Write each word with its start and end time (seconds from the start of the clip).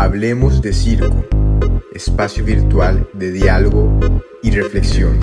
Hablemos 0.00 0.62
de 0.62 0.72
Circo, 0.72 1.24
espacio 1.92 2.44
virtual 2.44 3.08
de 3.14 3.32
diálogo 3.32 3.98
y 4.44 4.52
reflexión. 4.52 5.18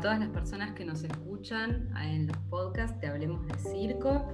Todas 0.00 0.18
las 0.18 0.30
personas 0.30 0.72
que 0.72 0.84
nos 0.84 1.02
escuchan 1.04 1.90
en 2.02 2.26
los 2.28 2.36
podcasts 2.48 2.98
de 3.00 3.08
Hablemos 3.08 3.46
de 3.46 3.54
Circo. 3.58 4.26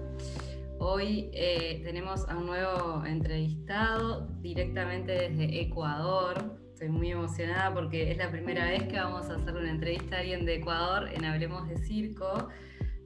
Hoy 0.79 1.29
eh, 1.33 1.81
tenemos 1.85 2.29
a 2.29 2.37
un 2.37 2.47
nuevo 2.47 3.05
entrevistado 3.05 4.29
directamente 4.41 5.13
desde 5.13 5.63
Ecuador. 5.63 6.57
Estoy 6.73 6.91
muy 6.91 7.11
emocionada 7.11 7.75
porque 7.75 8.13
es 8.13 8.19
la 8.19 8.31
primera 8.31 8.67
vez 8.67 8.85
que 8.85 8.97
vamos 8.97 9.29
a 9.29 9.35
hacer 9.35 9.57
una 9.57 9.71
entrevista 9.71 10.17
a 10.17 10.21
alguien 10.21 10.47
de 10.47 10.57
Ecuador 10.57 11.09
en 11.13 11.25
Hablemos 11.25 11.69
de 11.69 11.79
Circo. 11.79 12.49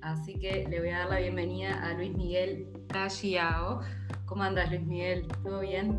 Así 0.02 0.38
que 0.38 0.66
le 0.68 0.80
voy 0.80 0.90
a 0.90 0.98
dar 0.98 1.09
la 1.09 1.18
bienvenida 1.20 1.82
a 1.82 1.95
Luis 1.95 2.12
Miguel 2.15 2.66
Calliao. 2.88 3.80
¿Cómo 4.26 4.42
andas, 4.42 4.68
Luis 4.68 4.82
Miguel? 4.82 5.26
¿Todo 5.42 5.60
bien? 5.60 5.98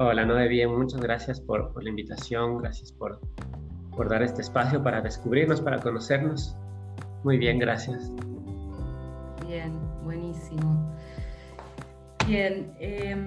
Hola, 0.00 0.26
no 0.26 0.34
de 0.34 0.48
bien. 0.48 0.70
Muchas 0.70 1.00
gracias 1.00 1.40
por 1.40 1.82
la 1.82 1.88
invitación. 1.88 2.58
Gracias 2.58 2.92
por 2.92 3.18
por 3.98 4.08
dar 4.08 4.22
este 4.22 4.42
espacio 4.42 4.80
para 4.80 5.00
descubrirnos, 5.00 5.60
para 5.60 5.80
conocernos. 5.80 6.54
Muy 7.24 7.36
bien, 7.36 7.58
gracias. 7.58 8.12
Bien, 9.44 9.72
buenísimo. 10.04 10.94
Bien, 12.24 12.72
em, 12.78 13.26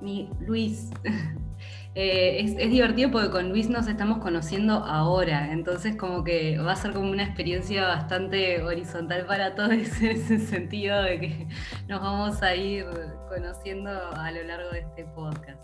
mi, 0.00 0.30
Luis, 0.40 0.88
eh, 1.94 2.56
es, 2.58 2.70
divertido 2.70 3.10
porque 3.10 3.28
con 3.28 3.50
Luis 3.50 3.68
nos 3.68 3.86
estamos 3.86 4.16
conociendo 4.20 4.76
ahora, 4.76 5.52
entonces 5.52 5.94
como 5.96 6.24
que 6.24 6.56
va 6.56 6.72
a 6.72 6.76
ser 6.76 6.94
como 6.94 7.10
una 7.10 7.24
experiencia 7.24 7.86
bastante 7.86 8.62
horizontal 8.62 9.26
para 9.26 9.54
todos 9.54 9.72
en 10.00 10.10
ese 10.10 10.38
sentido 10.38 11.02
de 11.02 11.20
que 11.20 11.48
nos 11.86 12.00
vamos 12.00 12.42
a 12.42 12.56
ir 12.56 12.86
conociendo 13.28 13.90
a 13.90 14.30
lo 14.30 14.42
largo 14.44 14.70
de 14.70 14.78
este 14.78 15.04
podcast. 15.04 15.60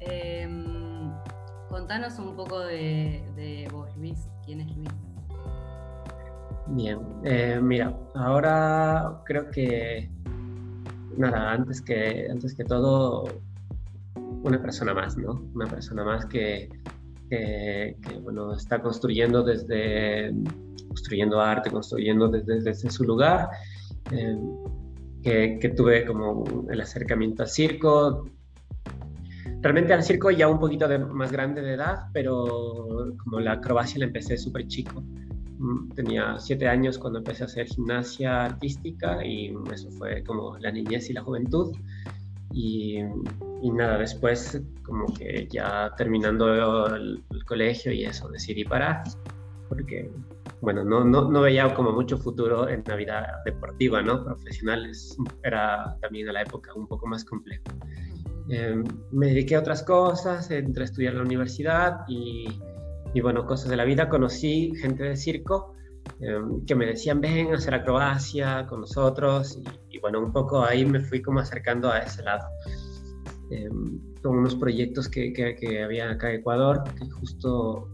Em, 0.00 0.95
Contanos 1.68 2.18
un 2.18 2.36
poco 2.36 2.60
de, 2.60 3.68
vos, 3.72 3.90
Luis. 3.96 4.28
¿Quién 4.44 4.60
es 4.60 4.76
Luis? 4.76 4.88
Bien, 6.68 6.98
eh, 7.24 7.60
mira, 7.62 7.96
ahora 8.14 9.20
creo 9.24 9.50
que, 9.50 10.10
nada, 11.16 11.52
antes 11.52 11.80
que, 11.80 12.28
antes 12.30 12.54
que 12.54 12.64
todo, 12.64 13.24
una 14.42 14.60
persona 14.60 14.94
más, 14.94 15.16
¿no? 15.16 15.42
Una 15.54 15.66
persona 15.66 16.04
más 16.04 16.26
que, 16.26 16.68
bueno, 18.22 18.54
está 18.54 18.80
construyendo 18.80 19.42
desde, 19.42 20.32
construyendo 20.88 21.40
arte, 21.40 21.70
construyendo 21.70 22.28
desde, 22.28 22.60
desde 22.60 22.90
su 22.90 23.04
lugar, 23.04 23.48
eh, 24.12 24.38
que, 25.22 25.58
que, 25.60 25.68
tuve 25.70 26.06
como 26.06 26.66
el 26.70 26.80
acercamiento 26.80 27.42
al 27.42 27.48
circo, 27.48 28.24
Realmente 29.62 29.92
al 29.92 30.02
circo 30.02 30.30
ya 30.30 30.48
un 30.48 30.58
poquito 30.58 30.86
de, 30.86 30.98
más 30.98 31.32
grande 31.32 31.62
de 31.62 31.74
edad, 31.74 32.06
pero 32.12 33.14
como 33.24 33.40
la 33.40 33.52
acrobacia 33.52 33.98
la 33.98 34.06
empecé 34.06 34.36
súper 34.36 34.66
chico. 34.68 35.02
Mm, 35.58 35.88
tenía 35.94 36.38
siete 36.38 36.68
años 36.68 36.98
cuando 36.98 37.18
empecé 37.18 37.44
a 37.44 37.46
hacer 37.46 37.66
gimnasia 37.66 38.44
artística 38.44 39.24
y 39.24 39.54
eso 39.72 39.90
fue 39.92 40.22
como 40.24 40.58
la 40.58 40.70
niñez 40.70 41.08
y 41.10 41.14
la 41.14 41.22
juventud. 41.22 41.74
Y, 42.52 43.02
nada, 43.62 43.98
después 43.98 44.62
como 44.84 45.06
que 45.12 45.48
ya 45.50 45.92
terminando 45.96 46.86
el, 46.94 47.22
colegio 47.44 47.92
y 47.92 48.04
eso 48.04 48.28
decidí 48.28 48.64
parar 48.64 49.02
porque 49.68 50.10
bueno, 50.60 50.84
no, 50.84 51.04
no, 51.04 51.30
no, 51.30 51.40
veía 51.42 51.72
como 51.74 51.92
mucho 51.92 52.16
futuro 52.18 52.68
en 52.68 52.82
la 52.86 52.96
vida 52.96 53.42
deportiva, 53.44 54.02
¿no? 54.02 54.24
Profesional 54.24 54.90
era 55.42 55.96
también 56.00 56.28
a 56.28 56.32
la 56.32 56.42
época 56.42 56.72
un 56.74 56.86
poco 56.86 57.06
más 57.06 57.24
complejo. 57.24 57.64
Em, 58.48 58.84
me 59.10 59.26
dediqué 59.26 59.56
a 59.56 59.60
otras 59.60 59.82
cosas, 59.82 60.50
entré 60.50 60.82
a 60.82 60.84
estudiar 60.84 61.12
en 61.12 61.18
la 61.18 61.24
universidad 61.24 62.00
y, 62.06 62.46
y 63.12 63.20
bueno, 63.20 63.46
cosas 63.46 63.70
de 63.70 63.76
la 63.76 63.84
vida. 63.84 64.08
Conocí 64.08 64.72
gente 64.76 65.02
de 65.04 65.16
circo 65.16 65.74
em, 66.20 66.64
que 66.64 66.74
me 66.74 66.86
decían, 66.86 67.20
ven 67.20 67.52
a 67.52 67.56
hacer 67.56 67.74
acrobacia 67.74 68.66
con 68.68 68.80
nosotros. 68.80 69.58
Y, 69.90 69.98
bueno, 69.98 70.20
un 70.20 70.32
poco 70.32 70.62
ahí 70.62 70.84
me 70.86 71.00
fui 71.00 71.22
como 71.22 71.40
acercando 71.40 71.90
a 71.90 71.98
ese 71.98 72.22
lado. 72.22 72.46
Em, 73.50 73.98
con 74.22 74.38
unos 74.38 74.54
proyectos 74.56 75.08
que, 75.08 75.32
que, 75.32 75.82
había 75.82 76.10
acá 76.10 76.30
en 76.30 76.40
Ecuador, 76.40 76.82
que 76.98 77.08
justo 77.10 77.88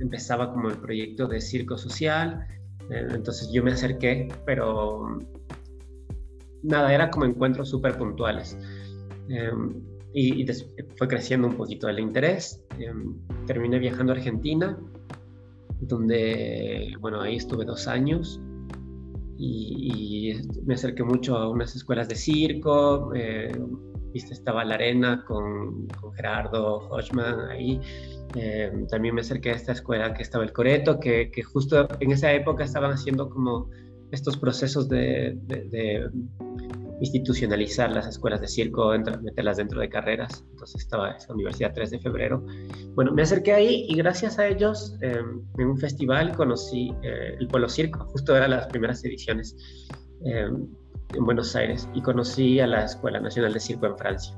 empezaba 0.00 0.52
como 0.52 0.68
el 0.68 0.76
proyecto 0.76 1.26
de 1.26 1.40
circo 1.40 1.76
social. 1.76 2.46
entonces 2.90 3.50
yo 3.52 3.62
me 3.62 3.72
acerqué, 3.72 4.28
pero 4.44 5.18
nada, 6.62 6.92
era 6.92 7.10
como 7.10 7.24
encuentros 7.24 7.68
súper 7.70 7.96
puntuales. 7.96 8.58
Em, 9.30 9.80
y, 10.12 10.44
fue 10.96 11.06
creciendo 11.06 11.46
un 11.46 11.54
poquito 11.54 11.88
el 11.88 12.00
interés. 12.00 12.62
Em, 12.78 13.14
terminé 13.46 13.78
viajando 13.78 14.12
a 14.12 14.16
Argentina, 14.16 14.78
donde, 15.80 16.96
bueno, 17.00 17.20
ahí 17.20 17.36
estuve 17.36 17.64
dos 17.64 17.86
años 17.86 18.40
y, 19.38 20.34
me 20.64 20.74
acerqué 20.74 21.04
mucho 21.04 21.36
a 21.36 21.48
unas 21.48 21.74
escuelas 21.76 22.08
de 22.08 22.16
circo. 22.16 23.12
Eh, 23.14 23.52
viste, 24.12 24.34
estaba 24.34 24.64
la 24.64 24.74
arena 24.74 25.24
con, 25.24 25.86
con 26.00 26.12
Gerardo 26.12 26.88
Hochman 26.90 27.48
ahí. 27.50 27.80
Em, 28.34 28.86
también 28.88 29.14
me 29.14 29.20
acerqué 29.20 29.50
a 29.50 29.54
esta 29.54 29.72
escuela 29.72 30.12
que 30.12 30.22
estaba 30.22 30.44
el 30.44 30.52
Coreto, 30.52 30.98
que, 30.98 31.30
que 31.30 31.42
justo 31.42 31.86
en 32.00 32.10
esa 32.10 32.32
época 32.32 32.64
estaban 32.64 32.92
haciendo 32.92 33.30
como 33.30 33.70
estos 34.10 34.36
procesos 34.36 34.88
de 34.88 35.38
institucionalizar 37.00 37.90
las 37.90 38.06
escuelas 38.06 38.40
de 38.40 38.48
circo, 38.48 38.92
meterlas 39.22 39.56
dentro 39.56 39.80
de 39.80 39.88
carreras. 39.88 40.44
Entonces 40.50 40.82
estaba 40.82 41.12
esa 41.12 41.32
Universidad 41.32 41.72
3 41.74 41.90
de 41.90 41.98
Febrero. 42.00 42.44
Bueno, 42.94 43.12
me 43.12 43.22
acerqué 43.22 43.52
ahí 43.52 43.86
y 43.88 43.96
gracias 43.96 44.38
a 44.38 44.46
ellos 44.46 44.96
em, 45.00 45.42
en 45.58 45.66
un 45.66 45.78
festival 45.78 46.36
conocí 46.36 46.92
eh, 47.02 47.36
el 47.38 47.48
Polo 47.48 47.68
Circo, 47.68 48.04
justo 48.06 48.36
era 48.36 48.48
las 48.48 48.66
primeras 48.66 49.02
ediciones 49.04 49.56
em, 50.24 50.68
en 51.14 51.24
Buenos 51.24 51.56
Aires 51.56 51.88
y 51.94 52.02
conocí 52.02 52.60
a 52.60 52.66
la 52.66 52.84
Escuela 52.84 53.18
Nacional 53.20 53.52
de 53.52 53.60
Circo 53.60 53.86
en 53.86 53.96
Francia. 53.96 54.36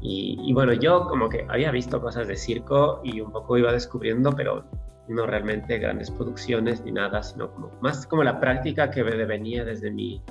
Y, 0.00 0.38
y, 0.44 0.52
bueno, 0.52 0.72
yo 0.74 1.08
como 1.08 1.28
que 1.28 1.44
había 1.48 1.72
visto 1.72 2.00
cosas 2.00 2.28
de 2.28 2.36
circo 2.36 3.00
y 3.02 3.20
un 3.20 3.32
poco 3.32 3.58
iba 3.58 3.72
descubriendo, 3.72 4.30
pero 4.32 4.64
no 5.08 5.26
realmente 5.26 5.78
grandes 5.78 6.10
producciones 6.10 6.84
ni 6.84 6.92
nada, 6.92 7.22
sino 7.22 7.50
como, 7.52 7.72
más 7.80 8.06
como 8.06 8.22
la 8.22 8.38
práctica 8.38 8.90
que 8.90 9.02
venía 9.02 9.64
desde 9.64 9.90
mi 9.90 10.22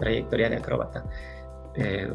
trayectoria 0.00 0.50
de 0.50 0.56
acróbata. 0.56 1.04
Eh, 1.76 2.12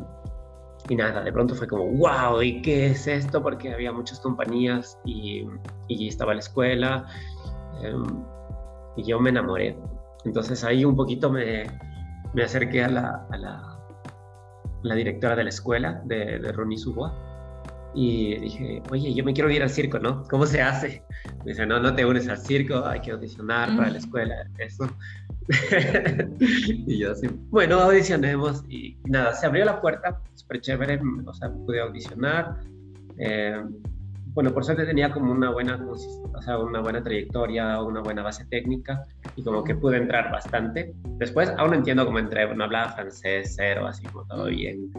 y 0.90 0.96
nada, 0.96 1.23
de 1.23 1.31
pronto 1.31 1.56
fue 1.56 1.68
como, 1.68 1.85
wow, 1.85 2.41
¿y 2.41 2.62
qué 2.62 2.88
es 2.88 3.07
esto? 3.07 3.41
Porque 3.41 3.73
había 3.73 3.91
muchas 3.91 4.19
compañías 4.19 5.00
y, 5.06 5.47
y 5.88 6.07
estaba 6.07 6.34
la 6.34 6.41
escuela 6.41 7.06
em, 7.81 8.03
y 8.97 9.03
yo 9.03 9.20
me 9.20 9.29
enamoré. 9.29 9.78
Entonces 10.26 10.64
ahí 10.64 10.85
un 10.85 10.96
poquito 10.96 11.32
me, 11.32 11.64
me 12.34 12.43
acerqué 12.43 12.84
a 12.84 12.90
la, 12.90 13.28
a 13.32 13.37
la, 13.37 14.96
directora 14.96 15.35
de 15.35 15.43
la 15.43 15.49
escuela, 15.49 16.02
de, 16.05 16.40
de 16.40 16.52
Ronnie 16.52 16.78
Suboa, 16.78 17.24
y 17.95 18.37
dije, 18.39 18.83
oye, 18.91 19.13
yo 19.13 19.23
me 19.23 19.33
quiero 19.33 19.49
ir 19.49 19.63
al 19.63 19.69
circo, 19.69 19.97
¿no? 19.99 20.23
¿Cómo 20.23 20.45
se 20.45 20.61
hace? 20.61 21.01
Me 21.39 21.51
dice, 21.51 21.65
no, 21.65 21.79
no 21.79 21.95
te 21.95 22.05
unes 22.05 22.27
al 22.27 22.37
circo, 22.37 22.85
hay 22.85 22.99
que 22.99 23.11
audicionar 23.11 23.75
para 23.77 23.89
la 23.89 23.97
escuela, 23.97 24.35
eso. 24.57 24.89
y 26.67 26.97
yo 26.97 27.11
así, 27.11 27.27
bueno, 27.49 27.79
audicionemos 27.79 28.63
y 28.67 28.97
nada, 29.05 29.33
se 29.33 29.45
abrió 29.45 29.63
la 29.63 29.79
puerta, 29.79 30.19
súper 30.33 30.59
chévere, 30.59 30.99
o 31.25 31.33
sea, 31.33 31.49
pude 31.49 31.79
audicionar. 31.79 32.59
Eh, 33.17 33.63
bueno, 34.33 34.51
por 34.51 34.65
suerte 34.65 34.85
tenía 34.85 35.13
como 35.13 35.31
una 35.31 35.49
buena, 35.51 35.79
o 35.89 36.41
sea, 36.41 36.57
una 36.59 36.81
buena 36.81 37.01
trayectoria, 37.01 37.81
una 37.81 38.01
buena 38.01 38.21
base 38.21 38.43
técnica 38.45 39.05
y 39.37 39.43
como 39.43 39.63
que 39.63 39.73
pude 39.75 39.95
entrar 39.95 40.29
bastante. 40.29 40.93
Después 41.17 41.49
aún 41.57 41.71
no 41.71 41.77
entiendo 41.77 42.05
cómo 42.05 42.19
entré, 42.19 42.53
no 42.53 42.65
hablaba 42.65 42.89
francés, 42.89 43.53
cero, 43.55 43.87
así 43.87 44.03
como 44.07 44.25
todo 44.25 44.47
bien. 44.47 44.91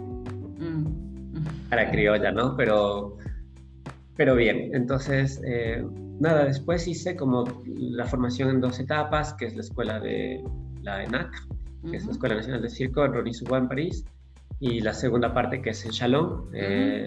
A 1.70 1.76
la 1.76 1.90
criolla, 1.90 2.32
¿no? 2.32 2.56
Pero, 2.56 3.16
pero 4.16 4.34
bien, 4.34 4.70
entonces... 4.74 5.40
Eh, 5.44 5.84
nada, 6.20 6.44
después 6.44 6.86
hice 6.88 7.16
como 7.16 7.44
la 7.66 8.04
formación 8.04 8.50
en 8.50 8.60
dos 8.60 8.78
etapas, 8.80 9.34
que 9.34 9.46
es 9.46 9.54
la 9.54 9.62
escuela 9.62 10.00
de 10.00 10.42
la 10.82 11.04
ENAC, 11.04 11.30
que 11.90 11.96
es 11.96 12.06
la 12.06 12.12
Escuela 12.12 12.36
Nacional 12.36 12.62
de 12.62 12.70
Circo 12.70 13.04
en 13.04 13.12
Ronisua 13.12 13.58
en 13.58 13.68
París, 13.68 14.04
y 14.60 14.80
la 14.80 14.94
segunda 14.94 15.32
parte 15.34 15.60
que 15.60 15.70
es 15.70 15.84
en 15.84 15.90
Shalom. 15.90 16.48
Eh, 16.54 17.06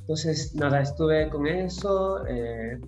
Entonces, 0.00 0.54
nada, 0.54 0.80
estuve 0.80 1.28
con 1.28 1.46
eso. 1.46 2.26
Eh, 2.26 2.80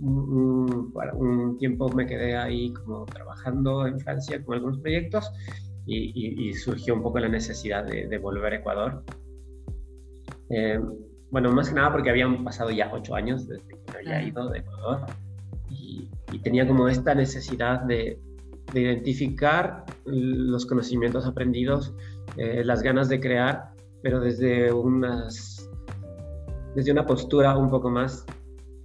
un, 0.00 0.92
un, 1.14 1.58
tiempo 1.58 1.88
me 1.88 2.06
quedé 2.06 2.36
ahí 2.36 2.72
como 2.72 3.04
trabajando 3.06 3.86
en 3.86 3.98
Francia 3.98 4.42
con 4.44 4.54
algunos 4.54 4.78
proyectos 4.78 5.28
y, 5.88 6.52
surgió 6.54 6.94
un 6.94 7.02
poco 7.02 7.18
la 7.18 7.28
necesidad 7.28 7.84
de, 7.84 8.18
volver 8.18 8.52
a 8.52 8.56
Ecuador. 8.56 9.02
Eh, 10.50 10.78
bueno, 11.30 11.52
más 11.52 11.68
que 11.68 11.74
nada 11.74 11.92
porque 11.92 12.10
habían 12.10 12.44
pasado 12.44 12.70
ya 12.70 12.90
ocho 12.92 13.14
años 13.14 13.46
desde 13.48 13.66
que 13.68 13.92
me 13.92 13.98
había 13.98 14.22
ido 14.22 14.48
de 14.48 14.58
Ecuador 14.60 15.06
y, 15.70 16.08
tenía 16.42 16.66
como 16.66 16.88
esta 16.88 17.14
necesidad 17.14 17.80
de, 17.82 18.18
de 18.72 18.80
identificar 18.80 19.84
los 20.04 20.64
conocimientos 20.66 21.26
aprendidos, 21.26 21.94
eh, 22.36 22.62
las 22.64 22.82
ganas 22.82 23.08
de 23.08 23.18
crear, 23.18 23.72
pero 24.02 24.20
desde 24.20 24.72
unas 24.72 25.68
desde 26.74 26.92
una 26.92 27.04
postura 27.06 27.56
un 27.56 27.70
poco 27.70 27.90
más 27.90 28.24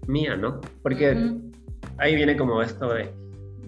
mía, 0.07 0.35
¿no? 0.35 0.59
Porque 0.81 1.37
ahí 1.97 2.15
viene 2.15 2.35
como 2.35 2.61
esto 2.61 2.91
de, 2.91 3.13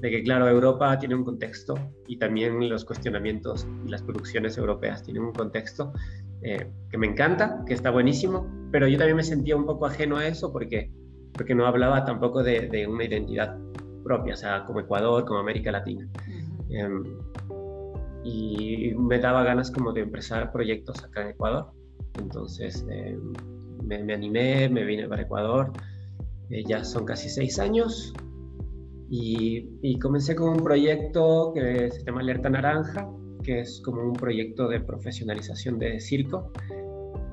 de, 0.06 0.12
que, 0.12 0.24
claro, 0.24 0.48
Europa 0.48 0.98
tiene 1.00 1.16
un 1.16 1.24
contexto 1.24 1.76
y 2.08 2.18
también 2.18 2.70
los 2.70 2.86
cuestionamientos 2.86 3.68
y 3.86 3.90
las 3.90 4.02
producciones 4.04 4.58
europeas 4.58 5.04
tienen 5.04 5.24
un 5.24 5.34
contexto 5.34 5.94
eh, 6.42 6.72
que 6.90 6.98
me 6.98 7.08
encanta, 7.08 7.64
que 7.66 7.74
está 7.74 7.90
buenísimo, 7.90 8.48
pero 8.72 8.88
yo 8.88 8.98
también 8.98 9.18
me 9.18 9.24
sentía 9.24 9.56
un 9.56 9.66
poco 9.66 9.86
ajeno 9.86 10.18
a 10.18 10.28
eso 10.28 10.52
porque, 10.52 10.92
porque 11.34 11.56
no 11.56 11.66
hablaba 11.66 12.06
tampoco 12.06 12.44
de, 12.44 12.68
de 12.68 12.88
una 12.88 13.06
identidad 13.06 13.58
propia, 14.04 14.36
o 14.36 14.38
sea, 14.38 14.64
como 14.66 14.80
Ecuador, 14.80 15.26
como 15.26 15.40
América 15.40 15.72
Latina. 15.72 16.08
Em, 16.70 17.04
y 18.24 18.94
me 18.96 19.20
daba 19.20 19.44
ganas 19.44 19.72
como 19.72 19.92
de 19.94 20.02
empezar 20.02 20.52
proyectos 20.52 21.04
acá 21.04 21.22
en 21.22 21.30
Ecuador. 21.30 21.72
Entonces 22.20 22.86
em, 22.90 23.34
me, 23.84 24.14
animé, 24.14 24.70
me 24.70 24.84
vine 24.84 25.08
para 25.08 25.24
Ecuador. 25.24 25.72
Eh, 26.50 26.64
ya 26.66 26.84
son 26.84 27.06
casi 27.06 27.30
seis 27.30 27.60
años 27.60 28.14
y, 29.10 29.70
y, 29.82 30.00
comencé 30.00 30.36
con 30.36 30.50
un 30.50 30.64
proyecto 30.64 31.52
que 31.54 31.92
se 31.92 32.04
llama 32.04 32.22
Alerta 32.22 32.50
Naranja, 32.50 33.08
que 33.44 33.62
es 33.62 33.82
como 33.84 34.02
un 34.02 34.14
proyecto 34.14 34.68
de 34.68 34.80
profesionalización 34.80 35.78
de 35.78 36.00
circo. 36.00 36.52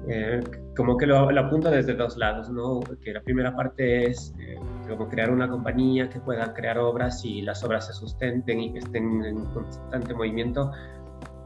Eh, 0.08 0.40
como 0.76 0.96
que 0.96 1.06
lo, 1.06 1.30
lo 1.30 1.40
apunto 1.40 1.70
desde 1.70 1.94
dos 1.94 2.16
lados, 2.16 2.50
¿no? 2.50 2.80
Que 3.02 3.12
la 3.12 3.22
primera 3.22 3.54
parte 3.54 4.10
es 4.10 4.34
eh, 4.40 4.58
como 4.88 5.08
crear 5.08 5.30
una 5.30 5.48
compañía 5.48 6.08
que 6.08 6.18
pueda 6.18 6.52
crear 6.54 6.78
obras 6.78 7.24
y 7.24 7.40
las 7.42 7.62
obras 7.62 7.86
se 7.86 7.92
sustenten 7.92 8.60
y 8.60 8.72
que 8.72 8.80
estén 8.80 9.24
en 9.24 9.44
constante 9.46 10.12
movimiento 10.12 10.72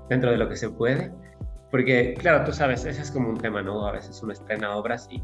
dentro 0.08 0.31
de 0.31 0.38
lo 0.38 0.49
que 0.49 0.56
se 0.56 0.70
puede. 0.70 1.12
Porque, 1.70 2.14
claro, 2.14 2.44
tú 2.44 2.52
sabes, 2.52 2.84
ese 2.87 3.02
es 3.02 3.11
como 3.11 3.28
un 3.28 3.37
tema, 3.37 3.61
¿no? 3.61 3.87
A 3.87 3.93
veces 3.93 4.20
uno 4.23 4.32
estrena 4.32 4.75
obras 4.76 5.06
y, 5.11 5.23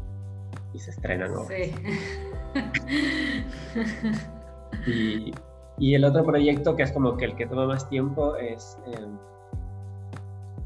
y 0.73 0.79
se 0.79 0.91
estrenan 0.91 1.31
obras. 1.31 1.47
Sí. 1.47 1.73
y, 4.87 5.33
y, 5.77 5.95
el 5.95 6.05
otro 6.05 6.23
proyecto 6.23 6.75
que 6.75 6.83
es 6.83 6.91
como 6.91 7.17
que 7.17 7.25
el 7.25 7.35
que 7.35 7.45
toma 7.47 7.67
más 7.67 7.89
tiempo 7.89 8.35
es... 8.35 8.77
Eh, 8.87 9.07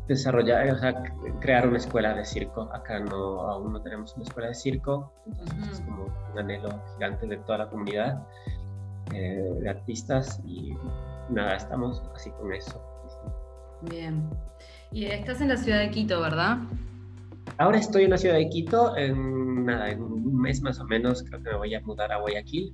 desarrollar, 0.08 0.70
o 0.72 0.78
sea, 0.78 1.04
crear 1.40 1.68
una 1.68 1.78
escuela 1.78 2.14
de 2.14 2.26
circo. 2.26 2.70
Acá 2.74 3.00
no, 3.00 3.42
aún 3.42 3.74
no 3.74 3.82
tenemos 3.82 4.16
una 4.16 4.24
escuela 4.24 4.50
de 4.50 4.56
circo, 4.56 5.12
entonces 5.26 5.70
es 5.74 5.82
como 5.82 6.06
un 6.06 6.40
anhelo 6.40 6.70
gigante 6.94 7.28
de 7.28 7.38
toda 7.38 7.60
la 7.60 7.70
comunidad 7.70 8.26
eh, 9.14 9.54
de 9.62 9.70
artistas 9.70 10.42
y 10.46 10.74
nada, 11.30 11.56
estamos 11.56 12.02
así 12.16 12.32
con 12.32 12.54
eso. 12.54 12.82
Bien. 13.82 14.28
Y 14.92 15.06
estás 15.06 15.42
en 15.42 15.50
la 15.50 15.58
ciudad 15.58 15.80
de 15.80 15.92
Quito, 15.92 16.22
¿verdad? 16.22 16.60
Ahora 17.58 17.78
estoy 17.78 18.06
en 18.06 18.12
la 18.12 18.18
ciudad 18.18 18.36
de 18.36 18.50
Quito, 18.50 18.96
en 18.98 19.66
nada, 19.66 19.90
en 19.90 20.02
un 20.02 20.42
mes 20.42 20.62
más 20.62 20.80
o 20.80 20.86
menos 20.86 21.24
creo 21.24 21.44
que 21.44 21.50
me 21.52 21.58
voy 21.58 21.76
a 21.76 21.82
mudar 21.82 22.12
a 22.12 22.18
Guayaquil. 22.18 22.74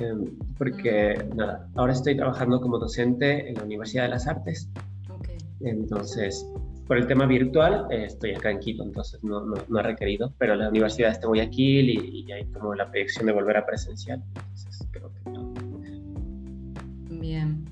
Em, 0.00 0.36
porque 0.58 1.14
nada, 1.34 1.68
ahora 1.74 1.92
estoy 1.92 2.16
trabajando 2.16 2.60
como 2.60 2.78
docente 2.78 3.48
en 3.48 3.54
la 3.54 3.64
Universidad 3.64 4.04
de 4.04 4.10
las 4.10 4.26
Artes 4.26 4.68
entonces, 5.60 6.46
por 6.86 6.98
el 6.98 7.06
tema 7.06 7.26
virtual, 7.26 7.86
eh, 7.90 8.04
estoy 8.04 8.34
acá 8.34 8.50
en 8.50 8.60
Quito, 8.60 8.82
entonces 8.82 9.22
no, 9.24 9.40
no, 9.40 9.78
ha 9.78 9.82
requerido, 9.82 10.32
pero 10.38 10.54
la 10.54 10.68
universidad 10.68 11.10
está 11.10 11.24
en 11.24 11.28
Guayaquil 11.28 11.90
y, 11.90 12.24
y, 12.26 12.32
hay 12.32 12.44
como 12.46 12.74
la 12.74 12.90
proyección 12.90 13.26
de 13.26 13.32
volver 13.32 13.56
a 13.56 13.66
presencial. 13.66 14.22
Entonces, 14.28 14.86
creo 14.90 15.10
que 15.12 15.30
no. 15.30 15.54
Bien. 17.20 17.64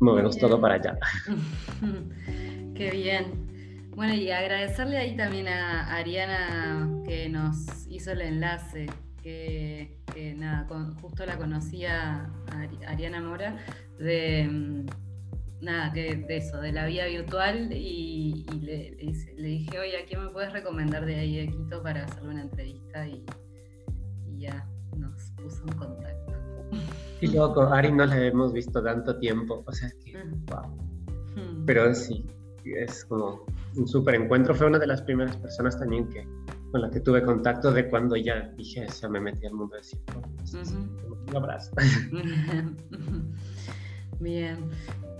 Movemos 0.00 0.38
todo 0.38 0.60
para 0.60 0.74
allá. 0.74 0.98
Qué 2.74 2.90
bien. 2.90 3.46
Bueno, 3.94 4.14
y 4.14 4.30
agradecerle 4.30 4.96
ahí 4.96 5.16
también 5.16 5.48
a 5.48 5.96
Ariana 5.96 6.88
que 7.04 7.28
nos 7.28 7.86
hizo 7.88 8.12
el 8.12 8.20
enlace, 8.20 8.86
que, 9.28 9.98
que 10.14 10.34
nada, 10.34 10.66
justo 11.02 11.26
la 11.26 11.36
conocía 11.36 12.30
a 12.50 12.68
Ariana 12.86 13.20
Mora 13.20 13.58
de 13.98 14.48
mm, 14.48 14.86
nada, 15.60 15.92
que 15.92 16.16
de 16.16 16.36
eso, 16.36 16.58
de 16.60 16.72
la 16.72 16.86
vida 16.86 17.06
virtual 17.06 17.70
y, 17.72 18.46
le, 18.62 18.96
dije, 19.36 19.78
oye, 19.78 19.98
¿a 19.98 20.06
quién 20.06 20.24
me 20.24 20.30
puedes 20.30 20.52
recomendar 20.52 21.04
de 21.04 21.16
ahí 21.16 21.36
de 21.36 21.48
Quito 21.48 21.82
para 21.82 22.04
hacerle 22.04 22.30
una 22.30 22.42
entrevista? 22.42 23.06
Y, 23.06 23.24
ya 24.38 24.66
nos 24.96 25.32
puso 25.32 25.62
en 25.66 25.76
contacto. 25.76 26.32
Y 27.20 27.26
loco, 27.26 27.62
Ari 27.62 27.90
no 27.92 28.06
la 28.06 28.24
hemos 28.24 28.52
visto 28.52 28.82
tanto 28.82 29.18
tiempo, 29.18 29.64
o 29.66 29.72
sea, 29.72 29.88
es 29.88 29.94
que, 30.04 30.16
wow. 30.46 31.66
Pero 31.66 31.92
sí, 31.94 32.24
es 32.64 33.04
como 33.04 33.44
un 33.76 33.88
súper 33.88 34.14
encuentro, 34.14 34.54
fue 34.54 34.68
una 34.68 34.78
de 34.78 34.86
las 34.86 35.02
primeras 35.02 35.36
personas 35.36 35.78
también 35.78 36.08
que 36.08 36.24
con 36.70 36.82
la 36.82 36.90
que 36.90 37.00
tuve 37.00 37.22
contacto 37.22 37.72
de 37.72 37.88
cuando 37.88 38.16
ya 38.16 38.52
dije, 38.56 38.86
o 39.04 39.08
me 39.08 39.20
metí 39.20 39.46
al 39.46 39.54
mundo 39.54 39.76
del 39.76 39.84
circo. 39.84 40.22
Un 41.28 41.36
abrazo. 41.36 41.72
Bien. 44.20 44.70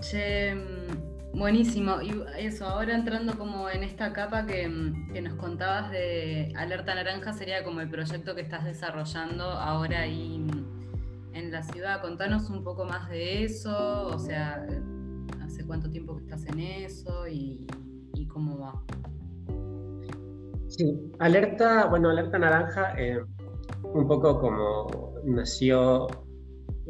Che, 0.01 0.55
mm, 0.55 1.37
buenísimo. 1.37 2.01
Y 2.01 2.13
eso, 2.37 2.67
ahora 2.67 2.95
entrando 2.95 3.37
como 3.37 3.69
en 3.69 3.83
esta 3.83 4.13
capa 4.13 4.43
mm, 4.43 5.13
que, 5.13 5.21
nos 5.21 5.33
contabas 5.35 5.91
de 5.91 6.53
Alerta 6.55 6.95
Naranja, 6.95 7.33
sería 7.33 7.63
como 7.63 7.81
el 7.81 7.89
proyecto 7.89 8.35
que 8.35 8.41
estás 8.41 8.65
desarrollando 8.65 9.43
ahora 9.43 10.01
ahí 10.01 10.39
mm, 10.39 11.33
en 11.33 11.51
la 11.51 11.63
ciudad. 11.63 12.01
Contanos 12.01 12.49
un 12.49 12.63
poco 12.63 12.85
más 12.85 13.09
de 13.09 13.43
eso, 13.43 14.07
o 14.07 14.19
sea, 14.19 14.65
hace 15.41 15.65
cuánto 15.65 15.89
tiempo 15.89 16.15
que 16.17 16.23
estás 16.23 16.45
en 16.45 16.59
eso 16.59 17.27
y, 17.27 17.65
cómo 18.27 18.59
va. 18.59 18.83
Sí, 20.69 20.95
Alerta, 21.17 21.87
bueno, 21.87 22.09
Alerta 22.09 22.37
Naranja, 22.37 22.93
eh, 22.95 23.19
un 23.83 24.07
poco 24.07 24.39
como 24.39 25.15
nació 25.25 26.07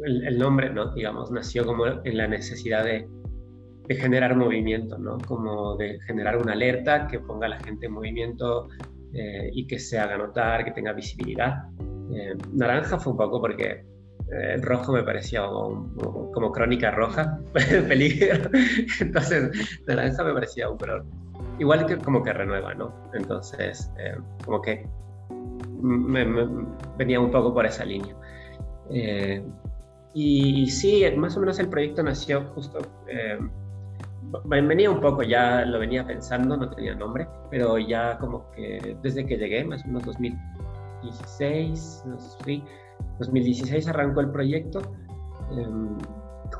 el, 0.04 0.38
nombre, 0.38 0.70
¿no? 0.70 0.92
Digamos, 0.92 1.30
nació 1.30 1.64
como 1.64 1.86
en 1.86 2.16
la 2.16 2.28
necesidad 2.28 2.84
de, 2.84 3.08
generar 3.88 4.36
movimiento, 4.36 4.98
¿no? 4.98 5.18
Como 5.18 5.76
de 5.76 5.98
generar 6.06 6.36
una 6.36 6.52
alerta 6.52 7.08
que 7.08 7.18
ponga 7.18 7.46
a 7.46 7.50
la 7.50 7.58
gente 7.58 7.86
en 7.86 7.92
movimiento 7.92 8.68
eh, 9.14 9.50
y 9.52 9.66
que 9.66 9.80
se 9.80 9.98
haga 9.98 10.16
notar, 10.16 10.64
que 10.64 10.70
tenga 10.70 10.92
visibilidad. 10.92 11.64
Eh, 12.14 12.36
naranja 12.52 12.98
fue 12.98 13.12
un 13.12 13.18
poco 13.18 13.40
porque 13.40 13.84
el 14.30 14.62
rojo 14.62 14.92
me 14.92 15.02
parecía 15.02 15.42
como, 15.44 16.52
crónica 16.52 16.92
roja, 16.92 17.40
peligro. 17.88 18.48
Entonces, 19.00 19.50
naranja 19.88 20.22
me 20.22 20.34
parecía 20.34 20.68
un 20.68 20.78
color 20.78 21.04
igual 21.60 21.86
que 21.86 21.98
como 21.98 22.22
que 22.22 22.32
renueva, 22.32 22.74
¿no? 22.74 22.92
Entonces, 23.14 23.90
como 24.44 24.60
que 24.60 24.86
me, 25.80 26.24
venía 26.96 27.20
un 27.20 27.30
poco 27.30 27.54
por 27.54 27.66
esa 27.66 27.84
línea. 27.84 28.14
Y 30.12 30.68
sí, 30.68 31.04
más 31.16 31.36
o 31.36 31.40
menos 31.40 31.58
el 31.60 31.68
proyecto 31.68 32.02
nació 32.02 32.42
justo, 32.54 32.80
eh, 33.06 33.38
venía 34.44 34.90
un 34.90 35.00
poco, 35.00 35.22
ya 35.22 35.64
lo 35.64 35.78
venía 35.78 36.04
pensando, 36.04 36.56
no 36.56 36.68
tenía 36.70 36.94
nombre, 36.94 37.28
pero 37.50 37.78
ya 37.78 38.18
como 38.18 38.50
que 38.50 38.96
desde 39.02 39.24
que 39.24 39.36
llegué, 39.36 39.64
más 39.64 39.84
o 39.84 39.88
menos 39.88 40.04
2016, 40.04 42.04
sí, 42.44 42.64
2016 43.20 43.88
arrancó 43.88 44.20
el 44.20 44.30
proyecto. 44.30 44.80
Em, 45.52 45.96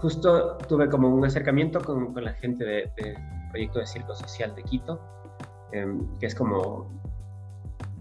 justo 0.00 0.57
tuve 0.69 0.88
como 0.88 1.12
un 1.12 1.25
acercamiento 1.25 1.80
con, 1.80 2.12
con 2.12 2.25
la 2.25 2.33
gente 2.35 2.64
del 2.64 2.90
de 2.97 3.16
proyecto 3.50 3.78
de 3.78 3.87
Circo 3.87 4.14
Social 4.14 4.54
de 4.54 4.62
Quito, 4.62 5.00
em, 5.73 6.00
que 6.19 6.26
es 6.26 6.35
como, 6.35 6.90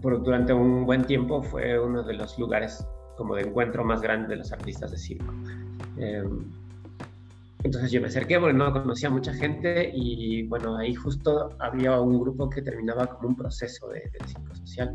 por, 0.00 0.22
durante 0.22 0.52
un 0.52 0.86
buen 0.86 1.04
tiempo 1.04 1.42
fue 1.42 1.78
uno 1.78 2.02
de 2.02 2.14
los 2.14 2.38
lugares 2.38 2.86
como 3.16 3.34
de 3.34 3.42
encuentro 3.42 3.84
más 3.84 4.00
grande 4.00 4.28
de 4.28 4.36
los 4.36 4.52
artistas 4.52 4.90
de 4.90 4.96
circo. 4.96 5.32
Em, 5.98 6.50
entonces 7.62 7.90
yo 7.90 8.00
me 8.00 8.06
acerqué 8.06 8.40
porque 8.40 8.54
no 8.54 8.72
conocía 8.72 9.10
mucha 9.10 9.34
gente 9.34 9.90
y 9.94 10.44
bueno, 10.44 10.76
ahí 10.78 10.94
justo 10.94 11.50
había 11.58 12.00
un 12.00 12.18
grupo 12.18 12.48
que 12.48 12.62
terminaba 12.62 13.06
como 13.06 13.28
un 13.28 13.36
proceso 13.36 13.88
de, 13.88 14.10
circo 14.26 14.54
social 14.54 14.94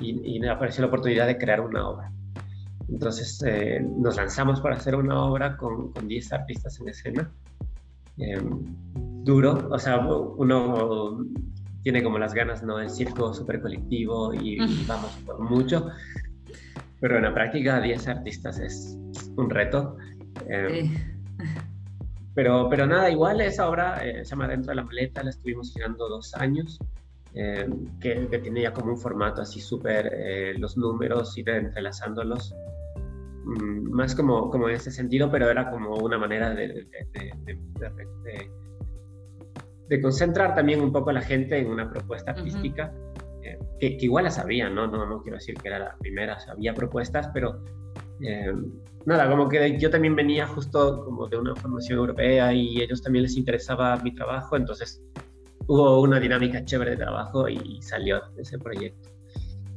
y, 0.00 0.38
me 0.40 0.48
apareció 0.48 0.82
la 0.82 0.88
oportunidad 0.88 1.26
de 1.26 1.36
crear 1.36 1.60
una 1.60 1.88
obra. 1.88 2.10
Entonces 2.88 3.42
eh, 3.46 3.80
nos 3.80 4.16
lanzamos 4.16 4.60
para 4.60 4.76
hacer 4.76 4.94
una 4.94 5.22
obra 5.22 5.56
con, 5.56 5.92
con 5.92 6.08
10 6.08 6.32
artistas 6.32 6.80
en 6.80 6.88
escena. 6.88 7.30
Em, 8.18 8.64
duro, 9.26 9.68
o 9.70 9.78
sea, 9.78 9.98
uno 9.98 11.18
tiene 11.82 12.02
como 12.02 12.18
las 12.18 12.32
ganas, 12.32 12.62
¿no? 12.62 12.78
El 12.78 12.88
circo 12.88 13.34
súper 13.34 13.60
colectivo 13.60 14.32
y, 14.32 14.56
vamos 14.86 15.10
por 15.26 15.40
mucho, 15.40 15.88
pero 17.00 17.16
en 17.16 17.24
la 17.24 17.34
práctica 17.34 17.80
10 17.80 18.08
artistas 18.08 18.58
es 18.60 18.96
un 19.36 19.50
reto. 19.50 19.96
Em, 20.48 20.94
pero, 22.34 22.68
pero 22.70 22.86
nada, 22.86 23.10
igual 23.10 23.40
esa 23.40 23.68
obra 23.68 24.04
eh, 24.04 24.24
se 24.24 24.30
llama 24.30 24.46
Dentro 24.46 24.70
de 24.70 24.76
la 24.76 24.84
maleta, 24.84 25.22
la 25.22 25.30
estuvimos 25.30 25.72
girando 25.72 26.08
dos 26.08 26.32
años, 26.34 26.78
em, 27.34 27.98
que, 27.98 28.28
que, 28.28 28.38
tiene 28.38 28.62
ya 28.62 28.72
como 28.72 28.92
un 28.92 28.98
formato 28.98 29.42
así 29.42 29.60
súper, 29.60 30.10
eh, 30.12 30.54
los 30.58 30.76
números, 30.76 31.36
ir 31.36 31.48
entrelazándolos, 31.48 32.54
mm, 33.44 33.90
más 33.90 34.14
como, 34.14 34.50
como 34.50 34.68
en 34.68 34.76
ese 34.76 34.92
sentido, 34.92 35.30
pero 35.32 35.50
era 35.50 35.68
como 35.70 35.96
una 35.96 36.16
manera 36.16 36.50
de, 36.54 36.68
de, 36.68 37.32
de, 37.44 38.50
concentrar 40.02 40.54
también 40.54 40.80
un 40.80 40.92
poco 40.92 41.10
a 41.10 41.12
la 41.12 41.22
gente 41.22 41.58
en 41.58 41.68
una 41.68 41.90
propuesta 41.90 42.32
artística. 42.32 42.92
Eh, 43.42 43.58
que, 43.78 43.96
igual 44.00 44.24
la 44.24 44.30
sabía, 44.30 44.68
¿no? 44.68 44.86
¿no? 44.86 45.06
No 45.06 45.22
quiero 45.22 45.38
decir 45.38 45.54
que 45.54 45.68
era 45.68 45.78
la 45.78 45.96
primera, 45.98 46.38
había 46.48 46.74
propuestas, 46.74 47.28
pero 47.32 47.62
eh, 48.20 48.52
nada, 49.04 49.28
como 49.30 49.48
que 49.48 49.78
yo 49.78 49.90
también 49.90 50.16
venía 50.16 50.46
justo 50.46 51.04
como 51.04 51.28
de 51.28 51.38
una 51.38 51.54
formación 51.54 51.98
europea 51.98 52.52
y 52.52 52.80
a 52.80 52.84
ellos 52.84 53.02
también 53.02 53.22
les 53.24 53.36
interesaba 53.36 53.96
mi 53.98 54.14
trabajo, 54.14 54.56
entonces 54.56 55.02
hubo 55.68 56.00
una 56.00 56.18
dinámica 56.18 56.64
chévere 56.64 56.92
de 56.92 56.96
trabajo 56.98 57.48
y 57.48 57.80
salió 57.82 58.20
ese 58.36 58.58
proyecto. 58.58 59.10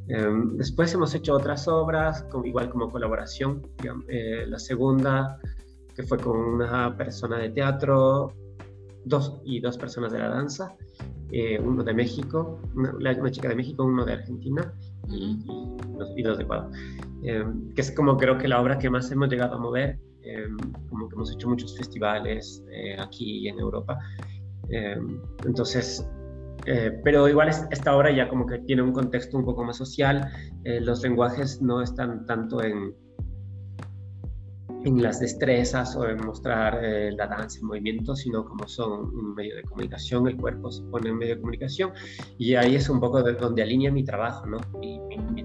Em, 0.07 0.57
después 0.57 0.91
hemos 0.93 1.13
hecho 1.13 1.35
otras 1.35 1.67
obras, 1.67 2.23
como, 2.31 2.45
igual 2.45 2.69
como 2.69 2.89
colaboración. 2.89 3.61
Eh, 4.07 4.45
la 4.47 4.57
segunda, 4.57 5.39
que 5.95 6.01
fue 6.01 6.17
con 6.17 6.37
una 6.37 6.95
persona 6.97 7.37
de 7.37 7.49
teatro 7.49 8.33
dos, 9.09 9.41
y 9.43 9.59
dos 9.59 9.77
personas 9.77 10.11
de 10.11 10.19
la 10.19 10.29
danza, 10.29 10.75
eh, 11.31 11.59
uno 11.59 11.83
de 11.83 11.93
México, 11.93 12.61
una, 12.75 12.91
una, 12.93 13.31
chica 13.31 13.49
de 13.49 13.55
México, 13.55 13.83
uno 13.83 14.05
de 14.05 14.13
Argentina 14.13 14.73
y, 15.09 15.37
y, 16.15 16.23
dos, 16.23 16.37
de 16.37 16.43
Ecuador. 16.43 16.71
Eh, 17.23 17.43
que 17.75 17.81
es 17.81 17.91
como 17.91 18.17
creo 18.17 18.37
que 18.37 18.47
la 18.47 18.61
obra 18.61 18.77
que 18.77 18.89
más 18.89 19.11
hemos 19.11 19.29
llegado 19.29 19.55
a 19.55 19.59
mover, 19.59 19.99
eh, 20.23 20.47
como 20.89 21.09
que 21.09 21.15
hemos 21.15 21.33
hecho 21.33 21.49
muchos 21.49 21.75
festivales 21.77 22.63
eh, 22.71 22.95
aquí 22.99 23.47
en 23.47 23.59
Europa. 23.59 23.97
entonces, 25.45 26.07
pero 27.03 27.27
igual 27.27 27.49
esta 27.49 27.97
obra 27.97 28.11
ya 28.11 28.29
como 28.29 28.45
que 28.45 28.59
tiene 28.59 28.83
un 28.83 28.91
contexto 28.91 29.35
un 29.37 29.45
poco 29.45 29.63
más 29.63 29.77
social, 29.77 30.29
los 30.63 31.01
lenguajes 31.01 31.59
no 31.59 31.81
están 31.81 32.27
tanto 32.27 32.61
en, 32.61 32.93
en 34.85 35.01
las 35.01 35.19
destrezas 35.19 35.95
o 35.95 36.07
en 36.07 36.25
mostrar 36.25 36.79
la 36.81 37.27
danza, 37.27 37.59
el 37.59 37.65
movimiento, 37.65 38.15
sino 38.15 38.45
como 38.45 38.67
son 38.67 39.13
un 39.13 39.35
medio 39.35 39.55
de 39.57 39.63
comunicación, 39.63 40.27
el 40.27 40.37
cuerpo 40.37 40.71
se 40.71 40.83
pone 40.83 41.09
en 41.09 41.17
medio 41.17 41.35
de 41.35 41.41
comunicación 41.41 41.91
y 42.37 42.55
ahí 42.55 42.75
es 42.75 42.89
un 42.89 42.99
poco 42.99 43.21
de 43.21 43.33
donde 43.33 43.61
alinea 43.61 43.91
mi 43.91 44.03
trabajo, 44.03 44.45
¿no? 44.45 44.57
Y, 44.81 44.99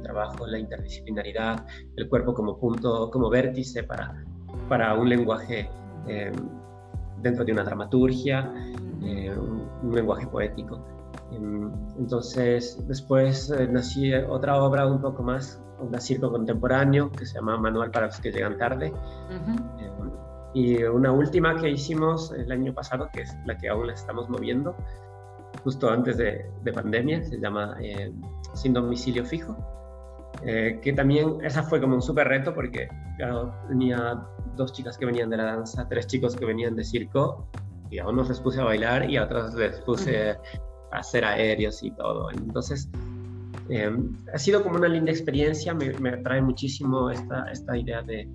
trabajo, 0.04 0.46
la 0.46 0.58
interdisciplinaridad, 0.58 1.66
el 1.96 2.08
cuerpo 2.08 2.34
como 2.34 2.58
punto, 2.58 3.10
como 3.10 3.30
vértice 3.30 3.82
para, 3.84 4.22
para 4.68 4.94
un 4.94 5.08
lenguaje 5.08 5.68
eh, 6.06 6.30
dentro 7.22 7.44
de 7.44 7.52
una 7.52 7.64
dramaturgia, 7.64 8.52
eh, 9.02 9.34
un, 9.34 9.94
lenguaje 9.94 10.26
poético. 10.26 10.84
Em, 11.34 11.70
entonces, 11.98 12.78
después 12.86 13.50
eh, 13.50 13.68
nací 13.68 14.14
otra 14.14 14.62
obra 14.62 14.86
un 14.86 15.00
poco 15.00 15.22
más, 15.22 15.60
un 15.78 15.98
circo 16.00 16.30
contemporáneo 16.30 17.10
que 17.10 17.26
se 17.26 17.34
llama 17.34 17.56
Manual 17.58 17.90
para 17.90 18.06
los 18.06 18.18
que 18.20 18.30
llegan 18.30 18.56
tarde. 18.58 18.92
Em, 19.30 20.10
y 20.54 20.84
una 20.84 21.10
última 21.10 21.56
que 21.56 21.70
hicimos 21.70 22.32
el 22.32 22.50
año 22.52 22.72
pasado, 22.72 23.08
que 23.12 23.22
es 23.22 23.36
la 23.46 23.56
que 23.58 23.68
aún 23.68 23.88
la 23.88 23.94
estamos 23.94 24.28
moviendo, 24.28 24.76
justo 25.64 25.90
antes 25.90 26.16
de, 26.16 26.46
de 26.62 26.72
pandemia, 26.72 27.22
se 27.24 27.38
llama 27.38 27.76
Sin 28.54 28.72
domicilio 28.72 29.24
fijo. 29.24 29.56
Eh, 30.42 30.80
que 30.82 30.92
también 30.92 31.38
esa 31.42 31.62
fue 31.62 31.80
como 31.80 31.94
un 31.94 32.02
súper 32.02 32.28
reto 32.28 32.54
porque, 32.54 32.88
claro, 33.16 33.54
tenía 33.68 34.22
dos 34.56 34.72
chicas 34.72 34.98
que 34.98 35.06
venían 35.06 35.30
de 35.30 35.36
la 35.36 35.44
danza, 35.44 35.88
tres 35.88 36.06
chicos 36.06 36.36
que 36.36 36.44
venían 36.44 36.76
de 36.76 36.84
circo, 36.84 37.48
y 37.90 37.98
a 37.98 38.08
unos 38.08 38.28
les 38.28 38.40
puse 38.40 38.60
a 38.60 38.64
bailar 38.64 39.08
y 39.08 39.16
a 39.16 39.24
otros 39.24 39.54
les 39.54 39.80
puse 39.80 40.32
a 40.32 40.40
hacer 40.94 41.24
aéreos 41.24 41.82
y 41.82 41.90
todo. 41.92 42.30
Entonces, 42.30 42.88
eh, 43.68 43.90
ha 44.32 44.38
sido 44.38 44.62
como 44.62 44.76
una 44.76 44.88
linda 44.88 45.10
experiencia, 45.10 45.74
me, 45.74 45.92
me 45.98 46.10
atrae 46.10 46.42
muchísimo 46.42 47.10
esta, 47.10 47.50
esta 47.50 47.76
idea 47.76 48.02
de, 48.02 48.28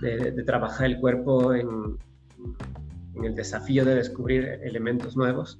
de, 0.00 0.42
trabajar 0.44 0.86
el 0.86 0.98
cuerpo 0.98 1.54
en, 1.54 1.68
en, 3.16 3.24
el 3.24 3.34
desafío 3.34 3.84
de 3.84 3.96
descubrir 3.96 4.44
elementos 4.62 5.16
nuevos, 5.16 5.58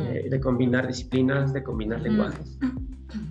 eh, 0.00 0.26
de 0.28 0.40
combinar 0.40 0.86
disciplinas, 0.86 1.52
de 1.52 1.62
combinar 1.62 2.00
lenguajes. 2.02 2.58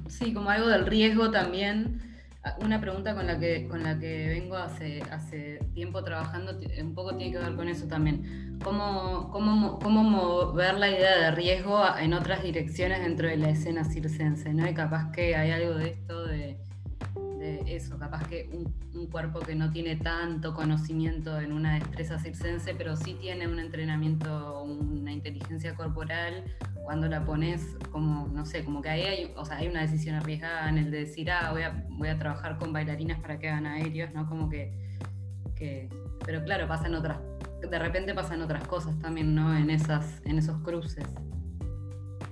Sí, 0.07 0.33
como 0.33 0.49
algo 0.49 0.67
del 0.67 0.85
riesgo 0.85 1.31
también. 1.31 2.10
Una 2.59 2.81
pregunta 2.81 3.13
con 3.13 3.27
la 3.27 3.39
que, 3.39 3.67
con 3.67 3.83
la 3.83 3.99
que 3.99 4.27
vengo 4.27 4.55
hace, 4.55 5.01
hace 5.11 5.59
tiempo 5.75 6.03
trabajando, 6.03 6.57
un 6.81 6.95
poco 6.95 7.15
tiene 7.15 7.33
que 7.33 7.37
ver 7.37 7.55
con 7.55 7.69
eso 7.69 7.87
también. 7.87 8.57
¿Cómo, 8.63 9.29
cómo, 9.31 9.77
cómo 9.77 10.03
mover 10.03 10.75
la 10.75 10.89
idea 10.89 11.17
de 11.19 11.31
riesgo 11.31 11.83
en 11.99 12.13
otras 12.13 12.41
direcciones 12.41 13.01
dentro 13.01 13.27
de 13.27 13.37
la 13.37 13.49
escena 13.49 13.85
circense? 13.85 14.53
¿no? 14.53 14.67
Y 14.67 14.73
capaz 14.73 15.11
que 15.11 15.35
hay 15.35 15.51
algo 15.51 15.75
de 15.75 15.89
esto 15.89 16.25
de 16.25 16.57
eso, 17.67 17.97
capaz 17.97 18.27
que 18.27 18.49
un, 18.51 19.07
cuerpo 19.07 19.39
que 19.39 19.55
no 19.55 19.71
tiene 19.71 19.95
tanto 19.95 20.53
conocimiento 20.53 21.39
en 21.39 21.51
una 21.51 21.75
destreza 21.75 22.19
circense, 22.19 22.75
pero 22.75 22.95
sí 22.95 23.15
tiene 23.15 23.47
un 23.47 23.59
entrenamiento, 23.59 24.63
una 24.63 25.11
inteligencia 25.11 25.75
corporal, 25.75 26.43
cuando 26.83 27.07
la 27.07 27.25
pones 27.25 27.75
como, 27.91 28.27
no 28.27 28.45
sé, 28.45 28.63
como 28.63 28.81
que 28.81 28.89
ahí 28.89 29.01
hay, 29.01 29.33
o 29.35 29.43
sea, 29.43 29.57
hay 29.57 29.67
una 29.67 29.81
decisión 29.81 30.15
arriesgada 30.15 30.69
en 30.69 30.77
el 30.77 30.91
de 30.91 30.99
decir, 30.99 31.31
ah, 31.31 31.51
voy 31.51 31.63
a, 31.63 31.85
voy 31.89 32.09
a 32.09 32.17
trabajar 32.17 32.57
con 32.57 32.71
bailarinas 32.71 33.19
para 33.19 33.39
que 33.39 33.49
hagan 33.49 33.65
aéreos, 33.65 34.13
¿no? 34.13 34.27
Como 34.27 34.49
que, 34.49 34.71
que 35.55 35.89
pero 36.25 36.43
claro, 36.43 36.67
pasan 36.67 36.95
otras, 36.95 37.17
de 37.61 37.79
repente 37.79 38.13
pasan 38.13 38.41
otras 38.41 38.67
cosas 38.67 38.97
también, 38.99 39.33
¿no? 39.33 39.55
En, 39.55 39.69
esas, 39.69 40.21
en 40.25 40.37
esos 40.37 40.61
cruces. 40.61 41.05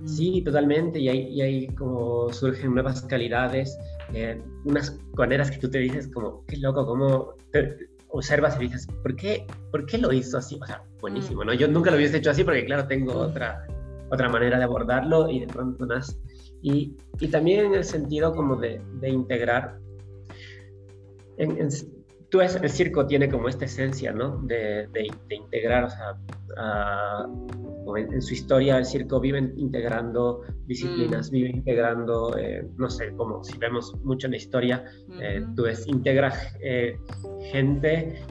Sí, 0.06 0.42
totalmente, 0.44 1.00
y 1.00 1.10
ahí, 1.10 1.28
y 1.28 1.42
ahí 1.42 1.68
como 1.76 2.32
surgen 2.32 2.74
nuevas 2.74 3.02
calidades 3.02 3.78
eh, 4.14 4.42
unas 4.66 4.98
maneras 5.16 5.52
que 5.52 5.58
tú 5.58 5.70
te 5.70 5.80
dices 5.80 6.08
como, 6.08 6.46
qué 6.46 6.58
loco, 6.58 6.86
cómo 6.86 7.34
te 7.52 7.90
observas 8.10 8.56
y 8.58 8.66
dices, 8.66 8.88
¿por 9.04 9.16
qué, 9.16 9.46
¿por 9.72 9.86
qué 9.86 9.98
lo 9.98 10.12
hizo 10.12 10.38
así? 10.38 10.58
O 10.62 10.66
sea, 10.66 10.84
buenísimo, 11.02 11.44
¿no? 11.44 11.54
Yo 11.54 11.68
nunca 11.68 11.92
lo 11.92 11.98
hubiese 11.98 12.18
hecho 12.18 12.32
así 12.32 12.44
porque, 12.44 12.66
claro, 12.66 12.88
tengo 12.88 13.14
otra, 13.14 13.68
otra 14.10 14.30
manera 14.30 14.58
de 14.58 14.64
abordarlo 14.64 15.30
y 15.30 15.42
de 15.42 15.48
pronto 15.48 15.86
nace. 15.86 16.18
Y, 16.62 16.98
y 17.20 17.28
también 17.28 17.68
en 17.68 17.76
el 17.76 17.84
sentido 17.84 18.34
como 18.34 18.56
de, 18.56 18.82
de 19.00 19.10
integrar, 19.10 19.80
en, 21.38 21.70
tú 22.30 22.42
es, 22.42 22.56
el 22.56 22.70
circo 22.70 23.06
tiene 23.06 23.30
como 23.30 23.50
esta 23.50 23.66
esencia, 23.66 24.12
¿no? 24.12 24.38
De, 24.44 24.88
de, 24.88 25.12
de 25.28 25.36
integrar, 25.36 25.86
o 25.86 25.90
sea, 25.90 26.18
a, 26.58 27.28
en, 27.98 28.22
su 28.22 28.34
historia 28.34 28.78
el 28.78 28.86
circo 28.86 29.20
vive 29.20 29.52
integrando 29.58 30.42
disciplinas, 30.68 31.30
mm. 31.30 31.34
vive 31.34 31.50
integrando, 31.50 32.38
eh, 32.38 32.68
no 32.78 32.90
sé, 32.90 33.12
como 33.16 33.44
si 33.44 33.58
vemos 33.58 33.96
mucho 34.04 34.28
en 34.28 34.32
la 34.32 34.38
historia, 34.38 34.86
eh, 35.20 35.44
tú 35.56 35.64
ves, 35.64 35.88
integra 35.88 36.32
eh, 36.62 36.98
gente 37.52 38.22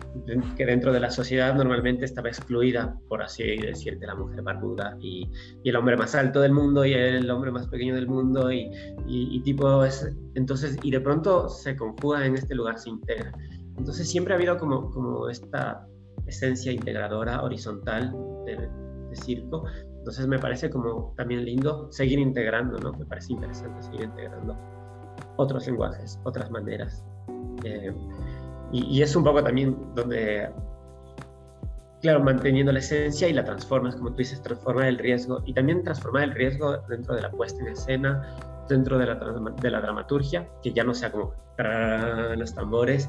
que 0.56 0.66
dentro 0.66 0.92
de 0.92 1.00
la 1.00 1.10
sociedad 1.10 1.54
normalmente 1.54 2.04
estaba 2.04 2.28
excluida, 2.28 2.96
por 3.08 3.22
así 3.22 3.56
decirte, 3.56 4.06
la 4.06 4.14
mujer 4.14 4.42
barbuda 4.42 4.96
y, 5.00 5.28
y 5.62 5.70
el 5.70 5.76
hombre 5.76 5.96
más 5.96 6.14
alto 6.14 6.40
del 6.40 6.52
mundo 6.52 6.84
y 6.84 6.92
el 6.92 7.28
hombre 7.30 7.50
más 7.50 7.66
pequeño 7.66 7.94
del 7.94 8.06
mundo 8.06 8.52
y, 8.52 8.70
y, 9.06 9.40
tipo, 9.40 9.84
es, 9.84 10.08
entonces, 10.34 10.76
y 10.82 10.90
de 10.90 11.00
pronto 11.00 11.48
se 11.48 11.76
conjuga 11.76 12.24
en 12.26 12.34
este 12.34 12.54
lugar, 12.54 12.78
se 12.78 12.90
integra. 12.90 13.32
Entonces 13.78 14.10
siempre 14.10 14.34
ha 14.34 14.36
habido 14.36 14.58
como, 14.58 14.90
como 14.90 15.28
esta 15.28 15.86
esencia 16.26 16.72
integradora, 16.72 17.42
horizontal 17.42 18.12
de, 18.44 18.56
de 18.56 19.16
circo. 19.16 19.64
Entonces 19.98 20.26
me 20.26 20.38
parece 20.38 20.68
como 20.70 21.14
también 21.16 21.44
lindo 21.44 21.90
seguir 21.90 22.18
integrando, 22.18 22.78
¿no? 22.78 22.92
Me 22.92 23.06
parece 23.06 23.32
interesante 23.32 23.82
seguir 23.82 24.02
integrando 24.02 24.56
otros 25.36 25.66
lenguajes, 25.66 26.18
otras 26.24 26.50
maneras. 26.50 27.04
Eh, 27.64 27.92
y, 28.72 29.02
es 29.02 29.16
un 29.16 29.24
poco 29.24 29.42
también 29.42 29.76
donde, 29.94 30.50
claro, 32.02 32.22
manteniendo 32.22 32.70
la 32.70 32.80
esencia 32.80 33.28
y 33.28 33.32
la 33.32 33.44
transformas, 33.44 33.96
como 33.96 34.10
tú 34.10 34.16
dices, 34.16 34.42
transformar 34.42 34.86
el 34.86 34.98
riesgo 34.98 35.42
y 35.46 35.54
también 35.54 35.82
transformar 35.82 36.24
el 36.24 36.34
riesgo 36.34 36.76
dentro 36.88 37.14
de 37.14 37.22
la 37.22 37.30
puesta 37.30 37.60
en 37.62 37.68
escena, 37.68 38.36
dentro 38.68 38.98
de 38.98 39.06
la, 39.06 39.14
de 39.14 39.70
la 39.70 39.80
dramaturgia, 39.80 40.46
que 40.62 40.72
ya 40.72 40.84
no 40.84 40.92
sea 40.92 41.10
como 41.10 41.32
los 42.36 42.54
tambores, 42.54 43.08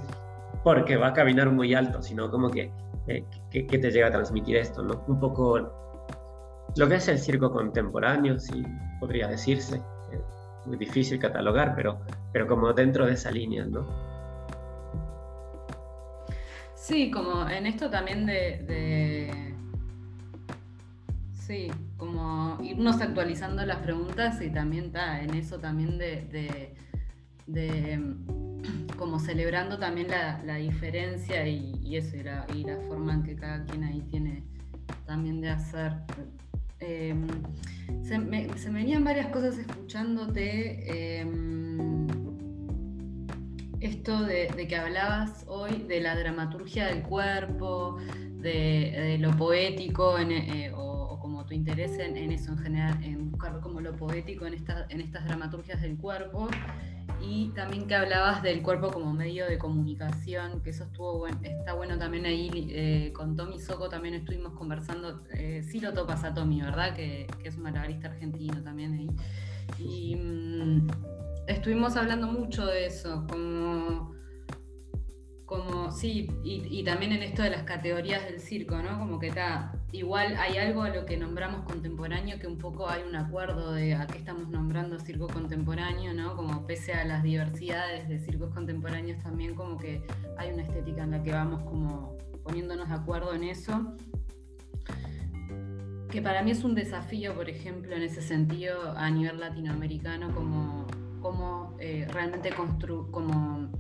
porque 0.64 0.98
va 0.98 1.08
a 1.08 1.14
caminar 1.14 1.52
muy 1.52 1.74
alto, 1.74 2.02
sino 2.02 2.30
como 2.30 2.50
que, 2.50 2.72
eh, 3.08 3.24
que, 3.50 3.64
te 3.64 3.92
llega 3.92 4.08
a 4.08 4.12
transmitir 4.12 4.58
esto, 4.58 4.84
¿no? 4.84 5.04
Un 5.08 5.20
poco 5.20 5.60
lo 6.76 6.88
que 6.88 6.96
es 6.96 7.08
el 7.08 7.18
circo 7.18 7.52
contemporáneo, 7.52 8.38
sí, 8.40 8.64
podría 9.00 9.28
decirse. 9.28 9.82
Es 10.12 10.68
muy 10.68 10.78
difícil 10.78 11.20
catalogar, 11.20 11.76
pero, 11.76 12.00
pero 12.32 12.48
como 12.48 12.74
dentro 12.74 13.06
de 13.06 13.14
esa 13.14 13.32
línea, 13.32 13.66
¿no? 13.66 13.88
Sí, 16.76 17.12
como 17.12 17.48
en 17.48 17.68
esto 17.68 17.90
también 17.90 18.26
de, 18.26 19.34
Sí, 21.34 21.72
como 21.98 22.58
irnos 22.64 23.02
actualizando 23.02 23.66
las 23.66 23.78
preguntas 23.78 24.42
y 24.42 24.50
también 24.50 24.86
está 24.86 25.22
en 25.22 25.34
eso 25.34 25.60
también 25.60 25.98
de, 25.98 26.74
como 29.00 29.18
celebrando 29.18 29.80
también 29.80 30.10
la, 30.10 30.56
diferencia 30.58 31.48
y, 31.48 31.96
eso, 31.96 32.18
y 32.18 32.24
la, 32.24 32.46
la, 32.66 32.78
forma 32.82 33.14
en 33.14 33.24
que 33.24 33.34
cada 33.34 33.64
quien 33.64 33.86
ahí 33.86 34.02
tiene 34.02 34.44
también 35.06 35.40
de 35.40 35.50
hacer. 35.50 35.94
Em, 36.82 37.26
se, 38.04 38.20
me, 38.20 38.48
venían 38.72 39.06
varias 39.06 39.28
cosas 39.28 39.58
escuchándote. 39.58 41.20
Em, 41.22 42.08
esto 43.80 44.24
de, 44.24 44.50
que 44.68 44.76
hablabas 44.76 45.46
hoy 45.48 45.86
de 45.88 46.02
la 46.02 46.18
dramaturgia 46.20 46.88
del 46.88 47.02
cuerpo, 47.04 47.98
de, 48.42 49.18
lo 49.22 49.32
poético 49.38 50.20
eh, 50.20 50.74
o, 50.76 51.18
como 51.22 51.46
tu 51.46 51.54
interés 51.54 51.98
en, 52.00 52.18
eso 52.34 52.52
en 52.52 52.58
general, 52.58 53.02
en 53.02 53.32
buscar 53.32 53.62
como 53.62 53.80
lo 53.80 53.96
poético 53.96 54.46
en, 54.46 54.56
en 54.90 55.00
estas 55.00 55.26
dramaturgias 55.26 55.82
del 55.82 55.96
cuerpo 55.96 56.50
y 57.22 57.50
también 57.50 57.88
que 57.88 57.96
hablabas 57.96 58.42
del 58.42 58.62
cuerpo 58.62 58.92
como 58.92 59.14
medio 59.14 59.46
de 59.46 59.58
comunicación, 59.58 60.62
que 60.62 60.72
eso 60.72 60.86
estuvo 60.86 61.20
bueno, 61.20 61.40
está 61.44 61.74
bueno 61.74 61.98
también 61.98 62.26
ahí 62.26 62.50
eh, 62.72 63.12
con 63.14 63.36
Tommy 63.36 63.60
Soco 63.60 63.90
también 63.90 64.16
estuvimos 64.16 64.54
conversando, 64.54 65.24
eh, 65.32 65.64
sí 65.64 65.80
lo 65.80 65.94
topas 65.94 66.24
a 66.24 66.34
Tommy, 66.34 66.62
¿verdad? 66.62 66.96
Que, 66.96 67.28
es 67.44 67.56
un 67.58 67.64
malabarista 67.64 68.10
argentino 68.10 68.62
también 68.64 68.94
ahí. 68.94 69.10
Y 69.80 70.16
mm, 70.16 70.88
estuvimos 71.48 71.96
hablando 71.96 72.28
mucho 72.28 72.66
de 72.66 72.86
eso, 72.86 73.26
como 73.30 74.19
como, 75.50 75.92
sí, 75.92 76.30
y, 76.44 76.84
también 76.84 77.12
en 77.12 77.24
esto 77.24 77.42
de 77.42 77.50
las 77.50 77.64
categorías 77.64 78.24
del 78.24 78.40
circo, 78.40 78.78
¿no? 78.84 79.00
Como 79.00 79.18
que 79.18 79.30
está, 79.30 79.74
igual 79.92 80.38
hay 80.38 80.60
algo 80.60 80.84
a 80.84 80.90
lo 80.90 81.08
que 81.08 81.18
nombramos 81.18 81.64
contemporáneo 81.64 82.38
que 82.38 82.46
un 82.46 82.60
poco 82.60 82.88
hay 82.88 83.02
un 83.02 83.16
acuerdo 83.16 83.74
de 83.74 83.96
a 83.96 84.06
qué 84.06 84.20
estamos 84.20 84.48
nombrando 84.48 85.00
circo 85.00 85.26
contemporáneo, 85.26 86.14
¿no? 86.14 86.36
Como 86.36 86.68
pese 86.68 86.94
a 86.94 87.04
las 87.04 87.24
diversidades 87.24 88.08
de 88.08 88.20
circos 88.20 88.54
contemporáneos 88.54 89.24
también 89.24 89.56
como 89.56 89.80
que 89.80 90.04
hay 90.38 90.52
una 90.52 90.62
estética 90.62 91.02
en 91.02 91.12
la 91.12 91.24
que 91.24 91.32
vamos 91.32 91.64
como 91.64 92.16
poniéndonos 92.44 92.88
de 92.88 92.94
acuerdo 92.94 93.34
en 93.34 93.46
eso. 93.46 93.96
Que 96.12 96.22
para 96.22 96.44
mí 96.44 96.52
es 96.52 96.64
un 96.64 96.76
desafío, 96.76 97.34
por 97.34 97.50
ejemplo, 97.50 97.96
en 97.96 98.04
ese 98.04 98.22
sentido 98.22 98.92
a 98.96 99.10
nivel 99.10 99.40
latinoamericano, 99.40 100.32
como, 100.32 100.86
como 101.22 101.76
eh, 101.80 102.08
realmente 102.12 102.52
construir, 102.52 103.10
como 103.10 103.72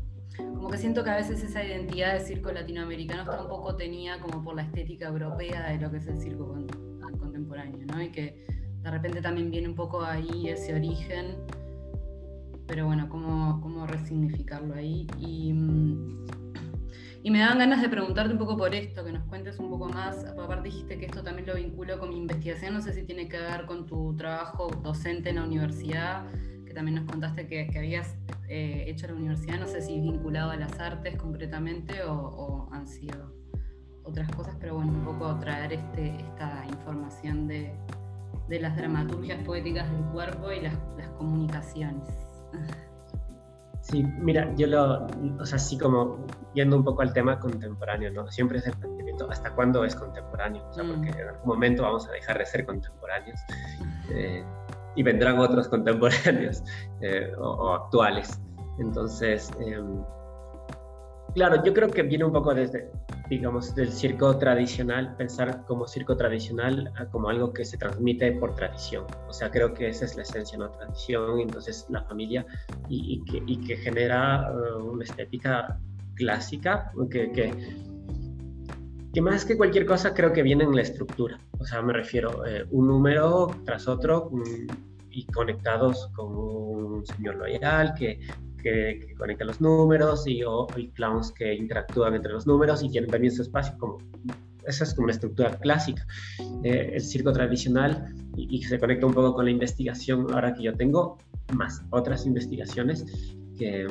como 0.53 0.69
que 0.69 0.77
siento 0.77 1.03
que 1.03 1.09
a 1.09 1.15
veces 1.15 1.43
esa 1.43 1.63
identidad 1.63 2.13
de 2.13 2.19
circo 2.19 2.51
latinoamericano 2.51 3.29
tampoco 3.29 3.75
tenía 3.75 4.19
como 4.19 4.43
por 4.43 4.55
la 4.55 4.63
estética 4.63 5.07
europea 5.07 5.69
de 5.69 5.79
lo 5.79 5.91
que 5.91 5.97
es 5.97 6.07
el 6.07 6.17
circo 6.17 6.55
contemporáneo, 7.19 7.85
¿no? 7.87 8.01
Y 8.01 8.11
que 8.11 8.45
de 8.81 8.91
repente 8.91 9.21
también 9.21 9.51
viene 9.51 9.67
un 9.67 9.75
poco 9.75 10.03
ahí 10.03 10.49
ese 10.49 10.73
origen, 10.73 11.37
pero 12.67 12.85
bueno, 12.85 13.09
cómo, 13.09 13.59
cómo 13.61 13.87
resignificarlo 13.87 14.75
ahí. 14.75 15.07
Y, 15.17 15.53
mm, 15.53 16.25
y 17.23 17.31
me 17.31 17.39
dan 17.39 17.59
ganas 17.59 17.81
de 17.81 17.89
preguntarte 17.89 18.31
un 18.31 18.39
poco 18.39 18.55
por 18.55 18.73
esto, 18.73 19.03
que 19.03 19.11
nos 19.11 19.23
cuentes 19.25 19.59
un 19.59 19.69
poco 19.69 19.89
más. 19.89 20.23
Aparte 20.25 20.69
dijiste 20.69 20.97
que 20.97 21.05
esto 21.05 21.23
también 21.23 21.47
lo 21.47 21.55
vinculo 21.55 21.99
con 21.99 22.09
mi 22.09 22.17
investigación, 22.17 22.73
no 22.73 22.81
sé 22.81 22.93
si 22.93 23.03
tiene 23.03 23.27
que 23.27 23.37
ver 23.39 23.65
con 23.65 23.85
tu 23.85 24.15
trabajo 24.15 24.69
docente 24.81 25.29
en 25.29 25.35
la 25.37 25.43
universidad 25.43 26.25
también 26.79 26.95
nos 26.95 27.11
contaste 27.11 27.45
que, 27.45 27.77
habías 27.77 28.15
eh, 28.47 28.85
hecho 28.87 29.07
la 29.07 29.15
universidad, 29.15 29.59
no 29.59 29.67
sé 29.67 29.81
si 29.81 29.99
vinculado 29.99 30.51
a 30.51 30.55
las 30.55 30.79
artes 30.79 31.17
concretamente 31.17 32.03
o, 32.05 32.69
han 32.71 32.87
sido 32.87 33.33
otras 34.03 34.31
cosas, 34.31 34.55
pero 34.61 34.75
bueno, 34.75 34.93
un 34.93 35.03
poco 35.03 35.37
traer 35.39 35.73
este, 35.73 36.15
esta 36.15 36.65
información 36.69 37.49
de, 37.49 37.75
las 38.47 38.77
dramaturgias 38.77 39.43
poéticas 39.43 39.91
del 39.91 40.03
cuerpo 40.13 40.53
y 40.53 40.61
las, 40.61 40.73
comunicaciones. 41.17 42.07
Sí, 43.81 44.01
mira, 44.17 44.55
yo 44.55 44.67
lo, 44.67 45.05
o 45.37 45.45
sea, 45.45 45.57
así 45.57 45.77
como 45.77 46.25
yendo 46.53 46.77
un 46.77 46.85
poco 46.85 47.01
al 47.01 47.11
tema 47.11 47.39
contemporáneo, 47.39 48.09
¿no? 48.09 48.31
Siempre 48.31 48.59
es 48.59 48.67
el 48.67 48.73
planteamiento, 48.77 49.29
¿hasta 49.29 49.53
cuándo 49.53 49.83
es 49.83 49.97
contemporáneo? 49.97 50.65
O 50.69 50.73
sea, 50.73 50.85
porque 50.85 51.11
mm. 51.11 51.19
en 51.19 51.27
algún 51.27 51.45
momento 51.45 51.83
vamos 51.83 52.07
a 52.07 52.13
dejar 52.13 52.37
de 52.37 52.45
ser 52.45 52.65
contemporáneos. 52.65 53.39
Eh, 54.11 54.45
y 54.95 55.03
vendrán 55.03 55.39
otros 55.39 55.67
contemporáneos 55.67 56.63
eh, 57.01 57.31
o, 57.37 57.73
actuales. 57.73 58.39
Entonces, 58.79 59.51
em, 59.59 60.03
claro, 61.33 61.63
yo 61.63 61.73
creo 61.73 61.89
que 61.89 62.03
viene 62.03 62.25
un 62.25 62.31
poco 62.31 62.53
desde, 62.53 62.89
digamos, 63.29 63.75
del 63.75 63.91
circo 63.91 64.37
tradicional, 64.37 65.15
pensar 65.17 65.65
como 65.65 65.87
circo 65.87 66.15
tradicional 66.15 66.91
como 67.11 67.29
algo 67.29 67.53
que 67.53 67.65
se 67.65 67.77
transmite 67.77 68.31
por 68.33 68.55
tradición. 68.55 69.05
O 69.27 69.33
sea, 69.33 69.51
creo 69.51 69.73
que 69.73 69.89
esa 69.89 70.05
es 70.05 70.15
la 70.15 70.23
esencia, 70.23 70.57
¿no? 70.57 70.69
Tradición, 70.71 71.41
entonces 71.41 71.85
la 71.89 72.03
familia 72.03 72.45
y, 72.87 73.23
que, 73.25 73.43
y 73.45 73.57
que, 73.65 73.77
genera 73.77 74.49
eh, 74.49 74.81
una 74.81 75.03
estética 75.03 75.79
clásica 76.15 76.91
que, 77.09 77.31
que, 77.31 77.53
que, 79.13 79.21
más 79.21 79.45
que 79.45 79.57
cualquier 79.57 79.85
cosa 79.85 80.13
creo 80.13 80.33
que 80.33 80.43
viene 80.43 80.63
en 80.63 80.75
la 80.75 80.81
estructura. 80.81 81.39
O 81.57 81.65
sea, 81.65 81.81
me 81.81 81.93
refiero 81.93 82.45
eh, 82.45 82.65
un 82.71 82.87
número 82.87 83.47
tras 83.65 83.87
otro 83.87 84.31
y 85.09 85.25
conectados 85.25 86.07
con 86.15 86.35
un 86.35 87.05
señor 87.05 87.35
loyal 87.35 87.93
que, 87.95 88.19
que, 88.61 89.13
conecta 89.17 89.45
los 89.45 89.59
números 89.61 90.27
y, 90.27 90.43
o, 90.43 90.67
clowns 90.93 91.31
que 91.31 91.53
interactúan 91.53 92.15
entre 92.15 92.33
los 92.33 92.45
números 92.45 92.83
y 92.83 92.89
tienen 92.89 93.09
también 93.09 93.33
su 93.33 93.41
espacio. 93.41 93.77
Como, 93.77 93.97
esa 94.65 94.83
es 94.83 94.93
como 94.93 95.05
una 95.05 95.13
estructura 95.13 95.57
clásica. 95.57 96.05
Eh, 96.63 96.91
el 96.93 97.01
circo 97.01 97.31
tradicional 97.31 98.13
y, 98.35 98.57
y, 98.57 98.61
se 98.63 98.77
conecta 98.79 99.05
un 99.05 99.13
poco 99.13 99.33
con 99.33 99.45
la 99.45 99.51
investigación 99.51 100.27
ahora 100.33 100.53
que 100.53 100.63
yo 100.63 100.73
tengo, 100.73 101.17
más 101.53 101.81
otras 101.89 102.25
investigaciones 102.25 103.05
que, 103.57 103.87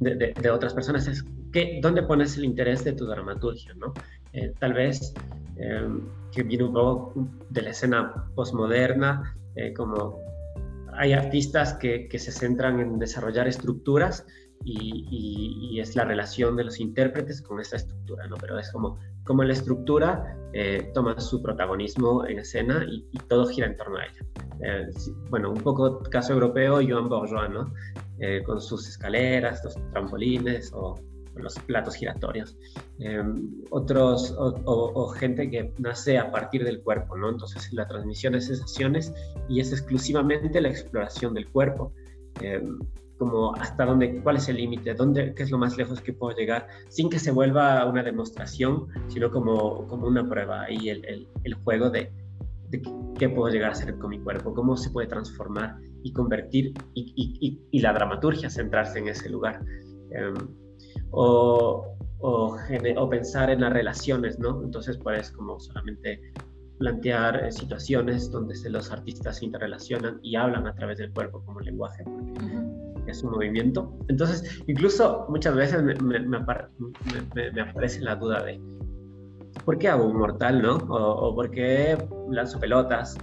de, 0.00 0.34
de, 0.40 0.50
otras 0.50 0.74
personas, 0.74 1.06
es 1.08 1.24
que, 1.56 1.80
dónde 1.80 2.02
pones 2.02 2.36
el 2.36 2.44
interés 2.44 2.84
de 2.84 2.92
tu 2.92 3.06
dramaturgia, 3.06 3.72
¿no? 3.74 3.94
Eh, 4.32 4.52
tal 4.58 4.74
vez 4.74 5.14
Em, 5.58 6.02
que 6.32 6.42
viene 6.42 6.64
un 6.64 6.74
poco 6.74 7.14
de 7.48 7.62
la 7.62 7.70
escena 7.70 8.30
postmoderna, 8.34 9.34
eh, 9.54 9.72
como 9.72 10.20
hay 10.92 11.14
artistas 11.14 11.74
que, 11.74 12.08
que, 12.08 12.18
se 12.18 12.30
centran 12.30 12.78
en 12.78 12.98
desarrollar 12.98 13.48
estructuras 13.48 14.26
y, 14.62 15.06
y, 15.70 15.80
es 15.80 15.96
la 15.96 16.04
relación 16.04 16.56
de 16.56 16.64
los 16.64 16.78
intérpretes 16.78 17.40
con 17.40 17.58
esa 17.60 17.76
estructura, 17.76 18.26
¿no? 18.26 18.36
Pero 18.36 18.58
es 18.58 18.70
como, 18.70 18.98
como 19.24 19.44
la 19.44 19.54
estructura 19.54 20.36
eh, 20.52 20.90
toma 20.92 21.18
su 21.20 21.42
protagonismo 21.42 22.26
en 22.26 22.40
escena 22.40 22.84
y, 22.86 23.02
todo 23.28 23.46
gira 23.46 23.66
en 23.66 23.76
torno 23.78 23.96
a 23.96 24.04
ella. 24.04 24.26
Eh, 24.62 24.90
bueno, 25.30 25.50
un 25.52 25.62
poco 25.62 26.00
caso 26.00 26.34
europeo, 26.34 26.80
Joan 26.86 27.08
Bourgeois, 27.08 27.50
¿no? 27.50 27.72
con 28.46 28.62
sus 28.62 28.88
escaleras, 28.88 29.62
los 29.62 29.74
trampolines 29.90 30.72
o 30.74 30.94
los 31.36 31.58
platos 31.60 31.94
giratorios. 31.94 32.56
Em, 32.98 33.50
otros, 33.70 34.34
o, 34.38 35.08
gente 35.08 35.50
que 35.50 35.72
nace 35.78 36.18
a 36.18 36.30
partir 36.30 36.64
del 36.64 36.82
cuerpo, 36.82 37.16
¿no? 37.16 37.30
Entonces 37.30 37.72
la 37.72 37.86
transmisión 37.86 38.32
de 38.32 38.40
sensaciones 38.40 39.12
y 39.48 39.60
es 39.60 39.72
exclusivamente 39.72 40.60
la 40.60 40.68
exploración 40.68 41.34
del 41.34 41.48
cuerpo. 41.50 41.92
Em, 42.40 42.78
como 43.18 43.54
hasta 43.56 43.86
dónde, 43.86 44.20
cuál 44.22 44.36
es 44.36 44.48
el 44.48 44.56
límite, 44.56 44.94
dónde, 44.94 45.34
qué 45.34 45.42
es 45.42 45.50
lo 45.50 45.58
más 45.58 45.76
lejos 45.76 46.00
que 46.00 46.12
puedo 46.12 46.36
llegar, 46.36 46.66
sin 46.88 47.08
que 47.08 47.18
se 47.18 47.30
vuelva 47.30 47.84
una 47.86 48.02
demostración, 48.02 48.88
sino 49.08 49.30
como, 49.30 49.86
como 49.86 50.06
una 50.06 50.28
prueba 50.28 50.70
y 50.70 50.90
el, 50.90 51.26
el, 51.44 51.54
juego 51.64 51.88
de, 51.88 52.12
de, 52.68 52.82
qué 53.18 53.30
puedo 53.30 53.50
llegar 53.50 53.70
a 53.70 53.72
hacer 53.72 53.96
con 53.96 54.10
mi 54.10 54.18
cuerpo, 54.18 54.52
cómo 54.52 54.76
se 54.76 54.90
puede 54.90 55.08
transformar 55.08 55.76
y 56.02 56.12
convertir 56.12 56.74
y, 56.92 57.12
y, 57.16 57.58
y 57.70 57.80
la 57.80 57.94
dramaturgia 57.94 58.50
centrarse 58.50 58.98
en 58.98 59.08
ese 59.08 59.30
lugar. 59.30 59.62
Em, 60.10 60.34
o, 61.10 61.96
o, 62.20 63.10
pensar 63.10 63.50
en 63.50 63.60
las 63.60 63.72
relaciones, 63.72 64.38
¿no? 64.38 64.62
Entonces 64.62 64.96
puedes 64.98 65.30
como 65.30 65.58
solamente 65.60 66.20
plantear 66.78 67.44
eh, 67.44 67.52
situaciones 67.52 68.30
donde 68.30 68.54
los 68.68 68.90
artistas 68.90 69.38
se 69.38 69.46
interrelacionan 69.46 70.18
y 70.22 70.36
hablan 70.36 70.66
a 70.66 70.74
través 70.74 70.98
del 70.98 71.12
cuerpo 71.12 71.42
como 71.44 71.60
lenguaje, 71.60 72.04
porque 72.94 73.10
es 73.10 73.22
un 73.22 73.30
movimiento. 73.30 73.96
Entonces, 74.08 74.62
incluso 74.66 75.26
muchas 75.28 75.54
veces 75.54 75.82
me, 75.82 75.94
me, 75.94 76.36
aparece 76.36 78.00
la 78.00 78.16
duda 78.16 78.42
de, 78.42 78.60
¿por 79.64 79.78
qué 79.78 79.88
hago 79.88 80.06
un 80.06 80.18
mortal, 80.18 80.60
no? 80.60 80.76
O, 80.88 81.34
por 81.34 81.50
qué 81.50 81.96
lanzo 82.30 82.58
pelotas. 82.58 83.16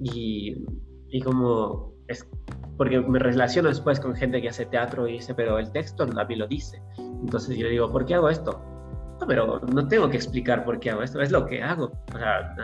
Y, 0.00 0.64
y 1.08 1.20
como 1.20 1.92
es, 2.06 2.26
porque 2.78 3.00
me 3.00 3.18
relaciono 3.18 3.68
después 3.68 3.98
con 3.98 4.14
gente 4.14 4.40
que 4.40 4.48
hace 4.48 4.64
teatro 4.64 5.08
y 5.08 5.14
dice, 5.14 5.34
pero 5.34 5.58
el 5.58 5.70
texto 5.72 6.06
también 6.06 6.40
lo 6.40 6.46
dice. 6.46 6.80
Entonces 6.96 7.56
yo 7.56 7.64
le 7.64 7.72
digo, 7.72 7.90
¿por 7.90 8.06
qué 8.06 8.14
hago 8.14 8.30
esto? 8.30 8.62
No, 9.20 9.26
pero 9.26 9.58
no 9.58 9.88
tengo 9.88 10.08
que 10.08 10.16
explicar 10.16 10.64
por 10.64 10.78
qué 10.78 10.90
hago 10.90 11.02
esto, 11.02 11.20
es 11.20 11.32
lo 11.32 11.44
que 11.44 11.60
hago. 11.60 11.90
O 12.14 12.18
sea, 12.18 12.54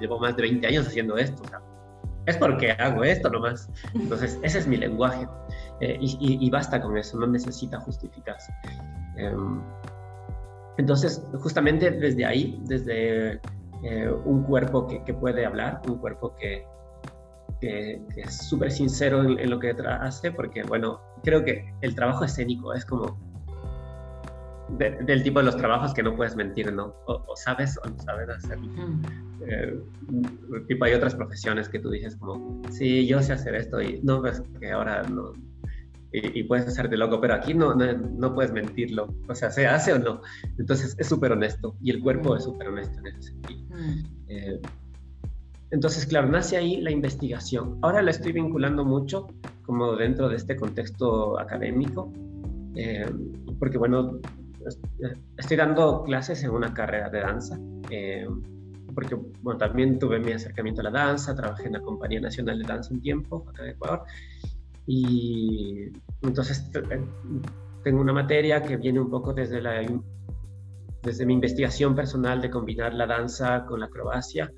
llevo 0.00 0.20
más 0.20 0.36
de 0.36 0.42
20 0.42 0.64
años 0.68 0.86
haciendo 0.86 1.16
esto. 1.16 1.42
O 1.42 1.48
sea, 1.48 1.60
es 2.26 2.36
porque 2.36 2.70
hago 2.70 3.02
esto 3.02 3.28
nomás. 3.28 3.68
Entonces, 3.94 4.38
ese 4.44 4.60
es 4.60 4.68
mi 4.68 4.76
lenguaje. 4.76 5.26
Eh, 5.80 5.98
y, 6.00 6.48
basta 6.50 6.80
con 6.80 6.96
eso, 6.96 7.18
no 7.18 7.26
necesita 7.26 7.80
justificarse. 7.80 8.52
Em, 9.16 9.60
entonces, 10.78 11.20
justamente 11.40 11.90
desde 11.90 12.24
ahí, 12.24 12.62
desde 12.66 13.40
eh, 13.82 14.08
un 14.24 14.44
cuerpo 14.44 14.86
que, 14.86 15.02
que, 15.02 15.12
puede 15.12 15.44
hablar, 15.44 15.82
un 15.88 15.98
cuerpo 15.98 16.36
que, 16.36 16.64
que, 17.64 18.00
es 18.16 18.48
súper 18.48 18.70
sincero 18.70 19.22
en, 19.22 19.50
lo 19.50 19.58
que 19.58 19.74
hace, 20.00 20.30
porque 20.32 20.62
bueno, 20.64 21.00
creo 21.22 21.44
que 21.44 21.72
el 21.80 21.94
trabajo 21.94 22.24
escénico 22.24 22.74
es 22.74 22.84
como 22.84 23.18
del 24.78 25.22
tipo 25.22 25.38
de 25.38 25.44
los 25.44 25.56
trabajos 25.56 25.92
que 25.92 26.02
no 26.02 26.16
puedes 26.16 26.34
mentir, 26.36 26.72
¿no? 26.72 26.94
O, 27.06 27.36
sabes 27.36 27.78
o 27.84 27.88
no 27.88 27.98
sabes 27.98 28.28
hacerlo. 28.28 28.72
Eh, 29.46 29.78
tipo, 30.66 30.84
hay 30.84 30.94
otras 30.94 31.14
profesiones 31.14 31.68
que 31.68 31.78
tú 31.78 31.90
dices 31.90 32.16
como, 32.16 32.62
sí, 32.70 33.06
yo 33.06 33.22
sé 33.22 33.34
hacer 33.34 33.54
esto 33.54 33.80
y 33.80 34.00
no, 34.02 34.20
ves 34.20 34.42
que 34.60 34.72
ahora 34.72 35.02
no. 35.02 35.32
Y, 36.12 36.44
puedes 36.44 36.66
hacerte 36.68 36.96
loco, 36.96 37.20
pero 37.20 37.34
aquí 37.34 37.54
no, 37.54 37.74
no, 37.74 38.34
puedes 38.34 38.52
mentirlo. 38.52 39.12
O 39.28 39.34
sea, 39.34 39.50
se 39.50 39.66
hace 39.66 39.92
o 39.92 39.98
no. 39.98 40.22
Entonces 40.58 40.94
es 40.98 41.08
súper 41.08 41.32
honesto 41.32 41.76
y 41.82 41.90
el 41.90 42.00
cuerpo 42.00 42.36
es 42.36 42.44
súper 42.44 42.68
honesto 42.68 43.00
en 43.00 43.06
ese 43.08 43.22
sentido. 43.22 43.60
Eh, 44.28 44.60
entonces, 45.74 46.06
claro, 46.06 46.28
nace 46.28 46.56
ahí 46.56 46.80
la 46.80 46.92
investigación. 46.92 47.80
Ahora 47.82 48.00
la 48.00 48.12
estoy 48.12 48.30
vinculando 48.30 48.84
mucho 48.84 49.26
como 49.66 49.96
dentro 49.96 50.28
de 50.28 50.36
este 50.36 50.54
contexto 50.54 51.36
académico, 51.40 52.12
eh, 52.76 53.04
porque 53.58 53.76
bueno, 53.76 54.20
estoy 55.36 55.56
dando 55.56 56.04
clases 56.04 56.44
en 56.44 56.50
una 56.50 56.72
carrera 56.72 57.10
de 57.10 57.20
danza, 57.20 57.58
eh, 57.90 58.24
porque 58.94 59.16
bueno, 59.42 59.58
también 59.58 59.98
tuve 59.98 60.20
mi 60.20 60.30
acercamiento 60.30 60.80
a 60.80 60.84
la 60.84 60.90
danza, 60.92 61.34
trabajé 61.34 61.66
en 61.66 61.72
la 61.72 61.80
Compañía 61.80 62.20
Nacional 62.20 62.56
de 62.60 62.68
Danza 62.68 62.94
un 62.94 63.00
tiempo 63.00 63.44
acá 63.48 63.64
en 63.64 63.70
Ecuador, 63.70 64.02
y 64.86 65.88
entonces 66.22 66.70
eh, 66.72 67.04
tengo 67.82 68.00
una 68.00 68.12
materia 68.12 68.62
que 68.62 68.76
viene 68.76 69.00
un 69.00 69.10
poco 69.10 69.34
desde, 69.34 69.60
la, 69.60 69.82
desde 71.02 71.26
mi 71.26 71.34
investigación 71.34 71.96
personal 71.96 72.40
de 72.40 72.48
combinar 72.48 72.94
la 72.94 73.08
danza 73.08 73.64
con 73.66 73.80
la 73.80 73.86
acrobacia 73.86 74.52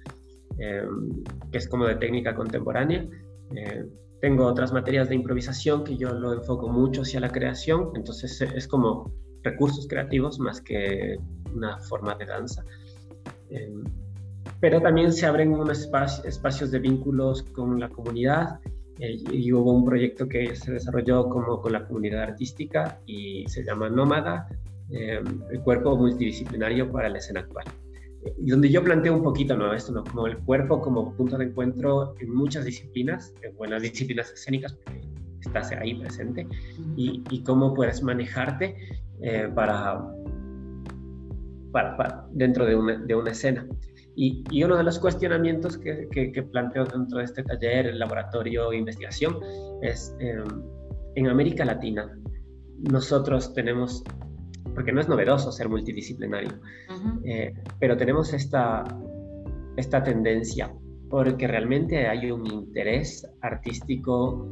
Em, 0.59 1.23
que 1.53 1.59
es 1.59 1.69
como 1.69 1.87
de 1.87 1.97
técnica 1.97 2.35
contemporánea. 2.35 3.07
Eh, 3.55 3.85
tengo 4.21 4.47
otras 4.47 4.73
materias 4.73 5.09
de 5.09 5.14
improvisación 5.14 5.85
que 5.85 5.97
yo 5.97 6.14
lo 6.14 6.33
enfoco 6.33 6.69
mucho 6.69 7.03
hacia 7.03 7.21
la 7.21 7.29
creación, 7.29 7.90
entonces 7.95 8.40
es 8.40 8.66
como 8.66 9.12
recursos 9.42 9.87
creativos 9.87 10.38
más 10.38 10.61
que 10.62 11.19
una 11.55 11.79
forma 11.81 12.14
de 12.14 12.25
danza. 12.25 12.64
Em, 13.51 13.85
pero 14.61 14.81
también 14.81 15.12
se 15.12 15.27
abren 15.27 15.53
unos 15.53 15.88
espacios 16.25 16.71
de 16.71 16.79
vínculos 16.79 17.42
con 17.42 17.79
la 17.79 17.90
comunidad 17.90 18.59
eh, 18.99 19.19
y 19.31 19.53
hubo 19.53 19.73
un 19.73 19.85
proyecto 19.85 20.27
que 20.27 20.57
se 20.57 20.73
desarrolló 20.73 21.29
como 21.29 21.61
con 21.61 21.73
la 21.73 21.87
comunidad 21.87 22.23
artística 22.23 22.99
y 23.05 23.47
se 23.49 23.62
llama 23.62 23.90
Nómada, 23.90 24.49
em, 24.90 25.42
el 25.51 25.61
cuerpo 25.61 25.97
multidisciplinario 25.97 26.90
para 26.90 27.11
la 27.11 27.19
escena 27.19 27.40
actual 27.40 27.66
y 28.38 28.50
donde 28.50 28.70
yo 28.70 28.82
planteo 28.82 29.14
un 29.14 29.22
poquito 29.22 29.56
¿no? 29.56 29.72
esto, 29.72 29.92
¿no? 29.92 30.04
como 30.04 30.26
el 30.26 30.38
cuerpo 30.38 30.80
como 30.80 31.12
punto 31.14 31.38
de 31.38 31.46
encuentro 31.46 32.14
en 32.18 32.34
muchas 32.34 32.64
disciplinas, 32.64 33.34
en 33.42 33.56
buenas 33.56 33.82
disciplinas 33.82 34.30
escénicas, 34.30 34.74
porque 34.74 35.00
estás 35.40 35.70
ahí 35.72 35.94
presente, 35.94 36.46
y, 36.96 37.22
y 37.30 37.42
cómo 37.42 37.74
puedes 37.74 38.02
manejarte 38.02 38.76
eh, 39.22 39.50
para, 39.54 40.00
para, 41.72 42.26
dentro 42.32 42.66
de 42.66 42.74
una, 42.74 42.98
de 42.98 43.14
una 43.14 43.30
escena. 43.30 43.66
Y, 44.14 44.44
y, 44.50 44.64
uno 44.64 44.76
de 44.76 44.82
los 44.82 44.98
cuestionamientos 44.98 45.76
que, 45.76 46.08
que, 46.10 46.42
planteo 46.42 46.86
dentro 46.86 47.18
de 47.18 47.24
este 47.24 47.42
taller, 47.42 47.86
el 47.86 47.98
laboratorio 47.98 48.70
de 48.70 48.78
investigación, 48.78 49.38
es 49.82 50.16
eh, 50.20 50.42
en 51.16 51.26
América 51.28 51.66
Latina, 51.66 52.18
nosotros 52.90 53.52
tenemos 53.52 54.02
porque 54.76 54.92
no 54.92 55.00
es 55.00 55.08
novedoso 55.08 55.50
ser 55.50 55.68
multidisciplinario, 55.68 56.60
eh, 57.24 57.52
pero 57.80 57.96
tenemos 57.96 58.32
esta, 58.32 58.84
esta 59.76 60.04
tendencia 60.04 60.70
porque 61.08 61.46
realmente 61.46 62.06
hay 62.06 62.30
un 62.30 62.46
interés 62.46 63.26
artístico 63.40 64.46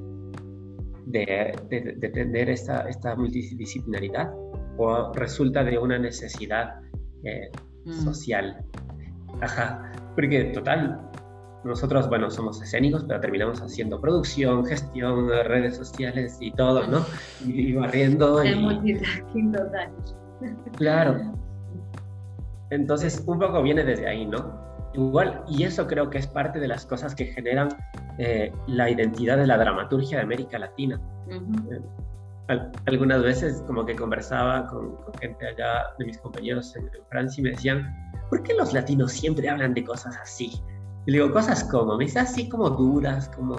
de, 1.06 1.54
de, 1.68 2.08
tener 2.08 2.48
esta, 2.48 2.88
esta 2.88 3.14
multidisciplinaridad 3.14 4.32
o 4.78 5.12
resulta 5.12 5.62
de 5.62 5.78
una 5.78 5.98
necesidad 5.98 6.80
eh, 7.24 7.50
mm. 7.84 7.92
social. 7.92 8.64
Ajá, 9.40 9.92
porque 10.14 10.44
total, 10.44 11.10
nosotros, 11.64 12.08
bueno, 12.08 12.30
somos 12.30 12.60
escénicos, 12.60 13.04
pero 13.04 13.20
terminamos 13.20 13.60
haciendo 13.60 14.00
producción, 14.00 14.64
gestión, 14.66 15.28
redes 15.28 15.76
sociales 15.76 16.36
y 16.40 16.50
todo, 16.52 16.86
¿no? 16.86 17.04
Y, 17.44 17.72
barriendo. 17.72 18.42
El 18.42 18.60
multitasking 18.60 19.52
total. 19.52 19.90
Claro. 20.76 21.32
Entonces, 22.70 23.22
un 23.26 23.38
poco 23.38 23.62
viene 23.62 23.84
desde 23.84 24.06
ahí, 24.06 24.26
¿no? 24.26 24.62
Igual, 24.94 25.42
y 25.48 25.64
eso 25.64 25.86
creo 25.86 26.10
que 26.10 26.18
es 26.18 26.26
parte 26.26 26.60
de 26.60 26.68
las 26.68 26.86
cosas 26.86 27.14
que 27.14 27.26
generan 27.26 27.68
eh, 28.18 28.52
la 28.66 28.90
identidad 28.90 29.36
de 29.38 29.46
la 29.46 29.58
dramaturgia 29.58 30.18
de 30.18 30.24
América 30.24 30.58
Latina. 30.58 31.00
Eh, 31.30 32.58
algunas 32.86 33.22
veces 33.22 33.62
como 33.66 33.86
que 33.86 33.96
conversaba 33.96 34.66
con, 34.66 34.96
gente 35.20 35.48
allá 35.48 35.86
de 35.98 36.04
mis 36.04 36.18
compañeros 36.18 36.76
en, 36.76 36.84
en 36.84 37.04
Francia 37.08 37.40
y 37.40 37.44
me 37.44 37.50
decían, 37.50 37.92
¿por 38.28 38.42
qué 38.42 38.54
los 38.54 38.72
latinos 38.72 39.12
siempre 39.12 39.48
hablan 39.48 39.74
de 39.74 39.82
cosas 39.82 40.16
así? 40.16 40.52
Y 41.06 41.12
digo, 41.12 41.30
cosas 41.32 41.64
como, 41.64 41.96
me 41.96 42.04
dice 42.04 42.20
así 42.20 42.48
como 42.48 42.70
duras, 42.70 43.28
como, 43.36 43.56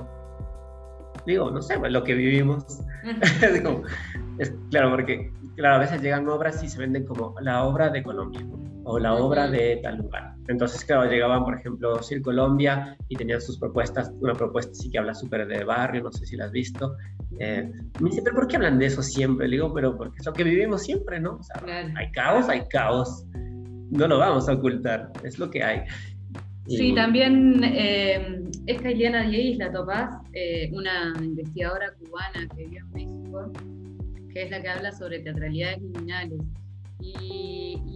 digo, 1.26 1.52
no 1.52 1.62
sé, 1.62 1.78
pues, 1.80 1.92
lo 1.92 2.04
que 2.04 2.14
vivimos. 2.14 2.66
es, 4.40 4.54
claro, 4.72 4.92
porque 4.92 5.32
claro, 5.56 5.76
a 5.76 5.80
veces 5.80 6.02
llegan 6.02 6.28
obras 6.28 6.64
y 6.64 6.68
se 6.68 6.80
venden 6.80 7.06
como 7.06 7.36
la 7.42 7.64
obra 7.64 7.90
de 7.90 8.04
Colombia 8.04 8.42
o 8.84 9.00
la 9.00 9.16
obra 9.16 9.48
de 9.48 9.80
tal 9.82 9.98
lugar. 9.98 10.36
Entonces, 10.48 10.86
claro, 10.86 11.10
llegaban, 11.10 11.44
por 11.44 11.58
ejemplo, 11.58 12.02
Sir 12.04 12.22
Colombia 12.22 12.96
y 13.10 13.16
tenían 13.16 13.42
sus 13.42 13.58
propuestas, 13.58 14.12
una 14.20 14.34
propuesta 14.34 14.74
sí 14.76 14.92
que 14.92 15.00
habla 15.00 15.16
súper 15.16 15.48
de 15.48 15.64
barrio, 15.64 16.04
no 16.04 16.12
sé 16.12 16.26
si 16.28 16.38
la 16.38 16.46
has 16.46 16.52
visto. 16.52 16.96
Eh, 17.40 17.72
me 18.00 18.10
dice, 18.10 18.22
pero 18.22 18.36
¿por 18.36 18.48
qué 18.48 18.58
hablan 18.58 18.78
de 18.78 18.86
eso 18.86 19.02
siempre? 19.02 19.48
Le 19.48 19.56
digo, 19.56 19.74
pero 19.74 19.98
porque 19.98 20.18
es 20.20 20.26
lo 20.26 20.34
que 20.34 20.44
vivimos 20.44 20.84
siempre, 20.84 21.20
¿no? 21.20 21.38
O 21.38 21.44
sea, 21.44 21.64
hay 21.68 22.12
caos, 22.12 22.48
hay 22.48 22.68
caos. 22.70 23.26
No 23.90 24.08
lo 24.08 24.20
vamos 24.20 24.48
a 24.50 24.54
ocultar, 24.54 25.12
es 25.24 25.40
lo 25.40 25.50
que 25.50 25.64
hay. 25.64 25.82
Sí, 26.68 26.96
también 26.96 27.64
eh, 27.64 28.44
esta 28.66 28.92
Ileana 28.92 29.30
Dieguis 29.30 29.58
la 29.58 29.72
topás, 29.72 30.16
eh, 30.34 30.72
una 30.74 31.14
investigadora 31.22 31.94
cubana 32.00 32.48
que 32.56 32.66
vive 32.66 32.80
en 32.80 32.92
México, 32.92 33.52
que 34.34 34.44
es 34.44 34.52
la 34.52 34.62
que 34.62 34.70
habla 34.70 34.92
sobre 34.92 35.20
teatralidades 35.20 35.78
criminales. 35.78 36.40
Y, 37.00 37.52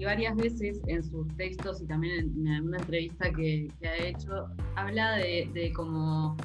varias 0.05 0.35
veces 0.37 0.81
en 0.87 1.03
sus 1.03 1.27
textos 1.35 1.81
y 1.81 1.85
también 1.85 2.31
en, 2.37 2.47
alguna 2.47 2.77
entrevista 2.77 3.29
que, 3.31 3.67
ha 3.83 4.07
hecho, 4.07 4.47
habla 4.75 5.17
de, 5.17 5.71
como 5.75 6.37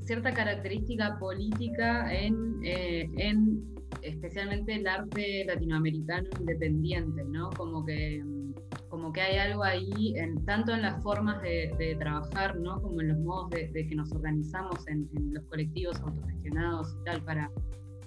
cierta 0.00 0.32
característica 0.32 1.16
política 1.18 2.12
en, 2.12 2.60
eh, 2.64 3.08
en 3.18 3.62
especialmente 4.00 4.74
el 4.74 4.86
arte 4.86 5.44
latinoamericano 5.44 6.28
independiente, 6.40 7.22
¿no? 7.24 7.50
Como 7.50 7.84
que 7.84 8.22
como 8.88 9.12
que 9.12 9.20
hay 9.20 9.38
algo 9.38 9.64
ahí, 9.64 10.14
en, 10.16 10.44
tanto 10.44 10.72
en 10.72 10.82
las 10.82 11.02
formas 11.02 11.40
de, 11.42 11.96
trabajar, 11.98 12.56
¿no? 12.56 12.80
como 12.80 13.00
en 13.00 13.08
los 13.08 13.18
modos 13.18 13.50
de, 13.50 13.72
que 13.72 13.94
nos 13.94 14.12
organizamos 14.12 14.86
en, 14.88 15.08
los 15.32 15.44
colectivos 15.44 16.00
autogestionados 16.00 16.96
y 17.00 17.04
tal, 17.04 17.22
para, 17.22 17.50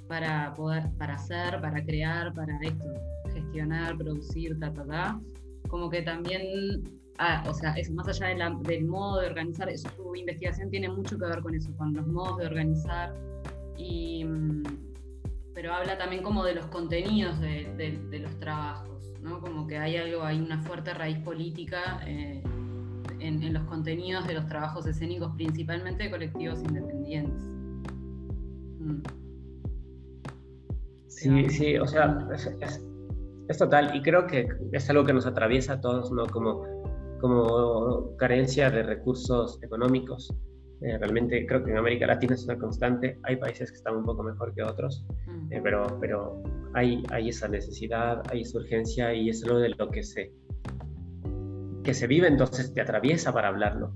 para 0.08 0.54
poder, 0.54 0.84
para 0.97 1.15
hacer, 1.15 1.60
para 1.62 1.84
crear, 1.84 2.34
para 2.34 2.58
esto, 2.62 2.86
gestionar, 3.34 3.97
producir, 3.97 4.60
ta, 4.60 4.73
ta, 4.73 4.86
ta. 4.86 5.21
Como 5.67 5.89
que 5.89 6.04
también, 6.04 6.84
ah, 7.17 7.43
o 7.47 7.54
sea, 7.54 7.73
eso, 7.73 7.93
más 7.93 8.08
allá 8.08 8.28
del 8.62 8.86
modo 8.86 9.21
de 9.21 9.28
organizar, 9.28 9.69
su 9.78 10.15
investigación 10.15 10.69
tiene 10.69 10.89
mucho 10.89 11.17
que 11.17 11.25
ver 11.25 11.41
con 11.41 11.56
eso, 11.56 11.75
con 11.78 11.93
los 11.93 12.06
modos 12.08 12.38
de 12.38 12.45
organizar 12.45 13.13
y 13.78 14.23
mm, 14.23 14.63
pero 15.54 15.73
habla 15.73 15.97
también 15.97 16.21
como 16.21 16.43
de 16.43 16.54
los 16.54 16.67
contenidos 16.67 17.39
de 17.39 18.19
los 18.21 18.39
trabajos. 18.39 18.94
Como 19.25 19.65
que 19.67 19.77
hay 19.77 19.97
algo, 19.97 20.23
hay 20.23 20.39
una 20.39 20.61
fuerte 20.61 20.93
raíz 20.93 21.17
política 21.19 21.99
eh, 22.05 22.43
en, 23.19 23.53
los 23.53 23.63
contenidos 23.63 24.27
de 24.27 24.35
los 24.35 24.47
trabajos 24.47 24.85
escénicos, 24.85 25.33
principalmente 25.35 26.03
de 26.03 26.11
colectivos 26.11 26.61
independientes. 26.61 27.43
Mm. 28.79 29.01
Sí, 31.07 31.49
sí, 31.49 31.77
o 31.77 31.88
sea, 31.88 32.27
es, 33.47 33.57
total, 33.57 33.95
y 33.95 34.01
creo 34.01 34.27
que 34.27 34.47
es 34.73 34.89
algo 34.89 35.03
que 35.05 35.13
nos 35.13 35.25
atraviesa 35.25 35.73
a 35.73 35.81
todos, 35.81 36.11
¿no? 36.11 36.27
Como, 36.27 36.63
como 37.19 38.15
carencia 38.17 38.69
de 38.69 38.83
recursos 38.83 39.59
económicos. 39.63 40.33
Eh, 40.81 40.97
realmente 40.99 41.47
creo 41.47 41.63
que 41.63 41.71
en 41.71 41.77
América 41.77 42.05
Latina 42.05 42.35
es 42.35 42.43
una 42.43 42.59
constante. 42.59 43.17
Hay 43.23 43.38
países 43.38 43.71
que 43.71 43.77
están 43.77 43.95
un 43.95 44.03
poco 44.03 44.23
mejor 44.23 44.53
que 44.53 44.61
otros, 44.61 45.05
mm. 45.25 45.53
eh, 45.53 45.61
pero, 45.63 45.97
pero 45.99 46.43
hay, 46.75 47.29
esa 47.29 47.47
necesidad, 47.47 48.21
hay 48.29 48.41
esa 48.41 48.59
urgencia 48.59 49.13
y 49.13 49.29
es 49.29 49.45
lo 49.45 49.59
de 49.59 49.69
lo 49.69 49.89
que 49.89 50.03
se, 50.03 50.31
que 51.83 51.93
se 51.93 52.07
vive, 52.07 52.27
entonces 52.27 52.73
te 52.73 52.81
atraviesa 52.81 53.33
para 53.33 53.47
hablarlo. 53.47 53.93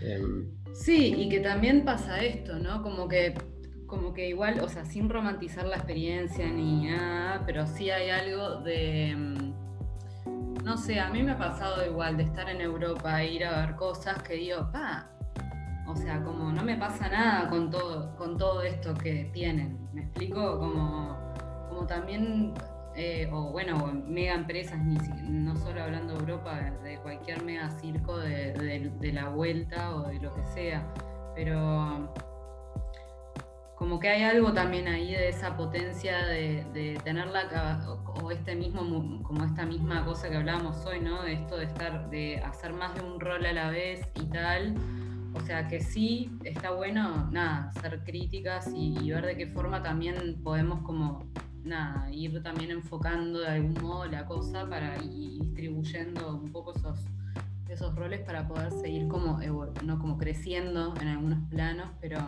Em, 0.00 0.50
sí, 0.74 1.14
y 1.16 1.28
que 1.28 1.40
también 1.40 1.84
pasa 1.84 2.22
esto, 2.22 2.58
¿no? 2.58 2.82
Como 2.82 3.08
que, 3.08 3.34
como 3.86 4.12
que 4.12 4.28
igual, 4.28 4.60
o 4.60 4.68
sea, 4.68 4.84
sin 4.84 5.08
romantizar 5.08 5.66
la 5.66 5.76
experiencia 5.76 6.50
ni 6.50 6.88
nada, 6.88 7.42
pero 7.46 7.66
sí 7.66 7.90
hay 7.90 8.10
algo 8.10 8.60
de 8.62 9.36
no 10.66 10.76
sé, 10.76 10.98
a 10.98 11.08
mí 11.10 11.22
me 11.22 11.30
ha 11.30 11.38
pasado 11.38 11.86
igual 11.86 12.16
de 12.16 12.24
estar 12.24 12.50
en 12.50 12.60
Europa 12.60 13.22
e 13.22 13.34
ir 13.34 13.44
a 13.44 13.60
ver 13.60 13.76
cosas 13.76 14.20
que 14.24 14.34
digo, 14.34 14.68
pa, 14.72 15.08
o 15.86 15.94
sea, 15.94 16.20
como 16.24 16.50
no 16.50 16.64
me 16.64 16.76
pasa 16.76 17.08
nada 17.08 17.48
con 17.48 17.70
todo, 17.70 18.16
con 18.16 18.36
todo 18.36 18.62
esto 18.62 18.92
que 18.92 19.30
tienen. 19.32 19.78
¿Me 19.92 20.02
explico? 20.02 20.58
Como, 20.58 21.25
como 21.76 21.86
también, 21.86 22.54
eh, 22.94 23.28
o 23.30 23.52
bueno, 23.52 23.92
mega 24.06 24.34
empresas, 24.34 24.78
no 24.82 25.54
solo 25.56 25.82
hablando 25.82 26.14
de 26.14 26.20
Europa, 26.20 26.58
de 26.82 26.98
cualquier 27.00 27.44
mega 27.44 27.68
circo 27.68 28.18
de, 28.18 29.12
la 29.12 29.28
vuelta 29.28 29.94
o 29.94 30.08
de 30.08 30.18
lo 30.18 30.34
que 30.34 30.44
sea. 30.46 30.86
Pero 31.34 32.14
como 33.76 34.00
que 34.00 34.08
hay 34.08 34.22
algo 34.22 34.54
también 34.54 34.88
ahí 34.88 35.12
de 35.12 35.28
esa 35.28 35.54
potencia 35.54 36.24
de, 36.24 36.64
de 36.72 36.98
tener 37.04 37.26
la 37.26 37.46
o 38.22 38.30
este 38.30 38.54
mismo 38.54 39.22
como 39.22 39.44
esta 39.44 39.66
misma 39.66 40.02
cosa 40.06 40.30
que 40.30 40.36
hablábamos 40.36 40.86
hoy, 40.86 41.00
¿no? 41.00 41.22
De 41.24 41.34
esto 41.34 41.58
de 41.58 41.64
estar, 41.64 42.08
de 42.08 42.38
hacer 42.38 42.72
más 42.72 42.94
de 42.94 43.02
un 43.02 43.20
rol 43.20 43.44
a 43.44 43.52
la 43.52 43.70
vez 43.70 44.00
y 44.14 44.24
tal. 44.30 44.74
O 45.36 45.40
sea 45.40 45.68
que 45.68 45.80
sí 45.80 46.30
está 46.44 46.70
bueno, 46.70 47.28
nada, 47.30 47.70
ser 47.82 48.02
críticas 48.04 48.70
y, 48.74 49.10
ver 49.10 49.26
de 49.26 49.36
qué 49.36 49.46
forma 49.46 49.82
también 49.82 50.42
podemos 50.42 50.80
como 50.80 51.30
nada, 51.66 52.10
ir 52.12 52.42
también 52.42 52.70
enfocando 52.70 53.40
de 53.40 53.48
algún 53.48 53.74
modo 53.82 54.06
la 54.06 54.24
cosa 54.26 54.68
para 54.68 54.96
y 55.02 55.40
distribuyendo 55.40 56.36
un 56.36 56.50
poco 56.52 56.74
esos, 56.74 57.00
esos 57.68 57.94
roles 57.94 58.20
para 58.20 58.46
poder 58.46 58.70
seguir 58.72 59.08
como, 59.08 59.38
no 59.84 59.98
como 59.98 60.16
creciendo 60.16 60.94
en 61.00 61.08
algunos 61.08 61.38
planos, 61.50 61.90
pero 62.00 62.18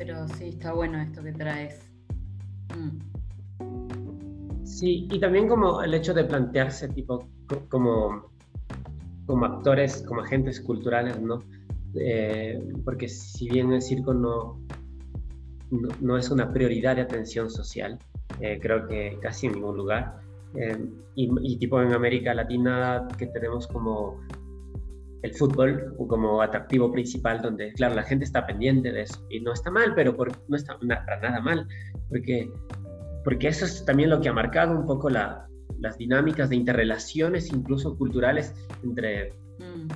pero 0.00 0.26
sí, 0.28 0.48
está 0.48 0.72
bueno 0.72 0.98
esto 0.98 1.22
que 1.22 1.32
traes. 1.32 1.78
Mm. 2.74 4.64
Sí, 4.64 5.06
y 5.10 5.20
también 5.20 5.46
como 5.46 5.82
el 5.82 5.92
hecho 5.92 6.14
de 6.14 6.24
plantearse 6.24 6.88
tipo 6.88 7.28
como, 7.68 8.32
como 9.26 9.44
actores, 9.44 10.02
como 10.08 10.22
agentes 10.22 10.62
culturales, 10.62 11.20
¿no? 11.20 11.44
Eh, 11.94 12.58
porque 12.82 13.08
si 13.08 13.50
bien 13.50 13.72
el 13.74 13.82
circo 13.82 14.14
no, 14.14 14.58
no, 16.00 16.16
es 16.16 16.30
una 16.30 16.52
prioridad 16.52 16.96
de 16.96 17.02
atención 17.02 17.50
social, 17.50 17.98
eh, 18.40 18.58
creo 18.60 18.86
que 18.86 19.18
casi 19.20 19.46
en 19.46 19.54
ningún 19.54 19.76
lugar, 19.76 20.20
eh, 20.54 20.76
y, 21.14 21.58
tipo 21.58 21.80
en 21.80 21.92
América 21.92 22.34
Latina 22.34 23.06
que 23.16 23.26
tenemos 23.26 23.68
como 23.68 24.20
el 25.22 25.34
fútbol 25.34 25.94
como 26.08 26.40
atractivo 26.40 26.90
principal, 26.90 27.42
donde, 27.42 27.72
claro, 27.74 27.94
la 27.94 28.02
gente 28.02 28.24
está 28.24 28.46
pendiente 28.46 28.90
de 28.90 29.02
eso. 29.02 29.24
Y 29.28 29.40
no 29.40 29.52
está 29.52 29.70
mal, 29.70 29.94
pero 29.94 30.16
no 30.48 30.56
está 30.56 30.78
para 30.78 31.20
nada 31.20 31.40
mal, 31.40 31.68
porque, 32.08 32.50
porque 33.22 33.48
eso 33.48 33.66
es 33.66 33.84
también 33.84 34.10
lo 34.10 34.20
que 34.20 34.30
ha 34.30 34.32
marcado 34.32 34.76
un 34.76 34.86
poco 34.86 35.10
la, 35.10 35.46
las 35.78 35.98
dinámicas 35.98 36.48
de 36.48 36.56
interrelaciones, 36.56 37.52
incluso 37.52 37.96
culturales, 37.96 38.54
entre, 38.82 39.32
mm. 39.58 39.88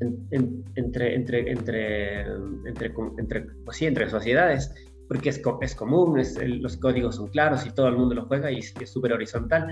Entre, 0.00 1.14
entre, 1.14 1.14
entre, 1.14 1.50
entre, 1.50 2.20
entre, 3.18 3.40
pues 3.64 3.76
sí, 3.76 3.86
entre 3.86 4.08
sociedades. 4.08 4.74
Porque 5.08 5.28
es, 5.28 5.40
es 5.60 5.74
común, 5.74 6.18
es, 6.18 6.36
los 6.42 6.76
códigos 6.76 7.16
son 7.16 7.28
claros 7.28 7.64
y 7.64 7.70
todo 7.70 7.88
el 7.88 7.96
mundo 7.96 8.14
lo 8.14 8.26
juega 8.26 8.50
y 8.50 8.58
es 8.58 8.74
súper 8.84 9.12
horizontal. 9.12 9.68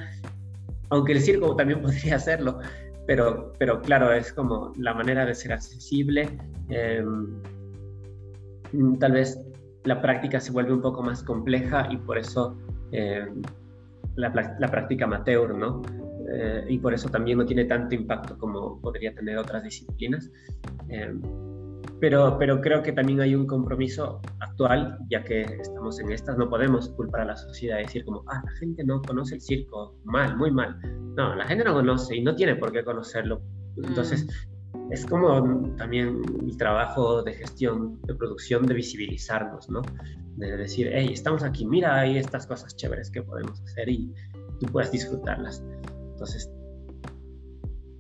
Aunque 0.91 1.13
el 1.13 1.21
circo 1.21 1.57
también 1.57 1.83
podría 1.83 2.17
hacerlo, 2.17 2.61
pero, 3.07 3.53
pero 3.59 3.81
claro, 3.81 4.13
es 4.13 4.33
como 4.33 4.73
la 4.79 4.95
manera 4.95 5.27
de 5.27 5.35
ser 5.35 5.53
accesible. 5.53 6.29
Em, 6.69 7.41
tal 8.99 9.13
vez 9.13 9.41
la 9.85 10.01
práctica 10.01 10.41
se 10.41 10.53
vuelve 10.53 10.73
un 10.73 10.81
poco 10.81 11.03
más 11.03 11.23
compleja 11.23 11.89
y 11.91 11.97
por 11.99 12.19
eso 12.19 12.57
em, 12.93 13.43
la, 14.17 14.57
la, 14.59 14.69
práctica 14.69 15.05
amateur, 15.05 15.55
¿no? 15.55 15.83
Eh, 16.33 16.65
y 16.69 16.79
por 16.79 16.95
eso 16.95 17.09
también 17.09 17.39
no 17.39 17.47
tiene 17.47 17.65
tanto 17.65 17.95
impacto 17.95 18.39
como 18.39 18.81
podría 18.81 19.15
tener 19.15 19.39
otras 19.39 19.63
disciplinas. 19.63 20.31
Em, 20.89 21.21
pero, 22.01 22.37
pero 22.39 22.61
creo 22.61 22.83
que 22.83 22.93
también 22.93 23.21
hay 23.21 23.35
un 23.35 23.47
compromiso 23.47 24.21
actual, 24.41 24.99
ya 25.11 25.23
que 25.23 25.43
estamos 25.43 25.99
en 26.01 26.11
estas, 26.13 26.37
no 26.37 26.49
podemos 26.49 26.89
culpar 26.91 27.23
a 27.23 27.25
la 27.27 27.37
sociedad 27.37 27.79
y 27.79 27.85
decir 27.85 28.05
como, 28.05 28.23
ah, 28.29 28.43
la 28.45 28.53
gente 28.53 28.85
no 28.85 29.01
conoce 29.03 29.37
el 29.37 29.41
circo, 29.41 29.97
mal, 30.05 30.37
muy 30.37 30.51
mal. 30.51 30.79
No, 31.17 31.35
la 31.35 31.45
gente 31.47 31.65
no 31.65 31.75
conoce 31.75 32.17
y 32.17 32.23
no 32.23 32.35
tiene 32.35 32.57
por 32.57 32.73
qué 32.73 32.85
conocerlo. 32.85 33.41
Entonces, 33.77 34.27
mm. 34.73 34.93
es 34.93 35.07
como 35.07 35.75
también 35.77 36.21
mi 36.43 36.57
trabajo 36.57 37.23
de 37.23 37.35
gestión, 37.35 38.01
de 38.03 38.15
producción, 38.15 38.67
de 38.67 38.75
visibilizarnos, 38.75 39.71
¿no? 39.71 39.83
De 40.37 40.57
decir, 40.57 40.91
hey, 40.93 41.09
estamos 41.13 41.43
aquí, 41.43 41.65
mira, 41.65 42.01
hay 42.01 42.19
estas 42.19 42.47
cosas 42.47 42.77
chéveres 42.77 43.11
que 43.11 43.23
podemos 43.23 43.61
hacer 43.63 43.89
y 43.89 44.13
tú 44.61 44.67
puedes 44.67 44.91
disfrutarlas. 44.91 45.63
Entonces, 46.14 46.50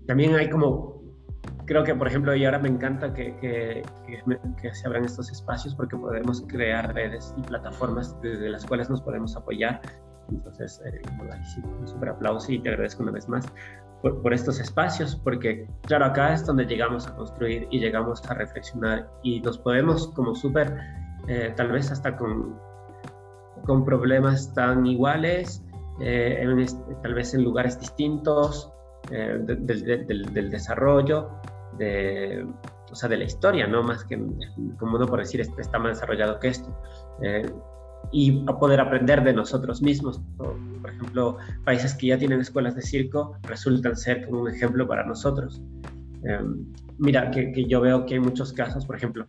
también 0.06 0.34
hay 0.34 0.48
como 0.48 0.94
creo 1.66 1.84
que, 1.84 1.94
por 1.94 2.06
ejemplo, 2.06 2.34
y 2.34 2.44
ahora 2.44 2.58
me 2.58 2.68
encanta 2.68 3.12
que, 3.12 3.36
que, 3.40 3.82
se 4.74 4.86
abran 4.86 5.04
estos 5.04 5.30
espacios 5.30 5.74
porque 5.74 5.96
podemos 5.96 6.42
crear 6.48 6.94
redes 6.94 7.34
y 7.36 7.42
plataformas 7.42 8.20
desde 8.20 8.48
las 8.50 8.64
cuales 8.66 8.90
nos 8.90 9.02
podemos 9.02 9.36
apoyar. 9.36 9.80
Entonces, 10.30 10.80
eh, 10.86 11.02
un 11.80 11.86
súper 11.86 12.10
aplauso 12.10 12.50
y 12.50 12.58
te 12.58 12.70
agradezco 12.70 13.02
una 13.02 13.12
vez 13.12 13.28
más 13.28 13.46
por, 14.00 14.22
por, 14.22 14.32
estos 14.32 14.58
espacios, 14.58 15.16
porque, 15.16 15.68
claro, 15.82 16.06
acá 16.06 16.32
es 16.32 16.46
donde 16.46 16.64
llegamos 16.64 17.06
a 17.06 17.14
construir 17.14 17.66
y 17.70 17.78
llegamos 17.78 18.22
a 18.30 18.34
reflexionar 18.34 19.10
y 19.22 19.40
nos 19.40 19.58
podemos 19.58 20.08
como 20.08 20.34
súper, 20.34 20.78
eh, 21.28 21.52
tal 21.56 21.72
vez 21.72 21.90
hasta 21.90 22.16
con, 22.16 22.58
con 23.64 23.84
problemas 23.84 24.52
tan 24.54 24.86
iguales, 24.86 25.62
eh, 26.00 26.38
en, 26.40 26.66
tal 27.02 27.14
vez 27.14 27.34
en 27.34 27.44
lugares 27.44 27.78
distintos, 27.78 28.72
eh, 29.10 29.38
del, 29.38 30.50
desarrollo, 30.50 31.28
de, 31.78 32.46
o 32.90 32.94
sea, 32.94 33.08
de 33.08 33.18
la 33.18 33.24
historia, 33.24 33.66
no 33.66 33.82
más 33.82 34.04
que, 34.04 34.18
como 34.78 34.98
no 34.98 35.06
por 35.06 35.18
decir, 35.18 35.40
está 35.40 35.78
más 35.78 35.96
desarrollado 35.96 36.38
que 36.40 36.48
esto. 36.48 36.74
Eh, 37.22 37.50
y 38.12 38.44
a 38.48 38.58
poder 38.58 38.80
aprender 38.80 39.22
de 39.24 39.32
nosotros 39.32 39.82
mismos. 39.82 40.20
Por 40.36 40.90
ejemplo, 40.90 41.38
países 41.64 41.94
que 41.94 42.08
ya 42.08 42.18
tienen 42.18 42.40
escuelas 42.40 42.74
de 42.74 42.82
circo 42.82 43.36
resultan 43.42 43.96
ser 43.96 44.26
como 44.26 44.42
un 44.42 44.48
ejemplo 44.48 44.86
para 44.86 45.04
nosotros. 45.04 45.60
Eh, 46.26 46.40
mira, 46.98 47.30
que, 47.30 47.52
que, 47.52 47.64
yo 47.66 47.80
veo 47.80 48.06
que 48.06 48.14
hay 48.14 48.20
muchos 48.20 48.52
casos, 48.52 48.86
por 48.86 48.96
ejemplo, 48.96 49.26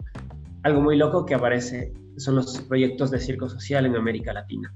algo 0.65 0.81
muy 0.81 0.97
loco 0.97 1.27
que 1.27 1.35
aparece 1.35 1.93
son 2.17 2.37
los 2.37 2.59
proyectos 2.63 3.11
de 3.11 3.19
circo 3.19 3.47
social 3.47 3.85
en 3.85 3.95
América 3.95 4.33
Latina. 4.33 4.73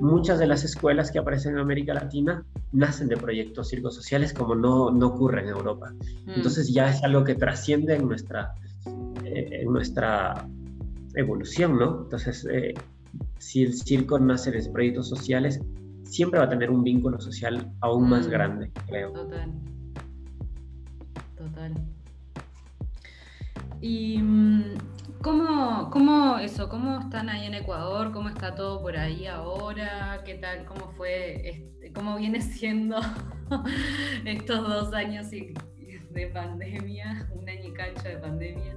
Muchas 0.00 0.38
de 0.38 0.46
las 0.46 0.62
escuelas 0.62 1.10
que 1.10 1.18
aparecen 1.18 1.54
en 1.54 1.58
América 1.58 1.94
Latina 1.94 2.44
nacen 2.70 3.08
de 3.08 3.16
proyectos 3.16 3.68
circo 3.68 3.90
sociales 3.90 4.32
como 4.32 4.54
no, 4.54 4.92
no 4.92 5.08
ocurre 5.08 5.42
en 5.42 5.48
Europa. 5.48 5.92
Mm. 6.26 6.30
Entonces 6.36 6.72
ya 6.72 6.90
es 6.90 7.02
algo 7.02 7.24
que 7.24 7.34
trasciende 7.34 7.96
en 7.96 8.06
nuestra, 8.06 8.54
eh, 9.24 9.62
en 9.62 9.72
nuestra 9.72 10.46
evolución, 11.16 11.76
¿no? 11.76 12.02
Entonces, 12.04 12.46
eh, 12.48 12.74
si 13.38 13.64
el 13.64 13.74
circo 13.74 14.20
nace 14.20 14.52
de 14.52 14.62
proyectos 14.70 15.08
sociales, 15.08 15.60
siempre 16.04 16.38
va 16.38 16.44
a 16.44 16.48
tener 16.48 16.70
un 16.70 16.84
vínculo 16.84 17.20
social 17.20 17.72
aún 17.80 18.08
más 18.08 18.28
mm. 18.28 18.30
grande, 18.30 18.70
creo. 18.86 19.12
Total. 19.12 19.52
Total. 21.36 21.74
Y 23.80 24.18
mm, 24.18 24.62
¿Cómo, 25.22 25.90
¿Cómo 25.90 26.38
eso? 26.38 26.68
¿Cómo 26.68 27.00
están 27.00 27.28
ahí 27.28 27.46
en 27.46 27.54
Ecuador? 27.54 28.12
¿Cómo 28.12 28.28
está 28.28 28.54
todo 28.54 28.80
por 28.80 28.96
ahí 28.96 29.26
ahora? 29.26 30.22
¿Qué 30.24 30.34
tal? 30.34 30.64
¿Cómo 30.66 30.92
fue? 30.92 31.48
Este, 31.48 31.92
¿Cómo 31.92 32.16
viene 32.16 32.40
siendo 32.40 32.96
estos 34.24 34.68
dos 34.68 34.92
años 34.94 35.30
de 35.30 36.26
pandemia? 36.32 37.28
Un 37.34 37.48
año 37.48 37.68
y 37.68 37.72
cacho 37.72 38.08
de 38.08 38.16
pandemia. 38.18 38.76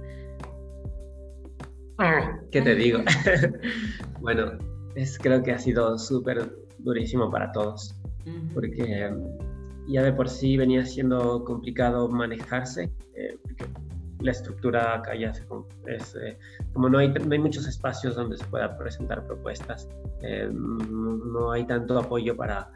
Ah, 1.98 2.38
¿Qué 2.50 2.62
te 2.62 2.74
digo? 2.74 3.00
bueno, 4.20 4.52
es, 4.94 5.18
creo 5.18 5.42
que 5.42 5.52
ha 5.52 5.58
sido 5.58 5.98
súper 5.98 6.50
durísimo 6.78 7.30
para 7.30 7.52
todos, 7.52 7.94
porque 8.54 9.12
ya 9.88 10.02
de 10.02 10.12
por 10.12 10.28
sí 10.28 10.56
venía 10.56 10.84
siendo 10.86 11.44
complicado 11.44 12.08
manejarse, 12.08 12.90
eh, 13.14 13.36
la 14.22 14.32
estructura 14.32 14.96
acá 14.96 15.14
ya 15.14 15.32
se, 15.32 15.44
es, 15.86 16.14
eh, 16.16 16.38
como 16.72 16.88
no 16.88 16.98
hay, 16.98 17.08
no 17.08 17.32
hay 17.32 17.38
muchos 17.38 17.66
espacios 17.66 18.16
donde 18.16 18.36
se 18.36 18.44
pueda 18.46 18.76
presentar 18.76 19.26
propuestas, 19.26 19.88
eh, 20.22 20.48
no 20.52 21.52
hay 21.52 21.66
tanto 21.66 21.98
apoyo 21.98 22.36
para, 22.36 22.70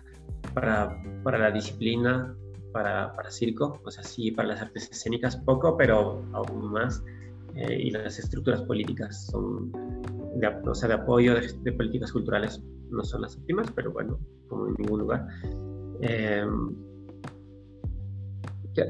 para, 0.55 0.97
para 1.23 1.39
la 1.39 1.51
disciplina, 1.51 2.35
para, 2.73 3.15
para, 3.15 3.31
circo, 3.31 3.81
o 3.85 3.91
sea, 3.91 4.03
sí 4.03 4.31
para 4.31 4.49
las 4.49 4.63
artes 4.63 4.91
escénicas 4.91 5.37
poco, 5.37 5.77
pero 5.77 6.25
aún 6.33 6.73
más, 6.73 7.03
eh, 7.57 7.79
y 7.79 7.91
las 7.91 8.19
estructuras 8.19 8.63
políticas 8.63 9.27
son, 9.27 9.71
de, 10.37 10.49
o 10.67 10.75
sea, 10.75 10.89
de 10.89 10.95
apoyo 10.95 11.35
de, 11.35 11.73
políticas 11.73 12.11
culturales 12.11 12.63
no 12.91 13.05
son 13.05 13.23
las 13.23 13.37
últimas, 13.37 13.71
pero 13.73 13.93
bueno, 13.93 14.19
como 14.49 14.69
en 14.69 14.75
ningún 14.79 15.01
lugar. 15.01 15.27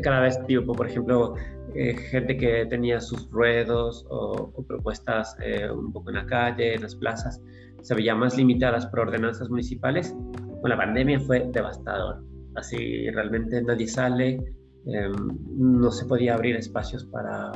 Cada 0.02 0.20
vez, 0.20 0.38
tipo, 0.46 0.72
por 0.72 0.88
ejemplo, 0.88 1.34
eh, 1.74 1.96
gente 1.96 2.36
que 2.36 2.66
tenía 2.66 3.00
sus 3.00 3.30
ruedos 3.30 4.06
o, 4.10 4.52
propuestas 4.66 5.36
eh, 5.42 5.70
un 5.70 5.92
poco 5.92 6.10
en 6.10 6.16
la 6.16 6.26
calle, 6.26 6.74
en 6.74 6.82
las 6.82 6.94
plazas, 6.94 7.40
se 7.82 7.94
veía 7.94 8.14
más 8.14 8.36
limitadas 8.36 8.86
por 8.86 9.00
ordenanzas 9.00 9.48
municipales. 9.50 10.14
Con 10.60 10.70
la 10.70 10.76
pandemia 10.76 11.20
fue 11.20 11.48
devastador. 11.52 12.24
así 12.56 13.10
realmente 13.10 13.60
nadie 13.62 13.88
sale, 13.88 14.40
em, 14.86 15.12
no 15.56 15.90
se 15.90 16.06
podía 16.06 16.34
abrir 16.34 16.54
espacios 16.56 17.04
para, 17.06 17.50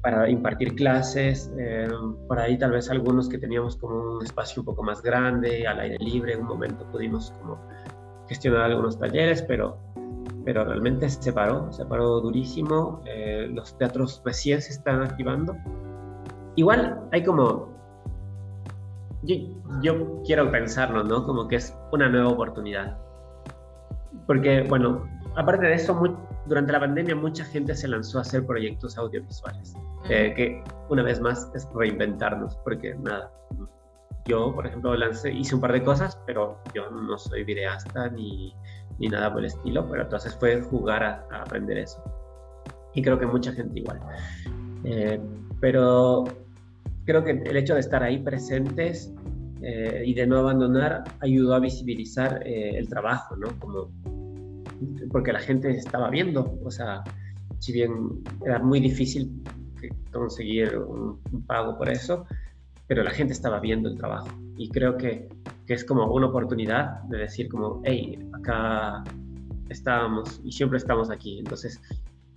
para 0.00 0.30
impartir 0.30 0.76
clases, 0.76 1.50
em, 1.58 2.14
por 2.28 2.38
ahí 2.38 2.56
tal 2.56 2.70
vez 2.70 2.88
algunos 2.88 3.28
que 3.28 3.38
teníamos 3.38 3.76
como 3.76 4.18
un 4.18 4.24
espacio 4.24 4.62
un 4.62 4.66
poco 4.66 4.84
más 4.84 5.02
grande, 5.02 5.66
al 5.66 5.80
aire 5.80 5.98
libre, 5.98 6.34
en 6.34 6.42
un 6.42 6.46
momento 6.46 6.86
pudimos 6.92 7.32
como 7.40 7.58
gestionar 8.28 8.62
algunos 8.62 8.98
talleres, 8.98 9.42
pero, 9.42 9.78
pero 10.46 10.64
realmente 10.64 11.10
se 11.10 11.32
paró, 11.32 11.70
se 11.72 11.84
paró 11.84 12.20
durísimo, 12.20 13.02
eh, 13.04 13.48
los 13.52 13.76
teatros 13.76 14.22
recién 14.24 14.62
se 14.62 14.72
están 14.72 15.02
activando. 15.02 15.56
Igual 16.54 17.00
hay 17.10 17.24
como 17.24 17.74
yo, 19.82 20.22
quiero 20.24 20.50
pensarlo, 20.52 21.02
¿no? 21.02 21.26
Como 21.26 21.48
que 21.48 21.56
es 21.56 21.76
una 21.92 22.08
nueva 22.08 22.28
oportunidad. 22.28 22.96
Porque, 24.28 24.62
bueno, 24.68 25.04
aparte 25.34 25.66
de 25.66 25.74
eso, 25.74 26.00
durante 26.46 26.72
la 26.72 26.78
pandemia 26.78 27.16
mucha 27.16 27.44
gente 27.44 27.74
se 27.74 27.88
lanzó 27.88 28.18
a 28.18 28.20
hacer 28.20 28.46
proyectos 28.46 28.96
audiovisuales, 28.96 29.74
eh, 30.08 30.32
que 30.36 30.62
una 30.88 31.02
vez 31.02 31.20
más 31.20 31.50
es 31.56 31.68
reinventarnos, 31.74 32.56
porque 32.58 32.94
nada, 32.94 33.32
yo, 34.26 34.54
por 34.54 34.64
ejemplo, 34.64 34.94
lancé, 34.94 35.32
hice 35.32 35.56
un 35.56 35.60
par 35.60 35.72
de 35.72 35.82
cosas, 35.82 36.16
pero 36.24 36.60
yo 36.72 36.88
no 36.88 37.18
soy 37.18 37.42
videasta 37.42 38.08
ni, 38.10 38.54
ni 38.98 39.08
nada 39.08 39.32
por 39.32 39.40
el 39.40 39.46
estilo, 39.46 39.88
pero 39.90 40.02
entonces 40.02 40.34
fue 40.34 40.60
jugar 40.60 41.02
a, 41.02 41.26
aprender 41.42 41.78
eso. 41.78 42.02
Y 42.94 43.02
creo 43.02 43.18
que 43.18 43.26
mucha 43.26 43.52
gente 43.52 43.80
igual. 43.80 44.00
Eh, 44.84 45.20
pero 45.60 46.24
creo 47.04 47.24
que 47.24 47.30
el 47.30 47.56
hecho 47.56 47.74
de 47.74 47.80
estar 47.80 48.02
ahí 48.02 48.18
presentes 48.18 49.12
eh, 49.62 50.02
y 50.04 50.14
de 50.14 50.26
no 50.26 50.38
abandonar 50.38 51.04
ayudó 51.20 51.54
a 51.54 51.60
visibilizar 51.60 52.42
eh, 52.46 52.76
el 52.76 52.88
trabajo, 52.88 53.36
¿no? 53.36 53.48
Como, 53.58 53.90
porque 55.10 55.32
la 55.32 55.40
gente 55.40 55.70
estaba 55.70 56.10
viendo, 56.10 56.58
o 56.64 56.70
sea, 56.70 57.02
si 57.58 57.72
bien 57.72 58.22
era 58.44 58.58
muy 58.58 58.80
difícil 58.80 59.42
conseguir 60.12 60.76
un, 60.78 61.18
pago 61.46 61.78
por 61.78 61.88
eso, 61.88 62.26
pero 62.86 63.02
la 63.02 63.10
gente 63.10 63.32
estaba 63.32 63.60
viendo 63.60 63.88
el 63.88 63.96
trabajo 63.96 64.28
y 64.56 64.68
creo 64.70 64.96
que, 64.96 65.28
que 65.66 65.74
es 65.74 65.84
como 65.84 66.06
una 66.12 66.26
oportunidad 66.26 67.02
de 67.04 67.18
decir 67.18 67.48
como, 67.48 67.80
hey, 67.84 68.18
acá 68.32 69.04
estábamos 69.68 70.40
y 70.44 70.52
siempre 70.52 70.78
estamos 70.78 71.10
aquí, 71.10 71.38
entonces 71.38 71.80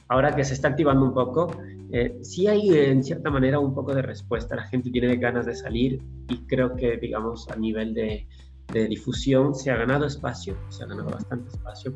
ahora 0.10 0.36
que 0.36 0.44
se 0.44 0.54
está 0.54 0.70
activando 0.70 1.06
un 1.06 1.14
poco, 1.14 1.56
eh, 1.92 2.20
sí 2.22 2.48
hay 2.48 2.70
en 2.70 3.04
cierta 3.04 3.30
manera 3.30 3.60
un 3.60 3.74
poco 3.74 3.96
de 3.96 4.02
respuesta. 4.02 4.56
La 4.56 4.68
gente 4.68 4.90
tiene 4.90 5.16
ganas 5.16 5.46
de 5.46 5.56
salir 5.56 6.02
y 6.28 6.38
creo 6.48 6.76
que, 6.76 6.98
digamos, 6.98 7.48
a 7.50 7.56
nivel 7.56 7.94
de, 7.94 8.28
difusión 8.72 9.56
se 9.56 9.72
ha 9.72 9.78
ganado 9.78 10.06
espacio, 10.06 10.56
se 10.70 10.84
ha 10.84 10.86
ganado 10.86 11.10
bastante 11.10 11.50
espacio 11.50 11.92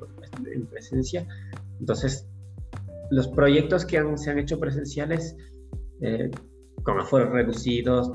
en 0.51 0.65
presencia. 0.65 1.27
Entonces, 1.79 2.27
los 3.11 3.27
proyectos 3.27 3.85
que 3.85 4.03
se 4.17 4.31
han 4.31 4.39
hecho 4.39 4.59
presenciales 4.59 5.37
eh, 6.01 6.31
con 6.83 6.99
aforos 6.99 7.29
reducidos, 7.31 8.11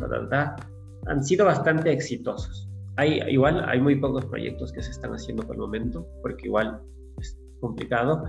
han 1.07 1.25
sido 1.25 1.47
bastante 1.47 1.93
exitosos. 1.93 2.69
Hay, 2.97 3.21
igual 3.29 3.65
hay 3.69 3.81
muy 3.81 3.97
pocos 3.97 4.25
proyectos 4.27 4.73
que 4.73 4.83
se 4.83 4.91
están 4.91 5.13
haciendo 5.13 5.45
por 5.45 5.57
el 5.57 5.61
momento, 5.61 6.07
porque 6.23 6.47
igual 6.47 6.81
es 7.19 7.39
complicado, 7.61 8.25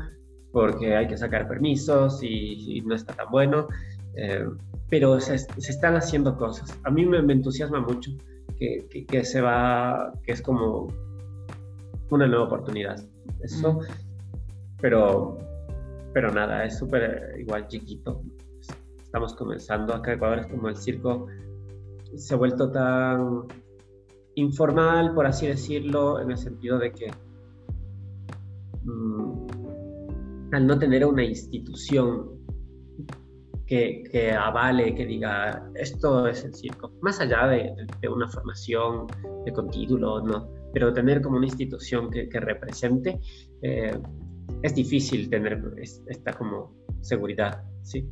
porque 0.52 0.96
hay 0.96 1.08
que 1.08 1.18
sacar 1.18 1.48
permisos 1.48 2.22
y, 2.24 2.82
no 2.86 2.96
está 2.96 3.14
tan 3.14 3.30
bueno, 3.32 3.68
eh, 4.16 4.46
pero 4.90 5.20
se, 5.20 5.36
están 5.36 5.96
haciendo 5.96 6.38
cosas. 6.38 6.78
A 6.84 6.92
mí 6.92 7.06
me, 7.06 7.18
entusiasma 7.32 7.82
mucho 7.82 8.12
que, 8.58 9.06
que, 9.08 9.24
se 9.24 9.42
va, 9.42 10.14
que 10.24 10.34
es 10.34 10.42
como 10.42 10.88
una 12.10 12.28
nueva 12.28 12.46
oportunidad. 12.46 13.04
Eso, 13.42 13.74
mm. 13.74 13.80
pero, 14.82 15.38
pero 16.14 16.32
nada, 16.32 16.66
es 16.66 16.78
súper 16.78 17.36
igual 17.40 17.68
chiquito. 17.68 18.22
Estamos 19.10 19.34
comenzando 19.34 19.96
acá 19.96 20.12
en 20.12 20.18
Ecuador, 20.18 20.38
es 20.38 20.46
como 20.46 20.70
el 20.70 20.78
circo 20.78 21.26
se 22.16 22.36
ha 22.36 22.38
vuelto 22.38 22.72
tan 22.72 23.42
informal, 24.36 25.16
por 25.16 25.26
así 25.26 25.48
decirlo, 25.48 26.20
en 26.20 26.30
el 26.30 26.38
sentido 26.38 26.78
de 26.78 26.92
que 26.92 27.12
mm, 28.84 29.48
al 30.52 30.68
no 30.68 30.78
tener 30.78 31.08
una 31.08 31.24
institución 31.24 32.38
que, 33.66 34.32
avale, 34.40 34.94
que 34.94 35.08
diga, 35.08 35.72
esto 35.74 36.28
es 36.28 36.44
el 36.44 36.54
circo, 36.54 36.92
más 37.02 37.20
allá 37.20 37.48
de, 37.48 37.76
una 38.08 38.28
formación 38.28 39.08
de 39.44 39.52
con 39.52 39.72
título, 39.72 40.22
¿no? 40.22 40.52
pero 40.72 40.94
tener 40.94 41.20
como 41.24 41.38
una 41.38 41.48
institución 41.48 42.12
que, 42.12 42.30
represente, 42.40 43.20
eh, 43.64 44.00
es 44.64 44.76
difícil 44.76 45.30
tener 45.30 45.62
esta 46.08 46.34
como 46.34 46.74
seguridad, 47.02 47.64
¿sí? 47.84 48.10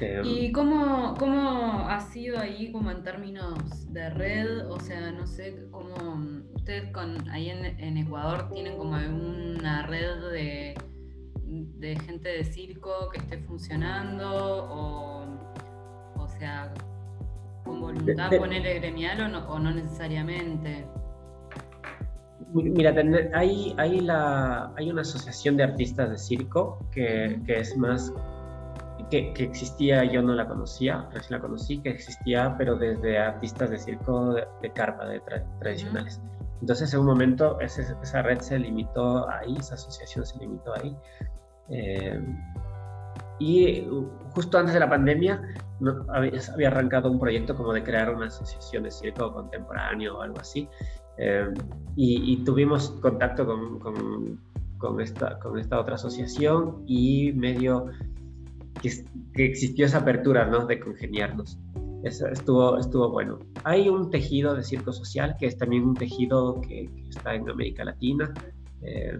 Em, 0.00 0.24
¿Y 0.24 0.52
cómo, 0.52 1.14
cómo 1.18 1.88
ha 1.88 2.00
sido 2.00 2.38
ahí 2.38 2.70
como 2.72 2.90
en 2.90 3.02
términos 3.02 3.92
de 3.92 4.10
red? 4.10 4.68
O 4.68 4.78
sea, 4.78 5.10
no 5.12 5.26
sé, 5.26 5.66
cómo 5.70 6.42
ustedes 6.54 6.92
con, 6.92 7.28
ahí 7.30 7.50
en, 7.50 7.96
Ecuador 7.96 8.50
tienen 8.50 8.76
como 8.76 8.96
una 8.96 9.86
red 9.86 10.30
de, 10.32 10.74
de, 11.44 11.96
gente 12.00 12.28
de 12.28 12.44
circo 12.44 13.08
que 13.12 13.20
esté 13.20 13.38
funcionando 13.38 14.28
o, 14.68 15.24
o 16.16 16.28
sea, 16.28 16.74
con 17.64 17.80
voluntad 17.80 18.30
ponerle 18.36 18.74
gremial 18.74 19.20
o 19.22 19.28
no, 19.28 19.48
o 19.48 19.58
no 19.58 19.72
necesariamente. 19.72 20.86
Mira, 22.52 22.94
hay, 23.34 23.74
hay, 23.76 24.00
la, 24.00 24.72
hay 24.76 24.90
una 24.90 25.02
asociación 25.02 25.56
de 25.56 25.64
artistas 25.64 26.10
de 26.10 26.18
circo 26.18 26.78
que, 26.92 27.40
que 27.44 27.60
es 27.60 27.76
más 27.76 28.12
que, 29.10 29.32
existía, 29.38 30.04
yo 30.04 30.22
no 30.22 30.34
la 30.34 30.46
conocía, 30.46 31.08
recién 31.12 31.38
la 31.38 31.40
conocí, 31.40 31.78
que 31.78 31.90
existía, 31.90 32.54
pero 32.58 32.76
desde 32.76 33.18
artistas 33.18 33.70
de 33.70 33.78
circo 33.78 34.34
de, 34.34 34.72
carpa, 34.72 35.06
de 35.06 35.20
tradicionales. 35.60 36.20
Entonces, 36.60 36.92
en 36.94 37.00
un 37.00 37.06
momento, 37.06 37.58
esa 37.60 38.22
red 38.22 38.40
se 38.40 38.58
limitó 38.58 39.28
ahí, 39.28 39.56
esa 39.58 39.74
asociación 39.74 40.24
se 40.24 40.38
limitó 40.38 40.74
ahí. 40.74 40.96
Eh, 41.68 42.20
y 43.38 43.86
justo 44.30 44.58
antes 44.58 44.74
de 44.74 44.80
la 44.80 44.88
pandemia, 44.88 45.42
no, 45.78 46.06
había, 46.08 46.40
arrancado 46.68 47.10
un 47.10 47.20
proyecto 47.20 47.54
como 47.54 47.72
de 47.72 47.82
crear 47.82 48.14
una 48.14 48.26
asociación 48.26 48.84
de 48.84 48.90
circo 48.90 49.32
contemporáneo 49.32 50.18
o 50.18 50.22
algo 50.22 50.40
así. 50.40 50.68
Eh, 51.18 51.52
y, 51.96 52.36
tuvimos 52.44 52.90
contacto 53.00 53.46
con, 53.46 53.78
con, 53.78 54.40
con, 54.76 55.00
esta, 55.00 55.38
con 55.38 55.58
esta 55.58 55.80
otra 55.80 55.94
asociación 55.94 56.82
y 56.86 57.32
medio 57.32 57.86
que, 58.82 59.04
existió 59.34 59.86
esa 59.86 59.98
apertura, 59.98 60.46
¿no? 60.46 60.66
De 60.66 60.78
congeniarnos. 60.78 61.58
Eso 62.02 62.28
estuvo, 62.28 62.78
estuvo 62.78 63.10
bueno. 63.10 63.38
Hay 63.64 63.88
un 63.88 64.10
tejido 64.10 64.54
de 64.54 64.62
circo 64.62 64.92
social 64.92 65.36
que 65.38 65.46
es 65.46 65.56
también 65.56 65.84
un 65.84 65.94
tejido 65.94 66.60
que, 66.60 66.90
está 67.08 67.34
en 67.34 67.48
América 67.48 67.84
Latina. 67.84 68.32
Eh, 68.82 69.18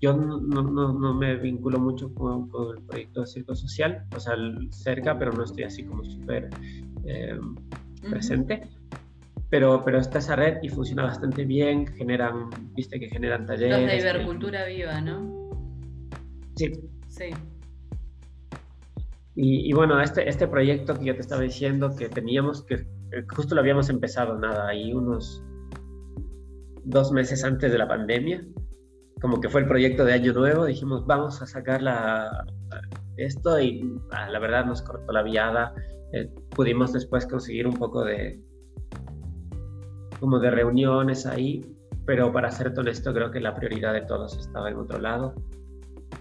yo 0.00 0.14
no, 0.14 0.40
no, 0.40 0.92
no, 0.92 1.14
me 1.14 1.36
vinculo 1.36 1.78
mucho 1.78 2.12
con, 2.12 2.50
el 2.76 2.82
proyecto 2.84 3.20
de 3.20 3.26
circo 3.26 3.54
social, 3.54 4.04
o 4.14 4.20
sea, 4.20 4.34
cerca, 4.70 5.16
pero 5.16 5.32
no 5.32 5.44
estoy 5.44 5.62
así 5.64 5.84
como 5.84 6.04
súper 6.04 6.50
eh, 7.04 7.38
presente. 8.10 8.68
Pero, 9.52 9.84
pero 9.84 9.98
está 9.98 10.18
esa 10.18 10.34
red 10.34 10.62
y 10.62 10.70
funciona 10.70 11.02
bastante 11.02 11.44
bien, 11.44 11.86
generan, 11.86 12.48
viste 12.74 12.98
que 12.98 13.06
generan 13.10 13.44
talleres. 13.44 13.80
Los 13.80 13.90
de 13.90 13.98
Ibercultura 13.98 14.64
Viva, 14.64 14.98
¿no? 15.02 15.50
Sí. 16.56 16.72
Sí. 17.06 17.26
Y, 19.34 19.70
bueno, 19.74 20.00
este, 20.00 20.26
este 20.26 20.48
proyecto 20.48 20.98
que 20.98 21.04
yo 21.04 21.14
te 21.14 21.20
estaba 21.20 21.42
diciendo 21.42 21.94
que 21.94 22.08
teníamos, 22.08 22.64
que 22.64 22.86
justo 23.36 23.54
lo 23.54 23.60
habíamos 23.60 23.90
empezado, 23.90 24.38
nada, 24.38 24.68
ahí 24.68 24.94
unos 24.94 25.44
dos 26.84 27.12
meses 27.12 27.44
antes 27.44 27.70
de 27.70 27.76
la 27.76 27.86
pandemia, 27.86 28.42
como 29.20 29.38
que 29.38 29.50
fue 29.50 29.60
el 29.60 29.68
proyecto 29.68 30.06
de 30.06 30.14
Año 30.14 30.32
Nuevo, 30.32 30.64
dijimos, 30.64 31.04
vamos 31.06 31.42
a 31.42 31.46
sacar 31.46 31.82
la, 31.82 32.46
esto 33.18 33.60
y 33.60 33.82
ah, 34.12 34.30
la 34.30 34.38
verdad 34.38 34.64
nos 34.64 34.80
cortó 34.80 35.12
la 35.12 35.22
viada, 35.22 35.74
eh, 36.14 36.30
pudimos 36.56 36.94
después 36.94 37.26
conseguir 37.26 37.66
un 37.66 37.74
poco 37.74 38.02
de, 38.02 38.40
como 40.22 40.38
de 40.38 40.52
reuniones 40.52 41.26
ahí, 41.26 41.60
pero 42.06 42.32
para 42.32 42.48
ser 42.52 42.72
honesto 42.78 43.12
creo 43.12 43.32
que 43.32 43.40
la 43.40 43.56
prioridad 43.56 43.92
de 43.92 44.02
todos 44.02 44.38
estaba 44.38 44.70
en 44.70 44.76
otro 44.76 45.00
lado, 45.00 45.34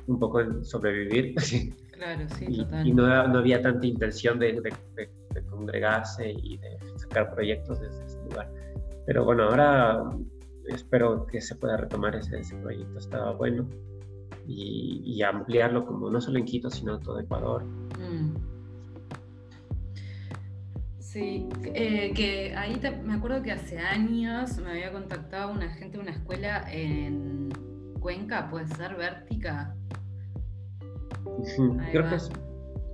un 0.08 0.18
poco 0.18 0.42
en 0.42 0.66
sobrevivir. 0.66 1.36
Claro, 2.02 2.28
sí, 2.36 2.46
y, 2.50 2.58
total. 2.64 2.88
y 2.88 2.94
no, 2.94 3.28
no, 3.28 3.38
había 3.38 3.62
tanta 3.62 3.86
intención 3.86 4.40
de, 4.40 4.60
de, 4.60 5.44
congregarse 5.52 6.32
y 6.32 6.58
de 6.58 6.80
sacar 6.96 7.32
proyectos 7.32 7.80
desde 7.80 8.04
ese 8.06 8.20
lugar. 8.24 8.52
Pero 9.06 9.24
bueno, 9.24 9.44
ahora 9.44 10.10
espero 10.70 11.28
que 11.28 11.40
se 11.40 11.54
pueda 11.54 11.78
retomar 11.78 12.16
ese, 12.16 12.40
ese 12.40 12.56
proyecto, 12.56 12.98
estaba 12.98 13.34
bueno, 13.34 13.70
y, 14.48 15.04
y, 15.06 15.22
ampliarlo 15.22 15.86
como 15.86 16.10
no 16.10 16.20
solo 16.20 16.40
en 16.40 16.46
Quito, 16.46 16.72
sino 16.72 16.96
en 16.96 17.04
todo 17.04 17.20
Ecuador. 17.20 17.66
Mm. 18.00 18.51
Sí, 21.12 21.50
eh, 21.66 22.14
que 22.16 22.56
ahí 22.56 22.80
me 23.04 23.16
acuerdo 23.16 23.44
que 23.44 23.52
hace 23.52 23.78
años 23.78 24.58
me 24.60 24.72
había 24.72 24.94
contactado 24.94 25.52
una 25.52 25.68
gente 25.68 25.98
de 25.98 26.04
una 26.04 26.12
escuela 26.12 26.66
en 26.72 27.50
Cuenca, 28.00 28.50
puede 28.50 28.68
ser, 28.68 28.96
Vértica. 28.96 29.76
Creo 31.92 32.08
que 32.08 32.16
es 32.16 32.32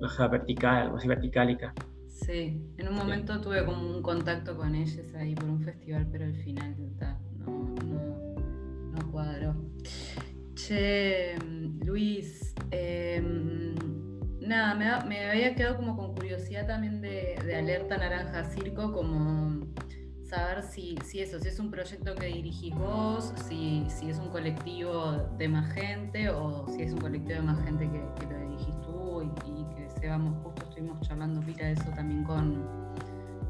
ajá, 0.01 0.29
vertical, 0.29 0.85
algo 0.85 0.97
así, 0.97 1.07
verticalica. 1.07 1.75
Sí, 2.07 2.59
en 2.77 2.87
un 2.87 2.95
momento 2.95 3.39
tuve 3.39 3.63
como 3.63 3.87
un 3.87 4.01
contacto 4.01 4.57
con 4.57 4.73
ellos 4.73 5.13
ahí 5.13 5.35
por 5.35 5.45
un 5.45 5.61
festival, 5.61 6.07
pero 6.11 6.25
al 6.25 6.35
final 6.37 6.75
no, 7.37 7.75
no, 7.85 8.95
no 8.95 9.11
cuadró. 9.11 9.55
Che, 10.55 11.35
Luis, 11.85 12.55
em, 12.71 13.75
nada, 14.47 15.03
me, 15.05 15.25
había 15.25 15.55
quedado 15.55 15.77
como 15.77 15.95
con 15.95 16.15
curiosidad 16.15 16.67
también 16.67 17.01
de, 17.01 17.35
Alerta 17.55 17.97
Naranja 17.97 18.45
Circo, 18.45 18.91
como 18.91 19.67
saber 20.23 20.63
si, 20.63 20.97
si, 21.03 21.21
eso, 21.21 21.39
si 21.39 21.47
es 21.47 21.59
un 21.59 21.71
proyecto 21.71 22.15
que 22.15 22.27
dirigís 22.27 22.73
vos, 22.75 23.33
si, 23.47 23.85
si, 23.89 24.09
es 24.09 24.17
un 24.17 24.29
colectivo 24.29 25.29
de 25.37 25.47
más 25.47 25.71
gente 25.73 26.29
o 26.29 26.67
si 26.67 26.81
es 26.81 26.93
un 26.93 26.99
colectivo 26.99 27.35
de 27.35 27.41
más 27.41 27.63
gente 27.63 27.89
que, 27.89 28.01
que 28.19 28.33
lo 28.33 28.39
dirigís 28.39 28.81
tú 28.81 29.21
y, 29.45 29.75
que 29.75 29.89
se 29.89 30.07
vamos, 30.07 30.35
justo 30.43 30.63
estuvimos 30.63 31.01
charlando 31.01 31.41
pila 31.41 31.67
de 31.67 31.71
eso 31.73 31.89
también 31.95 32.23
con, 32.23 32.67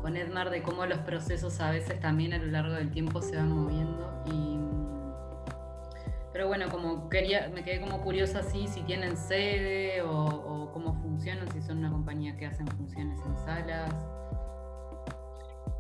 con 0.01 0.15
Edmar, 0.15 0.49
de 0.49 0.61
cómo 0.61 0.85
los 0.85 0.99
procesos 0.99 1.59
a 1.61 1.71
veces 1.71 1.99
también 1.99 2.33
a 2.33 2.37
lo 2.37 2.47
largo 2.47 2.73
del 2.73 2.91
tiempo 2.91 3.21
se 3.21 3.37
van 3.37 3.51
moviendo 3.51 4.23
y 4.27 4.66
pero 6.37 6.49
bueno, 6.49 6.67
como 6.69 7.09
quería, 7.09 7.49
me 7.51 7.63
quedé 7.63 7.81
como 7.81 7.99
curiosa 8.03 8.41
así 8.41 8.67
si 8.67 8.83
tienen 8.83 9.17
sede 9.17 10.03
o, 10.03 10.69
cómo 10.71 10.93
funcionan, 11.01 11.51
si 11.51 11.63
son 11.63 11.79
una 11.79 11.89
compañía 11.89 12.37
que 12.37 12.45
hacen 12.45 12.67
funciones 12.67 13.19
en 13.25 13.37
salas. 13.37 13.91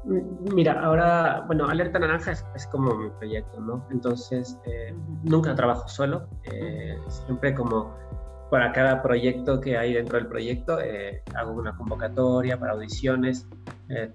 Mm, 0.05 0.55
mira, 0.55 0.81
ahora, 0.81 1.43
bueno, 1.45 1.67
Alerta 1.67 1.99
Naranja 1.99 2.31
es, 2.31 2.67
como 2.71 2.95
mi 2.95 3.07
proyecto, 3.19 3.59
¿no? 3.59 3.85
Entonces, 3.91 4.57
eh, 4.65 4.95
nunca 5.21 5.53
trabajo 5.53 5.87
solo, 5.87 6.27
eh, 6.45 6.97
siempre 7.07 7.53
como 7.53 7.95
para 8.49 8.71
cada 8.71 9.03
proyecto 9.03 9.61
que 9.61 9.77
hay 9.77 9.93
dentro 9.93 10.17
del 10.17 10.25
proyecto, 10.25 10.81
eh, 10.81 11.21
hago 11.35 11.51
una 11.51 11.77
convocatoria 11.77 12.57
para 12.59 12.71
audiciones, 12.71 13.47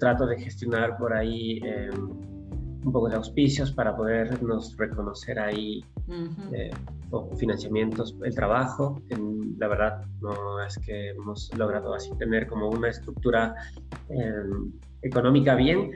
trato 0.01 0.27
de 0.27 0.41
gestionar 0.41 0.99
por 0.99 1.15
ahí 1.15 1.61
un 2.85 2.93
poco 2.93 3.09
de 3.09 3.17
auspicios 3.17 3.73
para 3.73 3.97
podernos 3.97 4.77
reconocer 4.77 5.39
ahí 5.39 5.85
eh, 6.53 6.71
o 7.11 7.35
financiamientos, 7.37 8.17
el 8.25 8.35
trabajo. 8.35 9.01
la 9.59 9.69
verdad 9.69 10.05
no 10.21 10.63
es 10.63 10.79
que 10.79 11.11
hemos 11.11 11.51
logrado 11.57 11.95
así 11.95 12.11
tener 12.19 12.47
como 12.47 12.69
una 12.71 12.89
estructura 12.89 13.55
em, 14.09 14.73
económica 15.03 15.55
bien. 15.55 15.93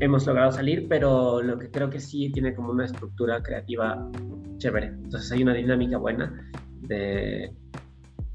Hemos 0.00 0.26
logrado 0.26 0.52
salir, 0.52 0.86
pero 0.88 1.42
lo 1.42 1.58
que 1.58 1.70
creo 1.70 1.90
que 1.90 2.00
sí 2.00 2.30
tiene 2.32 2.54
como 2.54 2.70
una 2.70 2.86
estructura 2.86 3.42
creativa 3.42 4.10
chévere. 4.58 4.86
Entonces 4.86 5.30
hay 5.32 5.42
una 5.42 5.54
dinámica 5.54 5.98
buena 5.98 6.50
de, 6.82 7.52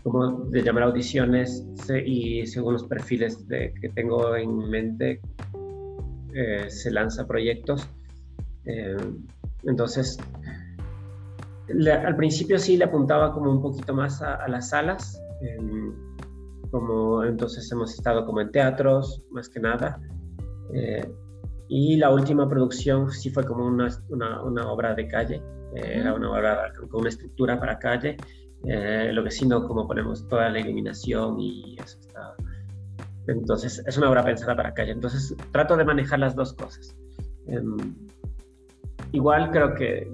como 0.04 0.46
de 0.46 0.62
llamar 0.62 0.84
audiciones 0.84 1.66
y 2.06 2.46
según 2.48 2.74
los 2.74 2.84
perfiles 2.86 3.48
de, 3.48 3.74
que 3.82 3.90
tengo 3.90 4.36
en 4.36 4.70
mente 4.70 5.22
eh, 6.34 6.70
se 6.70 6.92
lanza 6.92 7.26
proyectos. 7.26 7.88
Eh, 8.66 8.98
entonces, 9.64 10.18
al 12.04 12.16
principio 12.16 12.60
sí 12.60 12.78
le 12.78 12.86
apuntaba 12.86 13.34
como 13.34 13.52
un 13.52 13.62
poquito 13.62 13.94
más 13.94 14.22
a, 14.22 14.48
las 14.48 14.70
salas, 14.70 15.22
como 16.72 17.24
entonces 17.24 17.72
hemos 17.72 17.94
estado 17.94 18.26
como 18.26 18.42
en 18.42 18.52
teatros, 18.52 19.24
más 19.32 19.50
que 19.50 19.60
nada. 19.60 20.00
Eh, 20.74 21.08
y 21.68 21.98
la 21.98 22.12
última 22.12 22.48
producción 22.48 23.12
sí 23.12 23.30
fue 23.30 23.44
como 23.44 23.66
una, 23.66 23.88
una, 24.10 24.72
obra 24.72 24.96
de 24.96 25.08
calle, 25.08 25.44
era 25.76 26.14
una 26.16 26.32
obra 26.32 26.74
con 26.90 27.02
una 27.02 27.10
estructura 27.10 27.60
para 27.60 27.78
calle, 27.78 28.18
lo 28.64 29.24
que 29.24 29.32
sí 29.32 29.48
no 29.48 29.68
como 29.68 29.88
ponemos 29.88 30.28
toda 30.28 30.50
la 30.50 30.60
iluminación 30.60 31.40
y 31.40 31.78
eso 31.80 32.00
está 32.00 32.36
entonces, 33.28 33.84
es 33.86 33.98
una 33.98 34.10
obra 34.10 34.24
pensada 34.24 34.56
para 34.56 34.74
calle. 34.74 34.92
Entonces, 34.92 35.36
trato 35.52 35.78
de 35.78 35.86
manejar 35.86 36.20
las 36.20 36.36
dos 36.36 36.54
cosas. 36.54 36.96
Em, 37.48 37.78
igual 39.12 39.52
creo 39.52 39.74
que 39.76 40.12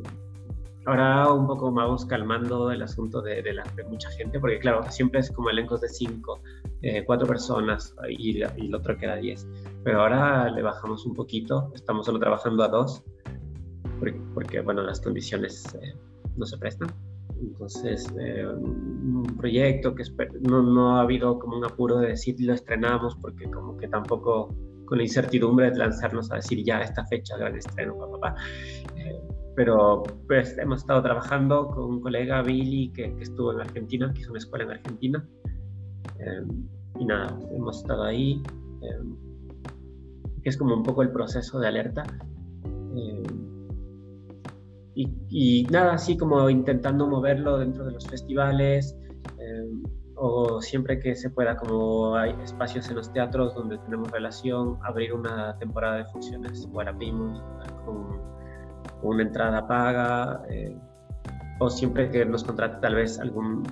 ahora 0.85 1.31
un 1.31 1.47
poco 1.47 1.71
vamos 1.71 2.05
calmando 2.05 2.71
el 2.71 2.81
asunto 2.81 3.21
de, 3.21 3.41
de, 3.41 3.53
mucha 3.89 4.09
gente, 4.11 4.39
porque 4.39 4.59
claro, 4.59 4.83
siempre 4.91 5.19
es 5.19 5.31
como 5.31 5.49
elencos 5.49 5.81
de 5.81 5.89
cinco, 5.89 6.39
eh, 6.81 7.03
cuatro 7.05 7.27
personas 7.27 7.95
y, 8.07 8.39
y, 8.39 8.43
el 8.43 8.75
otro 8.75 8.97
queda 8.97 9.15
diez. 9.15 9.47
Pero 9.83 10.01
ahora 10.01 10.49
le 10.49 10.61
bajamos 10.61 11.05
un 11.05 11.13
poquito, 11.13 11.71
estamos 11.75 12.05
solo 12.05 12.19
trabajando 12.19 12.63
a 12.63 12.67
dos, 12.67 13.03
porque, 14.33 14.61
bueno, 14.61 14.81
las 14.83 15.01
condiciones 15.01 15.73
eh, 15.75 15.95
no 16.35 16.45
se 16.45 16.57
prestan. 16.57 16.89
Entonces, 17.41 18.07
eh, 18.19 18.45
un 18.47 19.23
proyecto 19.37 19.93
que 19.93 20.03
no, 20.41 20.61
no, 20.63 20.97
ha 20.97 21.01
habido 21.01 21.37
como 21.39 21.57
un 21.57 21.65
apuro 21.65 21.97
de 21.97 22.09
decir 22.09 22.35
lo 22.39 22.53
estrenamos, 22.53 23.15
porque 23.17 23.49
como 23.49 23.77
que 23.77 23.87
tampoco 23.87 24.55
con 24.85 24.97
la 24.97 25.03
incertidumbre 25.03 25.71
de 25.71 25.77
lanzarnos 25.77 26.31
a 26.31 26.35
decir 26.35 26.63
ya 26.63 26.81
esta 26.81 27.05
fecha, 27.05 27.37
gran 27.37 27.55
estreno, 27.55 27.97
papá. 27.97 28.35
Eh, 28.95 29.19
pero 29.55 30.03
pues 30.27 30.57
hemos 30.57 30.81
estado 30.81 31.01
trabajando 31.01 31.67
con 31.67 31.85
un 31.85 32.01
colega, 32.01 32.41
Billy, 32.41 32.91
que, 32.91 33.15
que 33.15 33.23
estuvo 33.23 33.53
en 33.53 33.61
Argentina, 33.61 34.11
que 34.13 34.21
hizo 34.21 34.31
una 34.31 34.39
escuela 34.39 34.65
en 34.65 34.71
Argentina. 34.71 35.27
Eh, 36.19 36.43
y 36.99 37.05
nada, 37.05 37.37
hemos 37.51 37.77
estado 37.77 38.03
ahí, 38.03 38.41
que 40.41 40.49
es 40.49 40.57
como 40.57 40.75
un 40.75 40.83
poco 40.83 41.01
el 41.01 41.11
proceso 41.11 41.59
de 41.59 41.67
alerta 41.67 42.03
y, 44.95 45.67
nada, 45.69 45.93
así 45.93 46.17
como 46.17 46.49
intentando 46.49 47.05
moverlo 47.07 47.57
dentro 47.57 47.85
de 47.85 47.91
los 47.91 48.07
festivales 48.07 48.97
eh, 49.37 49.69
o 50.15 50.61
siempre 50.61 50.99
que 50.99 51.15
se 51.15 51.29
pueda, 51.29 51.57
como 51.57 52.15
hay 52.15 52.33
espacios 52.41 52.87
en 52.89 52.95
los 52.95 53.11
teatros 53.11 53.53
donde 53.55 53.77
tenemos 53.79 54.09
relación, 54.11 54.79
abrir 54.83 55.13
una 55.13 55.57
temporada 55.59 55.97
de 55.97 56.05
funciones 56.05 56.65
Guarapimos 56.71 57.43
con, 57.85 58.21
una 59.01 59.23
entrada 59.23 59.67
paga 59.67 60.41
eh, 60.49 60.75
o 61.59 61.69
siempre 61.69 62.09
que 62.09 62.25
nos 62.25 62.43
contrate 62.43 62.77
tal 62.81 62.95
vez 62.95 63.19
algún 63.19 63.63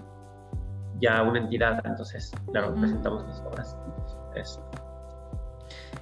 ya 0.99 1.21
una 1.23 1.39
entidad, 1.39 1.81
entonces, 1.85 2.31
claro, 2.51 2.75
presentamos 2.75 3.25
las 3.27 3.41
obras. 3.41 3.77
Eso. 4.35 4.63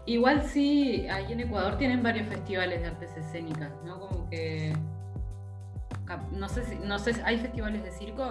Igual 0.06 0.44
sí, 0.44 1.08
ahí 1.10 1.32
en 1.32 1.42
Ecuador 1.42 1.78
tienen 1.78 2.02
varios 2.04 2.28
festivales 2.28 2.82
de 2.82 2.88
artes 2.88 3.16
escénicas, 3.18 3.72
¿no? 3.84 4.00
Como 4.00 4.30
que 4.30 4.74
no 6.32 6.50
sé 6.50 6.64
si, 6.66 6.76
no 6.76 7.00
sé, 7.00 7.16
¿hay 7.26 7.40
festivales 7.40 7.84
de 7.84 7.92
circo? 7.92 8.30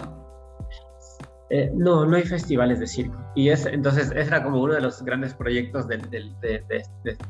Eh, 1.52 1.68
no, 1.74 2.06
no 2.06 2.16
hay 2.16 2.22
festivales 2.22 2.78
de 2.78 2.86
circo. 2.86 3.18
Y 3.34 3.48
es, 3.48 3.66
entonces, 3.66 4.12
ese 4.14 4.20
era 4.20 4.42
como 4.42 4.62
uno 4.62 4.74
de 4.74 4.80
los 4.80 5.02
grandes 5.02 5.34
proyectos 5.34 5.88
de, 5.88 5.98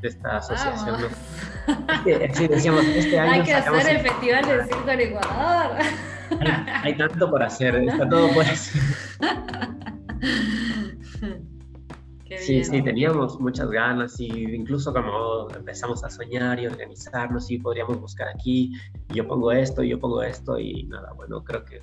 esta 0.03 0.36
asociación. 0.36 0.96
sí, 2.34 2.48
decíamos, 2.48 2.84
este 2.84 3.18
año 3.20 3.32
hay 3.32 3.42
que 3.42 3.55
hacer 3.55 3.96
el 3.96 4.03
festival 4.03 4.46
de 4.46 4.64
circo 4.64 4.90
en 4.90 5.01
Ecuador. 5.01 5.76
Hay, 6.82 6.96
tanto 6.96 7.30
por 7.30 7.42
hacer, 7.42 7.76
está 7.76 8.09
todo 8.09 8.28
por 8.32 8.44
hacer. 8.46 8.82
Sí, 12.39 12.64
sí, 12.64 12.83
teníamos 12.83 13.39
muchas 13.41 13.70
ganas 13.70 14.18
y 14.20 14.28
incluso 14.28 14.93
como 14.93 15.49
empezamos 15.55 16.05
a 16.05 16.11
soñar 16.11 16.61
y 16.61 16.66
organizarnos 16.66 17.51
y 17.51 17.59
podríamos 17.59 18.01
buscar 18.01 18.28
aquí, 18.28 18.72
yo 19.09 19.26
pongo 19.26 19.53
esto, 19.53 19.83
yo 19.83 19.99
pongo 19.99 20.22
esto 20.22 20.59
y 20.59 20.85
nada, 20.85 21.12
bueno, 21.12 21.43
creo 21.43 21.64
que 21.64 21.83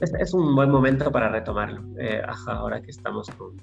es, 0.00 0.32
un 0.32 0.54
buen 0.54 0.70
momento 0.70 1.10
para 1.10 1.28
retomarlo, 1.28 1.82
eh, 1.98 2.22
ahora 2.46 2.80
que 2.80 2.90
estamos 2.90 3.28
con, 3.30 3.56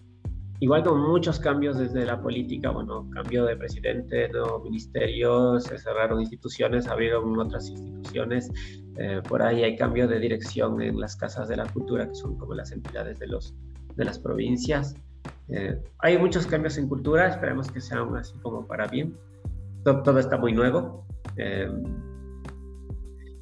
igual 0.60 0.84
con 0.84 1.02
muchos 1.02 1.40
cambios 1.40 1.78
desde 1.78 2.06
la 2.06 2.22
política, 2.22 2.72
bueno, 2.72 3.10
cambio 3.12 3.46
de 3.46 3.56
presidente, 3.56 4.30
nuevo 4.30 4.60
ministerio, 4.60 5.60
se 5.60 5.78
cerraron 5.78 6.20
instituciones, 6.20 6.88
abrieron 6.88 7.38
otras 7.40 7.70
instituciones, 7.70 8.52
eh, 8.98 9.22
por 9.28 9.42
ahí 9.42 9.64
hay 9.64 9.76
cambio 9.76 10.08
de 10.08 10.20
dirección 10.20 10.82
en 10.82 11.00
las 11.00 11.16
casas 11.16 11.48
de 11.48 11.58
la 11.58 11.66
cultura, 11.68 12.08
que 12.08 12.16
son 12.16 12.38
como 12.38 12.54
las 12.54 12.72
entidades 12.72 13.20
de, 13.20 13.28
los, 13.28 13.56
de 13.96 14.06
las 14.06 14.20
provincias. 14.20 14.96
Eh, 15.50 15.80
hay 16.00 16.18
muchos 16.18 16.48
cambios 16.48 16.78
en 16.78 16.88
cultura, 16.88 17.28
esperemos 17.28 17.72
que 17.72 17.80
sean 17.82 18.16
así 18.16 18.38
como 18.40 18.66
para 18.66 18.88
bien. 18.88 19.16
Todo, 19.84 20.18
está 20.18 20.38
muy 20.38 20.54
nuevo. 20.54 21.06
Eh, 21.38 21.70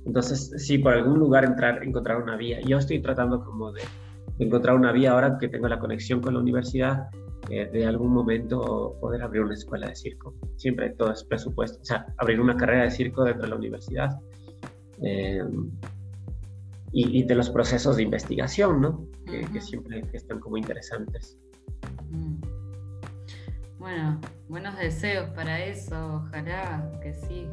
entonces, 0.05 0.51
sí, 0.57 0.77
por 0.77 0.93
algún 0.93 1.19
lugar 1.19 1.45
entrar, 1.45 1.81
encontrar 1.83 2.21
una 2.21 2.35
vía. 2.35 2.59
Yo 2.61 2.77
estoy 2.77 3.01
tratando 3.01 3.43
como 3.43 3.71
de, 3.71 3.81
encontrar 4.39 4.75
una 4.75 4.91
vía 4.91 5.13
ahora 5.13 5.37
que 5.37 5.47
tengo 5.47 5.67
la 5.69 5.79
conexión 5.79 6.21
con 6.21 6.33
la 6.33 6.41
universidad, 6.41 7.07
eh, 7.49 7.69
de 7.71 7.85
algún 7.85 8.13
momento 8.13 8.97
poder 8.99 9.21
abrir 9.21 9.43
una 9.43 9.53
escuela 9.53 9.87
de 9.87 9.95
circo. 9.95 10.35
Siempre 10.57 10.89
todo 10.91 11.11
es 11.11 11.23
presupuesto, 11.23 11.79
o 11.81 11.85
sea, 11.85 12.05
abrir 12.17 12.41
una 12.41 12.57
carrera 12.57 12.83
de 12.83 12.91
circo 12.91 13.23
dentro 13.23 13.43
de 13.43 13.49
la 13.49 13.55
universidad. 13.55 14.19
y, 16.95 17.23
de 17.23 17.35
los 17.35 17.49
procesos 17.49 17.95
de 17.95 18.03
investigación, 18.03 18.79
¿no? 18.79 19.07
Que, 19.25 19.41
que 19.51 19.59
siempre 19.59 20.03
están 20.13 20.39
como 20.39 20.57
interesantes. 20.57 21.37
Bueno, 23.83 24.17
buenos 24.47 24.77
deseos 24.77 25.29
para 25.31 25.61
eso, 25.61 26.23
ojalá 26.25 26.89
que 27.01 27.13
sí. 27.13 27.49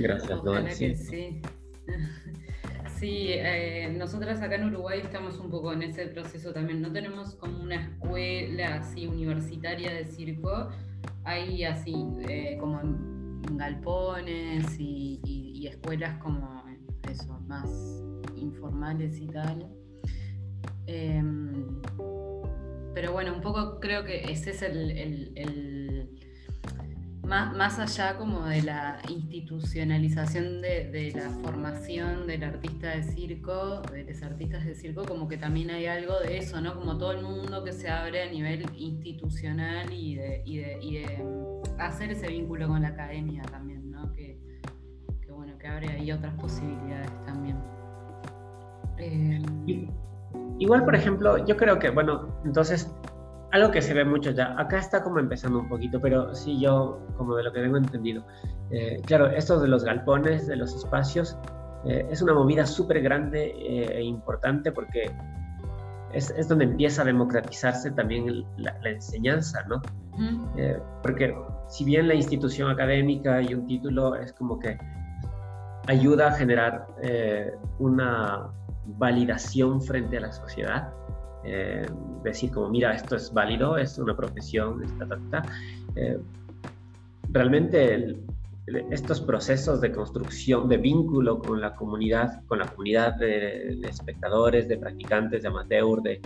Gracias, 0.00 0.30
ojalá 0.42 0.70
que 0.70 0.96
sí. 0.96 1.42
Sí, 2.98 3.26
eh, 3.32 3.94
nosotras 3.98 4.40
acá 4.40 4.54
en 4.54 4.64
Uruguay 4.64 5.00
estamos 5.04 5.38
un 5.38 5.50
poco 5.50 5.74
en 5.74 5.82
ese 5.82 6.06
proceso 6.06 6.54
también. 6.54 6.80
No 6.80 6.90
tenemos 6.90 7.34
como 7.34 7.62
una 7.62 7.74
escuela 7.74 8.76
así 8.76 9.06
universitaria 9.06 9.92
de 9.92 10.06
circo. 10.06 10.70
Hay 11.24 11.64
así 11.64 11.94
eh, 12.26 12.56
como 12.58 12.80
galpones 13.52 14.74
y, 14.78 15.66
escuelas 15.68 16.16
como 16.22 16.64
eso, 17.10 17.38
más 17.46 17.68
informales 18.36 19.18
y 19.20 19.26
tal. 19.26 19.68
Em, 20.86 21.82
pero 22.94 23.12
bueno, 23.12 23.34
un 23.34 23.40
poco 23.40 23.80
creo 23.80 24.04
que 24.04 24.30
ese 24.30 24.50
es 24.50 24.62
el 24.62 26.08
más, 27.26 27.78
allá 27.78 28.16
como 28.16 28.44
de 28.46 28.62
la 28.62 29.00
institucionalización 29.08 30.60
de, 30.60 31.12
la 31.14 31.30
formación 31.30 32.26
del 32.26 32.44
artista 32.44 32.90
de 32.90 33.02
circo, 33.02 33.80
de 33.92 34.04
los 34.04 34.22
artistas 34.22 34.64
de 34.64 34.74
circo, 34.74 35.04
como 35.04 35.28
que 35.28 35.36
también 35.36 35.70
hay 35.70 35.86
algo 35.86 36.18
de 36.20 36.38
eso, 36.38 36.60
¿no? 36.60 36.74
Como 36.74 36.98
todo 36.98 37.12
el 37.12 37.22
mundo 37.22 37.64
que 37.64 37.72
se 37.72 37.88
abre 37.88 38.22
a 38.22 38.30
nivel 38.30 38.66
institucional 38.76 39.92
y 39.92 40.16
de, 40.16 40.42
mm, 41.18 41.80
hacer 41.80 42.10
ese 42.10 42.28
vínculo 42.28 42.68
con 42.68 42.82
la 42.82 42.88
academia 42.88 43.42
también, 43.42 43.90
¿no? 43.90 44.12
Que, 44.12 44.38
bueno, 45.30 45.58
que 45.58 45.66
abre 45.66 45.88
ahí 45.90 46.12
otras 46.12 46.34
posibilidades 46.34 47.10
también. 47.24 47.56
Eh, 48.98 49.42
igual, 50.58 50.84
por 50.84 50.94
ejemplo, 50.94 51.44
yo 51.44 51.56
creo 51.56 51.78
que, 51.78 51.90
bueno, 51.90 52.28
entonces 52.44 52.94
algo 53.54 53.70
que 53.70 53.80
se 53.80 53.94
ve 53.94 54.04
mucho 54.04 54.32
ya. 54.32 54.58
Acá 54.58 54.78
está 54.78 55.00
como 55.04 55.20
empezando 55.20 55.60
un 55.60 55.68
poquito, 55.68 56.00
pero 56.00 56.34
sí 56.34 56.58
yo, 56.58 56.98
como 57.16 57.36
de 57.36 57.44
lo 57.44 57.52
que 57.52 57.60
tengo 57.60 57.76
entendido. 57.76 58.24
Eh, 58.70 59.00
claro, 59.06 59.28
esto 59.28 59.60
de 59.60 59.68
los 59.68 59.84
galpones, 59.84 60.48
de 60.48 60.56
los 60.56 60.74
espacios, 60.74 61.38
eh, 61.84 62.04
es 62.10 62.20
una 62.20 62.34
movida 62.34 62.66
súper 62.66 63.00
grande 63.00 63.54
eh, 63.56 63.98
e 63.98 64.02
importante 64.02 64.72
porque 64.72 65.08
es, 66.12 66.30
es, 66.30 66.48
donde 66.48 66.64
empieza 66.64 67.02
a 67.02 67.04
democratizarse 67.04 67.92
también 67.92 68.44
la, 68.56 68.76
enseñanza, 68.84 69.62
¿no? 69.68 69.80
porque 71.02 71.36
si 71.68 71.84
bien 71.84 72.08
la 72.08 72.14
institución 72.14 72.70
académica 72.70 73.40
y 73.42 73.54
un 73.54 73.66
título 73.66 74.14
es 74.14 74.32
como 74.32 74.58
que 74.58 74.78
ayuda 75.86 76.28
a 76.28 76.32
generar 76.32 76.86
una 77.78 78.48
validación 78.86 79.82
frente 79.82 80.18
a 80.18 80.20
la 80.20 80.32
sociedad, 80.32 80.92
eh, 81.44 81.86
decir 82.22 82.50
como, 82.50 82.68
mira, 82.68 82.94
esto 82.94 83.16
es 83.16 83.32
válido, 83.32 83.76
es 83.76 83.98
una 83.98 84.16
profesión, 84.16 84.82
eh, 85.96 86.18
realmente 87.30 88.16
estos 88.90 89.20
procesos 89.20 89.80
de 89.82 89.92
construcción, 89.92 90.68
de 90.68 90.78
vínculo 90.78 91.38
con 91.38 91.60
la 91.60 91.74
comunidad, 91.74 92.42
con 92.46 92.60
la 92.60 92.66
comunidad 92.66 93.14
de, 93.16 93.78
espectadores, 93.82 94.68
de 94.68 94.78
practicantes, 94.78 95.42
de 95.42 95.48
amateur, 95.48 96.00
de, 96.00 96.20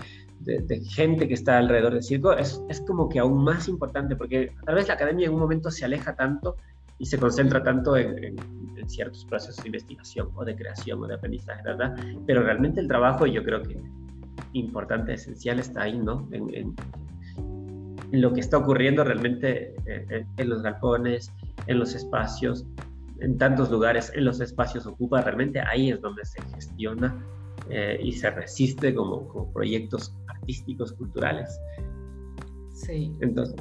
gente 0.88 1.26
que 1.26 1.34
está 1.34 1.58
alrededor 1.58 1.94
del 1.94 2.02
circo, 2.02 2.32
es, 2.32 2.62
es, 2.68 2.80
como 2.82 3.08
que 3.08 3.18
aún 3.18 3.42
más 3.42 3.68
importante, 3.68 4.14
porque 4.14 4.52
tal 4.64 4.76
vez 4.76 4.86
la 4.86 4.94
academia 4.94 5.26
en 5.26 5.34
un 5.34 5.40
momento 5.40 5.70
se 5.70 5.84
aleja 5.84 6.14
tanto 6.14 6.56
y 6.98 7.06
se 7.06 7.18
concentra 7.18 7.62
tanto 7.62 7.96
en, 7.96 8.36
en 8.78 8.88
ciertos 8.88 9.24
procesos 9.24 9.62
de 9.62 9.68
investigación 9.68 10.30
o 10.34 10.44
de 10.44 10.56
creación 10.56 11.02
o 11.02 11.06
de 11.06 11.14
aprendizaje, 11.14 11.62
¿verdad? 11.64 11.96
Pero 12.26 12.42
realmente 12.42 12.80
el 12.80 12.88
trabajo, 12.88 13.26
yo 13.26 13.42
creo 13.44 13.62
que 13.62 13.80
importante, 14.52 15.14
esencial 15.14 15.58
está 15.58 15.82
ahí, 15.82 15.98
¿no? 15.98 16.28
En, 16.32 16.74
lo 18.10 18.32
que 18.32 18.40
está 18.40 18.56
ocurriendo 18.56 19.04
realmente 19.04 19.74
eh, 19.84 20.24
en, 20.38 20.48
los 20.48 20.62
galpones, 20.62 21.30
en 21.66 21.78
los 21.78 21.94
espacios, 21.94 22.64
en 23.20 23.36
tantos 23.36 23.70
lugares, 23.70 24.10
en 24.14 24.24
los 24.24 24.40
espacios 24.40 24.86
ocupa, 24.86 25.20
realmente 25.20 25.60
ahí 25.60 25.90
es 25.90 26.00
donde 26.00 26.24
se 26.24 26.40
gestiona 26.54 27.22
eh, 27.68 28.00
y 28.02 28.12
se 28.12 28.30
resiste 28.30 28.94
como, 28.94 29.52
proyectos 29.52 30.16
artísticos, 30.26 30.92
culturales. 30.92 31.60
Sí. 32.72 33.12
Entonces. 33.20 33.56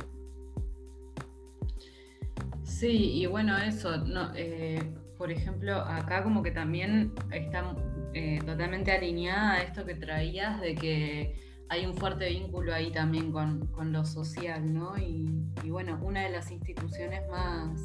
Sí, 2.79 3.13
y 3.13 3.25
bueno, 3.25 3.57
eso, 3.57 3.97
no, 3.97 4.31
eh, 4.35 4.93
por 5.17 5.31
ejemplo, 5.31 5.77
acá 5.77 6.21
como 6.23 6.43
que 6.43 6.51
también 6.51 7.11
está 7.31 7.75
eh, 8.13 8.39
totalmente 8.45 8.91
alineada 8.91 9.53
a 9.53 9.63
esto 9.63 9.83
que 9.83 9.95
traías 9.95 10.61
de 10.61 10.75
que 10.75 11.41
hay 11.69 11.87
un 11.87 11.95
fuerte 11.95 12.29
vínculo 12.29 12.75
ahí 12.75 12.91
también 12.91 13.31
con, 13.31 13.67
lo 13.91 14.05
social, 14.05 14.71
¿no? 14.71 14.95
Y, 14.95 15.49
bueno, 15.71 15.99
una 16.03 16.21
de 16.21 16.29
las 16.29 16.51
instituciones 16.51 17.27
más, 17.31 17.81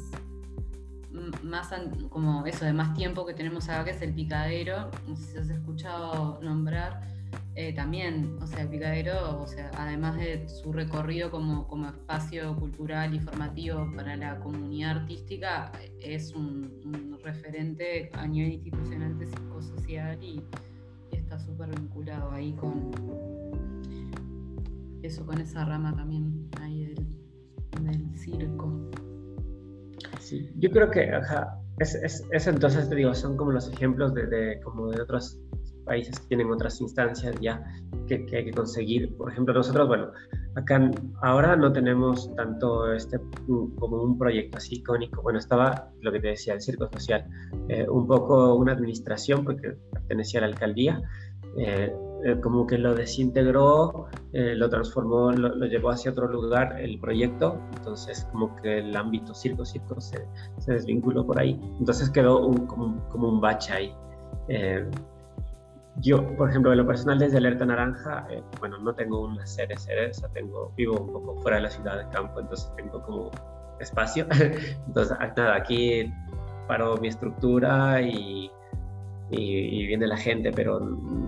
más 1.41 1.73
como 2.09 2.45
eso, 2.45 2.63
de 2.63 2.73
más 2.73 2.93
tiempo 2.93 3.25
que 3.25 3.33
tenemos 3.33 3.69
acá, 3.69 3.85
que 3.85 3.91
es 3.91 4.01
el 4.03 4.13
picadero, 4.13 4.91
no 5.07 5.15
sé 5.15 5.23
si 5.23 5.37
has 5.39 5.49
escuchado 5.49 6.39
nombrar, 6.43 7.01
eh, 7.55 7.71
también, 7.75 8.35
o 8.41 8.47
sea, 8.47 8.67
Picadero, 8.67 9.39
o 9.39 9.45
sea, 9.45 9.69
además 9.77 10.17
de 10.17 10.49
su 10.49 10.73
recorrido 10.73 11.29
como, 11.29 11.67
como 11.67 11.87
espacio 11.87 12.55
cultural 12.55 13.13
y 13.13 13.19
formativo 13.19 13.87
para 13.95 14.15
la 14.15 14.39
comunidad 14.39 14.97
artística, 15.01 15.71
es 15.99 16.33
un, 16.33 17.19
referente 17.23 18.09
a 18.13 18.27
nivel 18.27 18.53
institucional 18.53 19.17
de 19.17 19.27
psicosocial 19.27 20.23
y, 20.23 20.43
está 21.11 21.39
súper 21.39 21.69
vinculado 21.69 22.31
ahí 22.31 22.53
con 22.53 22.91
eso, 25.03 25.25
con 25.25 25.39
esa 25.39 25.63
rama 25.63 25.95
también 25.95 26.49
ahí 26.59 26.85
del, 26.85 28.17
circo. 28.17 28.89
Sí, 30.19 30.49
yo 30.57 30.69
creo 30.71 30.89
que, 30.89 31.11
ajá, 31.11 31.61
es, 31.79 31.95
es, 31.95 32.47
entonces 32.47 32.89
te 32.89 32.95
digo, 32.95 33.13
son 33.13 33.37
como 33.37 33.51
los 33.51 33.71
ejemplos 33.71 34.13
de 34.13 34.59
como 34.63 34.89
de 34.89 35.01
otros 35.01 35.39
países 35.83 36.19
que 36.19 36.27
tienen 36.27 36.51
otras 36.51 36.79
instancias 36.81 37.35
ya 37.41 37.63
que, 38.07 38.25
hay 38.35 38.45
que 38.45 38.51
conseguir. 38.51 39.15
Por 39.15 39.31
ejemplo, 39.31 39.53
nosotros, 39.53 39.87
bueno, 39.87 40.11
acá 40.55 40.91
ahora 41.21 41.55
no 41.55 41.71
tenemos 41.71 42.33
tanto 42.35 42.91
este 42.93 43.19
como 43.47 44.03
un 44.03 44.17
proyecto 44.17 44.57
así 44.57 44.75
icónico. 44.75 45.21
Bueno, 45.21 45.39
estaba 45.39 45.89
lo 46.01 46.11
que 46.11 46.19
te 46.19 46.27
decía, 46.29 46.53
el 46.53 46.61
Circo 46.61 46.89
Social, 46.91 47.25
eh, 47.69 47.87
un 47.89 48.07
poco 48.07 48.55
una 48.55 48.73
administración 48.73 49.43
porque 49.43 49.75
pertenecía 49.91 50.39
a 50.39 50.41
la 50.41 50.47
alcaldía. 50.47 51.01
Eh, 51.57 51.93
eh, 52.25 52.39
como 52.39 52.65
que 52.65 52.77
lo 52.77 52.95
desintegró, 52.95 54.07
lo 54.31 54.69
transformó, 54.69 55.33
lo, 55.33 55.65
llevó 55.65 55.89
hacia 55.91 56.09
otro 56.09 56.27
lugar 56.27 56.79
el 56.79 56.97
proyecto, 56.97 57.59
entonces 57.75 58.25
como 58.31 58.55
que 58.55 58.79
el 58.79 58.95
ámbito 58.95 59.35
circo-circo 59.35 59.99
se, 59.99 60.25
se, 60.59 60.73
desvinculó 60.73 61.27
por 61.27 61.37
ahí, 61.37 61.59
entonces 61.77 62.09
quedó 62.09 62.47
un, 62.47 62.65
como, 62.65 63.07
como, 63.09 63.27
un 63.27 63.41
bache 63.41 63.73
ahí. 63.73 63.93
Yo, 65.97 66.35
por 66.35 66.49
ejemplo, 66.49 66.71
en 66.71 66.79
lo 66.79 66.87
personal 66.87 67.19
desde 67.19 67.37
Alerta 67.37 67.65
Naranja, 67.65 68.25
eh, 68.29 68.41
bueno, 68.59 68.77
no 68.79 68.93
tengo 68.95 69.21
una 69.21 69.45
sede, 69.45 69.77
sede, 69.77 70.09
o 70.09 70.13
sea, 70.13 70.29
tengo, 70.29 70.71
vivo 70.75 70.99
un 70.99 71.13
poco 71.13 71.35
fuera 71.41 71.57
de 71.57 71.63
la 71.63 71.69
ciudad 71.69 71.97
de 71.97 72.09
campo, 72.09 72.39
entonces 72.39 72.71
tengo 72.75 73.01
como 73.03 73.29
espacio. 73.79 74.25
entonces, 74.87 75.15
ah, 75.19 75.31
nada, 75.37 75.55
aquí 75.55 76.11
paro 76.67 76.97
mi 76.97 77.09
estructura 77.09 78.01
y, 78.01 78.49
y, 79.29 79.85
viene 79.85 80.07
la 80.07 80.17
gente, 80.17 80.51
pero 80.51 80.79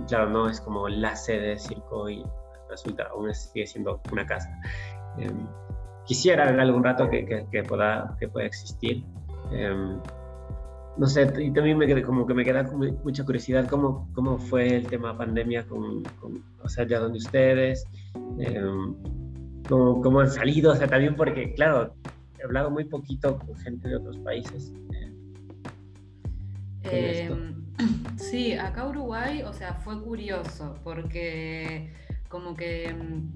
claro, 0.07 0.29
no 0.31 0.49
es 0.49 0.59
como 0.61 0.89
la 0.89 1.15
sede 1.15 1.49
de 1.49 1.57
circo 1.59 2.09
y 2.09 2.25
resulta, 2.69 3.03
aún 3.11 3.33
sigue 3.35 3.67
siendo 3.67 4.01
una 4.11 4.25
casa. 4.25 4.49
Em, 5.19 5.47
quisiera 6.05 6.49
en 6.49 6.59
algún 6.59 6.83
rato 6.83 7.07
que, 7.09 7.45
que, 7.51 7.63
pueda, 7.63 8.15
que 8.19 8.27
pueda 8.27 8.47
existir. 8.47 9.03
Eh, 9.51 9.97
no 10.97 11.07
sé, 11.07 11.31
y 11.39 11.51
también 11.51 11.77
me 11.77 12.01
como 12.01 12.25
que 12.25 12.33
me 12.33 12.45
queda 12.45 12.63
mucha 13.03 13.25
curiosidad 13.25 13.67
cómo, 13.67 14.09
cómo 14.13 14.37
fue 14.37 14.77
el 14.77 14.87
tema 14.87 15.17
pandemia 15.17 15.65
con, 15.67 16.03
o 16.63 16.69
sea, 16.69 16.87
ya 16.87 16.99
donde 16.99 17.17
ustedes, 17.17 17.85
em, 18.39 18.95
cómo, 19.67 20.21
han 20.21 20.29
salido, 20.29 20.71
o 20.71 20.75
sea, 20.75 20.87
también 20.87 21.15
porque, 21.15 21.53
claro, 21.53 21.93
he 22.39 22.43
hablado 22.43 22.71
muy 22.71 22.85
poquito 22.85 23.37
con 23.39 23.57
gente 23.57 23.89
de 23.89 23.97
otros 23.97 24.17
países. 24.19 24.73
Eh, 26.83 27.29
em, 27.29 27.65
sí, 28.17 28.53
acá 28.53 28.87
Uruguay, 28.87 29.43
o 29.43 29.51
sea, 29.51 29.73
fue 29.73 30.01
curioso 30.01 30.75
porque 30.83 31.91
como 32.29 32.55
que 32.55 32.85
em, 32.85 33.29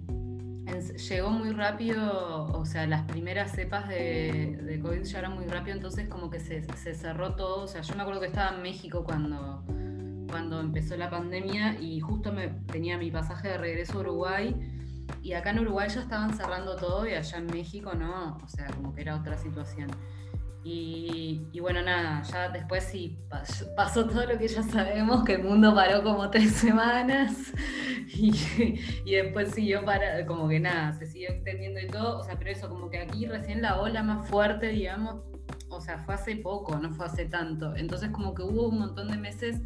llegó 1.09 1.30
muy 1.30 1.51
rápido, 1.51 2.45
o 2.53 2.65
sea, 2.65 2.88
las 2.88 3.03
primeras 3.03 3.51
cepas 3.51 3.88
de, 3.88 4.80
COVID 4.82 5.03
llegaron 5.03 5.36
muy 5.36 5.45
rápido, 5.45 5.76
entonces 5.76 6.07
como 6.07 6.30
que 6.30 6.39
se, 6.39 6.63
cerró 6.93 7.36
todo. 7.36 7.63
O 7.63 7.67
sea, 7.67 7.82
yo 7.82 7.95
me 7.95 8.01
acuerdo 8.01 8.22
que 8.22 8.28
estaba 8.28 8.55
en 8.55 8.61
México 8.61 9.03
cuando, 9.03 9.63
cuando 10.30 10.59
empezó 10.59 10.95
la 10.97 11.09
pandemia 11.09 11.80
y 11.80 11.99
justo 11.99 12.32
me 12.32 12.47
tenía 12.47 12.97
mi 12.97 13.11
pasaje 13.11 13.49
de 13.49 13.57
regreso 13.57 13.97
a 13.97 14.01
Uruguay. 14.01 14.55
Y 15.22 15.34
acá 15.34 15.51
en 15.51 15.59
Uruguay 15.59 15.89
ya 15.89 16.01
estaban 16.01 16.34
cerrando 16.34 16.76
todo 16.76 17.07
y 17.07 17.13
allá 17.13 17.38
en 17.38 17.47
México 17.47 17.93
no, 17.93 18.38
o 18.43 18.47
sea, 18.47 18.67
como 18.67 18.93
que 18.93 19.01
era 19.01 19.15
otra 19.15 19.38
situación. 19.38 19.89
Y, 20.72 21.59
bueno, 21.59 21.82
nada, 21.82 22.22
ya 22.22 22.49
después 22.49 22.84
sí 22.84 23.17
pasó 23.76 24.05
todo 24.05 24.24
lo 24.26 24.38
que 24.38 24.47
ya 24.47 24.61
sabemos, 24.61 25.24
que 25.24 25.34
el 25.34 25.43
mundo 25.43 25.74
paró 25.74 26.03
como 26.03 26.30
tres 26.30 26.51
semanas 26.53 27.34
y, 28.13 28.32
y, 29.03 29.15
después 29.15 29.51
siguió 29.51 29.84
para, 29.84 30.26
como 30.28 30.47
que 30.47 30.59
nada, 30.59 30.93
se 30.93 31.07
siguió 31.07 31.30
extendiendo 31.32 31.80
y 31.80 31.88
todo, 31.88 32.20
o 32.20 32.24
sea, 32.24 32.38
pero 32.38 32.51
eso, 32.51 32.70
como 32.70 32.89
que 32.91 32.99
aquí 32.99 33.26
recién 33.26 33.63
la 33.63 33.80
ola 33.80 34.03
más 34.03 34.30
fuerte, 34.30 34.67
digamos, 34.67 35.22
o 35.70 35.82
sea, 35.82 35.97
fue 35.99 36.13
hace 36.13 36.36
poco, 36.36 36.78
no 36.78 36.91
fue 36.91 37.07
hace 37.07 37.26
tanto. 37.26 37.76
Entonces 37.76 38.11
como 38.11 38.36
que 38.36 38.43
hubo 38.43 38.67
un 38.67 38.80
montón 38.80 39.09
de 39.09 39.17
meses 39.17 39.59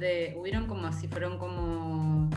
de, 0.00 0.34
hubieron 0.40 0.66
como 0.66 0.86
así, 0.86 1.08
fueron 1.08 1.36
como, 1.38 2.30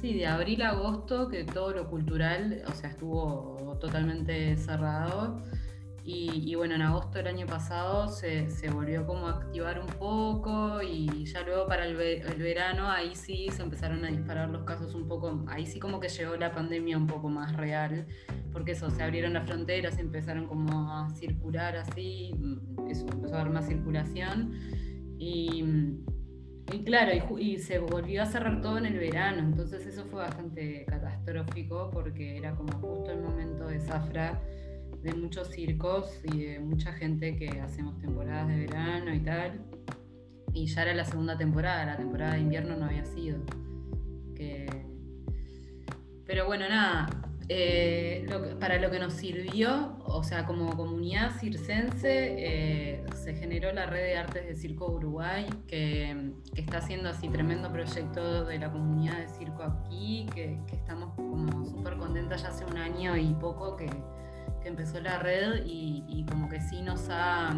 sí, 0.00 0.12
de 0.12 0.26
abril 0.26 0.60
a 0.60 0.70
agosto, 0.70 1.28
que 1.28 1.44
todo 1.44 1.72
lo 1.72 1.88
cultural, 1.88 2.62
o 2.66 2.72
sea, 2.72 2.90
estuvo 2.90 3.78
totalmente 3.80 4.56
cerrado. 4.58 5.42
Y, 6.10 6.54
bueno, 6.54 6.74
en 6.74 6.80
agosto 6.80 7.18
del 7.18 7.26
año 7.26 7.44
pasado 7.44 8.08
se, 8.08 8.48
volvió 8.72 9.04
como 9.04 9.26
a 9.26 9.32
activar 9.32 9.78
un 9.78 9.88
poco 9.88 10.80
y 10.80 11.26
ya 11.26 11.42
luego 11.42 11.66
para 11.66 11.84
el, 11.84 12.00
el, 12.00 12.42
verano 12.42 12.90
ahí 12.90 13.14
sí 13.14 13.48
se 13.52 13.60
empezaron 13.60 14.02
a 14.06 14.08
disparar 14.08 14.48
los 14.48 14.64
casos 14.64 14.94
un 14.94 15.06
poco, 15.06 15.44
ahí 15.48 15.66
sí 15.66 15.78
como 15.78 16.00
que 16.00 16.08
llegó 16.08 16.34
la 16.36 16.50
pandemia 16.50 16.96
un 16.96 17.06
poco 17.06 17.28
más 17.28 17.54
real, 17.54 18.06
porque 18.54 18.72
eso, 18.72 18.88
se 18.88 19.02
abrieron 19.02 19.34
las 19.34 19.46
fronteras 19.46 19.98
y 19.98 20.00
empezaron 20.00 20.46
como 20.46 20.90
a 20.90 21.10
circular 21.10 21.76
así, 21.76 22.32
mm, 22.38 22.88
eso, 22.88 23.04
empezó 23.12 23.34
a 23.34 23.42
haber 23.42 23.52
más 23.52 23.66
circulación 23.66 24.54
y, 25.18 25.62
y 26.72 26.84
claro, 26.84 27.12
y, 27.38 27.58
se 27.58 27.80
volvió 27.80 28.22
a 28.22 28.26
cerrar 28.26 28.62
todo 28.62 28.78
en 28.78 28.86
el 28.86 28.98
verano, 28.98 29.40
entonces 29.40 29.84
eso 29.86 30.06
fue 30.06 30.20
bastante 30.20 30.86
catastrófico 30.86 31.90
porque 31.90 32.38
era 32.38 32.54
como 32.54 32.72
justo 32.78 33.10
el 33.10 33.20
momento 33.20 33.66
de 33.66 33.78
zafra 33.78 34.40
de 35.02 35.14
muchos 35.14 35.48
circos 35.48 36.20
y 36.24 36.44
de 36.44 36.60
mucha 36.60 36.92
gente 36.92 37.36
que 37.36 37.60
hacemos 37.60 37.98
temporadas 37.98 38.48
de 38.48 38.56
verano 38.56 39.14
y 39.14 39.20
tal. 39.20 39.60
Y 40.52 40.66
ya 40.66 40.82
era 40.82 40.94
la 40.94 41.04
segunda 41.04 41.36
temporada, 41.36 41.84
la 41.84 41.96
temporada 41.96 42.34
de 42.34 42.40
invierno 42.40 42.76
no 42.76 42.86
había 42.86 43.04
sido. 43.04 43.38
Pero 46.28 46.44
bueno, 46.44 46.68
nada, 46.68 47.08
eh, 47.48 48.26
para 48.60 48.78
lo 48.78 48.90
que 48.90 48.98
nos 48.98 49.14
sirvió, 49.14 49.96
o 50.04 50.22
sea, 50.22 50.44
como 50.44 50.76
comunidad 50.76 51.30
circense, 51.40 52.34
eh, 52.36 53.02
se 53.14 53.34
generó 53.34 53.72
la 53.72 53.86
red 53.86 54.02
de 54.02 54.16
artes 54.18 54.46
de 54.46 54.54
circo 54.54 54.92
Uruguay, 54.92 55.46
que, 55.66 56.34
está 56.54 56.78
haciendo 56.78 57.08
así 57.08 57.30
tremendo 57.30 57.72
proyecto 57.72 58.44
de 58.44 58.58
la 58.58 58.70
comunidad 58.70 59.16
de 59.16 59.28
circo 59.28 59.62
aquí, 59.62 60.26
que, 60.34 60.60
que 60.66 60.76
estamos 60.76 61.14
como 61.14 61.64
súper 61.64 61.96
contentas 61.96 62.42
ya 62.42 62.48
hace 62.48 62.66
un 62.66 62.76
año 62.76 63.16
y 63.16 63.32
poco 63.32 63.74
que, 63.74 63.88
que 64.60 64.68
empezó 64.68 65.00
la 65.00 65.18
red 65.18 65.62
y, 65.64 66.24
como 66.28 66.48
que 66.48 66.60
sí 66.60 66.82
nos 66.82 67.08
ha, 67.10 67.54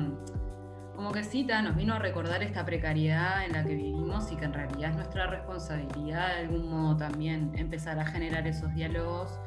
como 0.94 1.12
que 1.12 1.24
sí 1.24 1.44
nos 1.44 1.76
vino 1.76 1.94
a 1.94 1.98
recordar 1.98 2.42
esta 2.42 2.64
precariedad 2.64 3.44
en 3.44 3.53
la 3.53 3.64
que 3.64 3.74
vivimos 3.74 4.30
y 4.30 4.36
que 4.36 4.44
en 4.44 4.53
realidad 4.53 4.90
es 4.90 4.96
nuestra 4.96 5.26
responsabilidad 5.26 6.28
de 6.34 6.40
algún 6.42 6.68
modo 6.68 6.96
también 6.96 7.53
empezar 7.57 7.98
a 7.98 8.05
generar 8.05 8.46
esos 8.46 8.72
diálogos, 8.74 9.38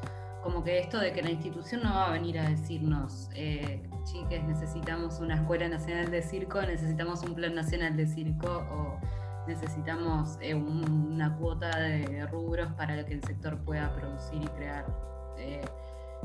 como 0.41 0.63
que 0.63 0.79
esto 0.79 0.99
de 0.99 1.13
que 1.13 1.21
la 1.21 1.31
institución 1.31 1.83
no 1.83 1.93
va 1.93 2.09
a 2.09 2.11
venir 2.11 2.37
a 2.39 2.49
decirnos, 2.49 3.29
eh, 3.33 3.81
chiques, 4.03 4.43
necesitamos 4.43 5.19
una 5.19 5.35
escuela 5.35 5.69
nacional 5.69 6.11
de 6.11 6.21
circo, 6.21 6.61
necesitamos 6.61 7.23
un 7.23 7.33
plan 7.33 7.55
nacional 7.55 7.95
de 7.95 8.07
circo 8.07 8.49
o 8.49 8.99
necesitamos 9.47 10.37
eh, 10.41 10.53
una 10.53 11.35
cuota 11.37 11.69
de 11.79 12.25
rubros 12.27 12.71
para 12.73 13.05
que 13.05 13.13
el 13.13 13.23
sector 13.23 13.57
pueda 13.59 13.93
producir 13.95 14.41
y 14.41 14.47
crear. 14.47 14.85
Eh, 15.37 15.61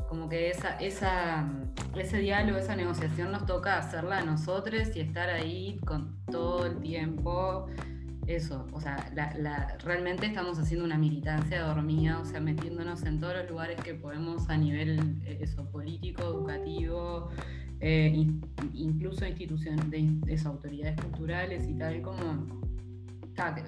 como 0.08 0.28
que 0.28 0.50
esa, 0.50 0.76
esa, 0.76 1.48
ese 1.96 2.18
diálogo, 2.18 2.58
esa 2.58 2.76
negociación 2.76 3.32
nos 3.32 3.46
toca 3.46 3.78
hacerla 3.78 4.18
a 4.18 4.24
nosotros 4.24 4.94
y 4.94 5.00
estar 5.00 5.30
ahí 5.30 5.78
con 5.84 6.16
todo 6.26 6.66
el 6.66 6.80
tiempo. 6.80 7.66
Eso, 8.26 8.66
o 8.72 8.80
sea, 8.80 9.10
realmente 9.82 10.26
estamos 10.26 10.58
haciendo 10.58 10.84
una 10.84 10.98
militancia 10.98 11.62
dormida, 11.62 12.18
o 12.18 12.26
sea, 12.26 12.40
metiéndonos 12.40 13.02
en 13.04 13.20
todos 13.20 13.34
los 13.36 13.48
lugares 13.48 13.80
que 13.82 13.94
podemos 13.94 14.50
a 14.50 14.58
nivel 14.58 15.22
eh, 15.24 15.38
eso, 15.40 15.64
político, 15.70 16.22
educativo, 16.22 17.30
eh, 17.80 18.26
incluso 18.74 19.24
instituciones 19.24 19.88
de, 19.90 20.40
autoridades 20.44 21.00
culturales 21.00 21.66
y 21.68 21.74
tal, 21.74 22.02
como 22.02 22.67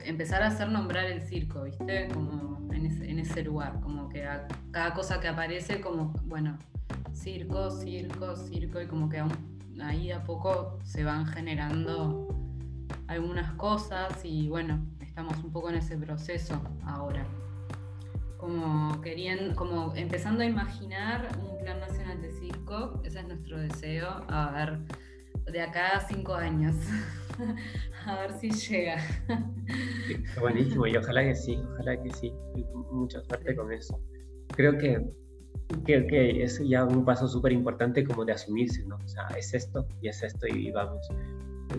empezar 0.05 0.43
a 0.43 0.49
hacer 0.49 0.69
nombrar 0.69 1.07
el 1.07 1.23
circo, 1.23 1.63
¿viste? 1.63 2.09
Como 2.13 2.59
en 2.73 3.19
ese, 3.19 3.43
lugar, 3.43 3.81
como 3.81 4.09
que 4.09 4.27
cada 4.71 4.95
cosa 4.95 5.21
que 5.21 5.29
aparece, 5.29 5.81
como, 5.81 6.13
bueno, 6.25 6.59
circo, 7.13 7.71
circo, 7.71 8.37
circo, 8.37 8.81
y 8.81 8.87
como 8.87 9.09
que 9.09 9.23
ahí 9.83 10.11
a 10.11 10.25
poco 10.25 10.79
se 10.83 11.05
van 11.05 11.27
generando 11.27 12.29
algunas 13.07 13.53
cosas 13.53 14.25
y 14.25 14.49
bueno, 14.49 14.85
estamos 15.01 15.37
un 15.45 15.53
poco 15.53 15.71
en 15.71 15.77
ese 15.77 15.97
proceso 15.97 16.61
ahora. 16.85 17.25
Como 18.39 19.01
queriendo, 19.03 19.55
como 19.55 19.95
empezando 19.95 20.43
a 20.43 20.47
imaginar 20.47 21.29
un 21.43 21.59
plan 21.59 21.79
nacional 21.81 22.23
de 22.23 22.33
circo, 22.33 23.01
ese 23.05 23.21
es 23.21 23.27
nuestro 23.27 23.59
deseo, 23.59 24.25
a 24.29 24.51
ver, 24.53 24.79
de 25.53 25.61
acá 25.61 25.97
a 25.97 26.01
cinco 26.01 26.35
años. 26.35 26.75
a 28.07 28.21
ver 28.21 28.33
si 28.41 28.51
llega. 28.51 28.97
buenísimo, 30.41 30.87
y 30.87 30.97
ojalá 30.97 31.25
que 31.25 31.35
sí, 31.35 31.61
ojalá 31.73 32.03
que 32.03 32.11
sí. 32.11 32.33
Mucha 32.93 33.23
suerte 33.23 33.55
con 33.55 33.73
eso. 33.73 34.01
Creo 34.49 34.77
que, 34.77 35.05
que, 35.87 36.43
es 36.43 36.61
ya 36.67 36.85
un 36.85 37.05
paso 37.05 37.29
súper 37.29 37.53
importante 37.53 38.05
como 38.05 38.25
de 38.25 38.33
asumirse, 38.33 38.85
¿no? 38.87 38.97
O 38.97 39.09
sea, 39.09 39.27
es 39.37 39.55
esto 39.55 39.87
y 40.01 40.09
es 40.09 40.23
esto 40.23 40.47
y 40.47 40.71
vamos. 40.71 41.09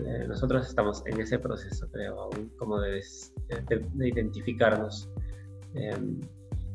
Eh, 0.06 0.24
nosotros 0.26 0.66
estamos 0.66 1.02
en 1.06 1.20
ese 1.20 1.38
proceso, 1.38 1.86
creo, 1.90 2.30
como 2.56 2.80
de, 2.80 3.02
de, 3.68 4.08
identificarnos. 4.08 5.10
Em, 5.74 6.18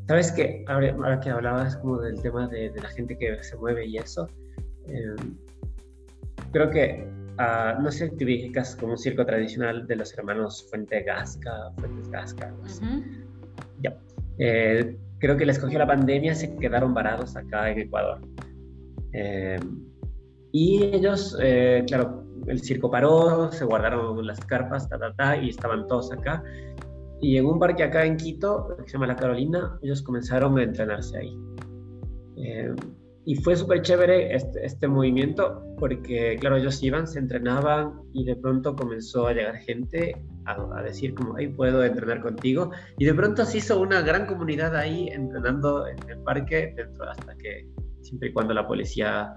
Sabes 0.08 0.32
que 0.32 0.64
ahora, 0.66 1.20
que 1.20 1.28
hablabas 1.28 1.76
como 1.76 2.00
del 2.00 2.18
tema 2.22 2.48
de, 2.48 2.72
la 2.82 2.88
gente 2.88 3.18
que 3.18 3.42
se 3.44 3.56
mueve 3.58 3.84
y 3.84 3.98
eso, 3.98 4.26
em, 4.86 5.36
creo 6.50 6.70
que 6.70 7.06
uh, 7.38 7.80
no 7.80 7.90
sé, 7.90 8.10
te 8.10 8.24
ubicas 8.24 8.76
como 8.76 8.92
un 8.92 8.98
circo 8.98 9.24
tradicional 9.24 9.86
de 9.86 9.96
los 9.96 10.16
hermanos 10.16 10.66
Fuente 10.70 11.02
Gasca, 11.02 11.70
Fuentes 11.78 12.08
Gasca. 12.10 12.52
Ya. 13.80 13.96
Eh, 14.38 14.96
creo 15.18 15.36
que 15.36 15.46
les 15.46 15.58
cogió 15.58 15.78
la 15.78 15.86
pandemia, 15.86 16.34
se 16.34 16.54
quedaron 16.56 16.94
varados 16.94 17.36
acá 17.36 17.70
en 17.70 17.80
Ecuador. 17.80 18.20
Eh, 19.12 19.58
y 20.52 20.84
ellos, 20.84 21.36
eh, 21.40 21.84
claro, 21.86 22.24
el 22.46 22.60
circo 22.60 22.90
paró, 22.90 23.50
se 23.52 23.64
guardaron 23.64 24.26
las 24.26 24.40
carpas, 24.40 24.88
ta, 24.88 24.98
ta, 24.98 25.12
ta, 25.14 25.36
y 25.36 25.50
estaban 25.50 25.86
todos 25.86 26.12
acá. 26.12 26.42
Y 27.20 27.36
en 27.36 27.46
un 27.46 27.58
parque 27.58 27.82
acá 27.82 28.04
en 28.04 28.16
Quito, 28.16 28.76
que 28.76 28.84
se 28.88 28.92
llama 28.92 29.08
La 29.08 29.16
Carolina, 29.16 29.78
ellos 29.82 30.02
comenzaron 30.02 30.56
a 30.58 30.62
entrenarse 30.62 31.18
ahí. 31.18 31.36
Y 33.28 33.34
fue 33.34 33.56
súper 33.56 33.82
chévere 33.82 34.34
este, 34.34 34.64
este, 34.64 34.88
movimiento 34.88 35.62
porque, 35.78 36.38
claro, 36.40 36.56
ellos 36.56 36.82
iban, 36.82 37.06
se 37.06 37.18
entrenaban 37.18 37.92
y 38.14 38.24
de 38.24 38.34
pronto 38.34 38.74
comenzó 38.74 39.26
a 39.26 39.34
llegar 39.34 39.56
gente 39.56 40.16
a, 40.46 40.82
decir 40.82 41.14
como, 41.14 41.36
hey, 41.36 41.48
puedo 41.54 41.84
entrenar 41.84 42.22
contigo. 42.22 42.70
Y 42.96 43.04
de 43.04 43.12
pronto 43.12 43.44
se 43.44 43.58
hizo 43.58 43.82
una 43.82 44.00
gran 44.00 44.24
comunidad 44.24 44.74
ahí 44.74 45.08
entrenando 45.08 45.86
en 45.86 45.98
el 46.08 46.18
parque 46.20 46.72
dentro 46.74 47.10
hasta 47.10 47.36
que, 47.36 47.68
siempre 48.00 48.30
y 48.30 48.32
cuando 48.32 48.54
la 48.54 48.66
policía 48.66 49.30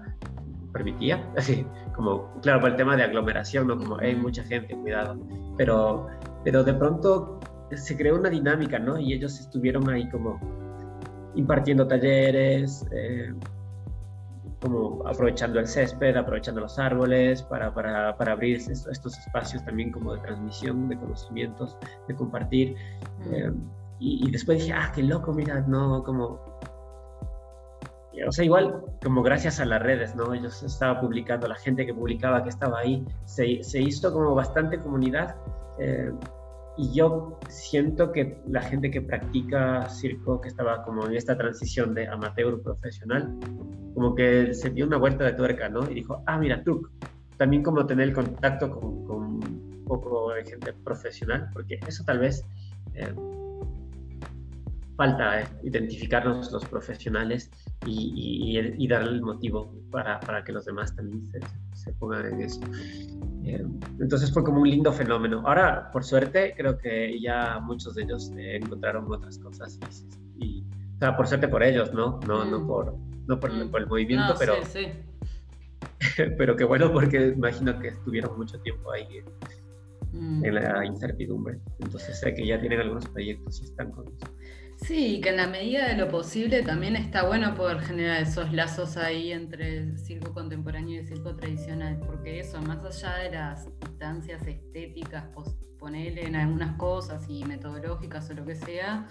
permitía, 0.72 1.30
así 1.36 1.66
como, 1.94 2.32
claro, 2.40 2.62
por 2.62 2.70
el 2.70 2.76
tema 2.76 2.96
de 2.96 3.02
aglomeración, 3.02 3.66
¿no? 3.66 3.76
Como, 3.76 3.98
hay 3.98 4.16
mucha 4.16 4.42
gente, 4.44 4.74
cuidado. 4.74 5.20
Pero, 5.58 6.06
pero 6.44 6.64
de 6.64 6.72
pronto 6.72 7.40
se 7.74 7.94
creó 7.94 8.18
una 8.18 8.30
dinámica, 8.30 8.78
¿no? 8.78 8.98
Y 8.98 9.12
ellos 9.12 9.38
estuvieron 9.38 9.86
ahí 9.90 10.08
como 10.08 10.40
impartiendo 11.34 11.86
talleres, 11.86 12.86
eh, 12.90 13.34
como 14.62 15.06
aprovechando 15.06 15.58
el 15.58 15.66
césped, 15.66 16.16
aprovechando 16.16 16.60
los 16.60 16.78
árboles 16.78 17.42
para, 17.42 17.74
para, 17.74 18.16
para 18.16 18.32
abrir 18.32 18.56
estos, 18.58 19.18
espacios 19.18 19.64
también 19.64 19.90
como 19.90 20.14
de 20.14 20.20
transmisión 20.20 20.88
de 20.88 20.96
conocimientos, 20.96 21.76
de 22.06 22.14
compartir. 22.14 22.76
Mm. 23.18 23.34
Eh, 23.34 23.52
y, 23.98 24.30
después 24.32 24.58
dije, 24.58 24.72
ah, 24.72 24.90
qué 24.94 25.02
loco, 25.02 25.32
mira, 25.32 25.60
no, 25.60 26.02
como... 26.02 26.40
O 28.26 28.32
sea, 28.32 28.44
igual 28.44 28.84
como 29.02 29.22
gracias 29.22 29.58
a 29.60 29.64
las 29.64 29.80
redes, 29.80 30.14
¿no? 30.14 30.34
Ellos 30.34 30.62
estaba 30.62 31.00
publicando, 31.00 31.48
la 31.48 31.54
gente 31.54 31.86
que 31.86 31.94
publicaba 31.94 32.42
que 32.42 32.50
estaba 32.50 32.80
ahí, 32.80 33.04
se, 33.24 33.62
se 33.62 33.80
hizo 33.80 34.12
como 34.12 34.34
bastante 34.34 34.78
comunidad. 34.78 35.36
Eh, 35.78 36.12
y 36.82 36.94
yo 36.94 37.38
siento 37.48 38.10
que 38.10 38.38
la 38.48 38.60
gente 38.60 38.90
que 38.90 39.00
practica 39.00 39.88
circo, 39.88 40.40
que 40.40 40.48
estaba 40.48 40.82
como 40.82 41.06
en 41.06 41.14
esta 41.14 41.38
transición 41.38 41.94
de 41.94 42.08
amateur 42.08 42.60
profesional, 42.60 43.38
como 43.94 44.16
que 44.16 44.52
se 44.52 44.70
dio 44.70 44.86
una 44.86 44.96
vuelta 44.96 45.24
de 45.24 45.34
tuerca, 45.34 45.68
¿no? 45.68 45.88
Y 45.88 45.94
dijo, 45.94 46.24
ah, 46.26 46.38
mira, 46.38 46.64
tú, 46.64 46.88
también 47.36 47.62
como 47.62 47.86
tener 47.86 48.08
el 48.08 48.14
contacto 48.14 48.68
con, 48.68 49.04
con 49.06 49.22
un 49.22 49.84
poco 49.86 50.32
de 50.32 50.44
gente 50.44 50.72
profesional, 50.72 51.50
porque 51.52 51.78
eso 51.86 52.02
tal 52.04 52.18
vez 52.18 52.44
eh, 52.94 53.14
falta 55.02 55.40
eh, 55.40 55.46
identificarnos 55.64 56.52
los 56.52 56.64
profesionales 56.66 57.50
y, 57.84 58.56
y, 58.78 58.86
darle 58.86 59.10
el 59.10 59.22
motivo 59.22 59.74
para, 59.90 60.20
para, 60.20 60.44
que 60.44 60.52
los 60.52 60.64
demás 60.64 60.94
también 60.94 61.26
se, 61.26 61.40
se 61.72 61.92
pongan 61.94 62.24
en 62.26 62.42
eso. 62.42 62.60
Eh, 63.44 63.66
entonces 63.98 64.32
fue 64.32 64.44
como 64.44 64.60
un 64.60 64.70
lindo 64.70 64.92
fenómeno. 64.92 65.42
Ahora, 65.44 65.90
por 65.90 66.04
suerte, 66.04 66.54
creo 66.56 66.78
que 66.78 67.20
ya 67.20 67.58
muchos 67.58 67.96
de 67.96 68.04
ellos 68.04 68.30
eh, 68.36 68.60
encontraron 68.62 69.10
otras 69.10 69.38
cosas. 69.38 69.80
Y, 70.38 70.64
o 70.94 70.98
sea, 71.00 71.16
por 71.16 71.26
suerte 71.26 71.48
por 71.48 71.64
ellos, 71.64 71.92
¿no? 71.92 72.20
No, 72.28 72.44
no, 72.44 72.60
mm. 72.60 72.66
por, 72.68 72.94
no 73.26 73.40
por, 73.40 73.52
mm. 73.52 73.70
por 73.72 73.80
el 73.80 73.88
movimiento, 73.88 74.34
pero... 74.38 74.54
Sí, 74.66 74.84
sí. 74.84 76.22
pero 76.38 76.54
qué 76.54 76.62
bueno 76.62 76.92
porque 76.92 77.34
imagino 77.36 77.76
que 77.80 77.88
estuvieron 77.88 78.36
mucho 78.36 78.60
tiempo 78.60 78.92
ahí 78.92 79.08
mm. 80.12 80.44
en 80.44 80.54
la 80.54 80.86
incertidumbre. 80.86 81.58
Entonces 81.80 82.20
sé 82.20 82.32
que 82.34 82.46
ya 82.46 82.60
tienen 82.60 82.78
algunos 82.78 83.08
proyectos 83.08 83.60
y 83.62 83.64
están 83.64 83.90
con 83.90 84.06
eso. 84.06 84.32
Sí, 84.84 85.20
que 85.20 85.28
en 85.28 85.36
la 85.36 85.46
medida 85.46 85.86
de 85.86 85.94
lo 85.94 86.08
posible 86.08 86.62
también 86.62 86.96
está 86.96 87.24
bueno 87.24 87.54
poder 87.54 87.80
generar 87.80 88.20
esos 88.20 88.52
lazos 88.52 88.96
ahí 88.96 89.30
entre 89.30 89.78
el 89.78 89.98
circo 89.98 90.34
contemporáneo 90.34 90.96
y 90.96 90.98
el 90.98 91.06
circo 91.06 91.36
tradicional, 91.36 92.00
porque 92.04 92.40
eso, 92.40 92.60
más 92.62 92.84
allá 92.84 93.16
de 93.22 93.30
las 93.30 93.66
distancias 93.78 94.44
estéticas, 94.46 95.24
ponerle 95.78 96.26
en 96.26 96.34
algunas 96.34 96.76
cosas 96.76 97.24
y 97.28 97.44
metodológicas 97.44 98.28
o 98.30 98.34
lo 98.34 98.44
que 98.44 98.56
sea, 98.56 99.08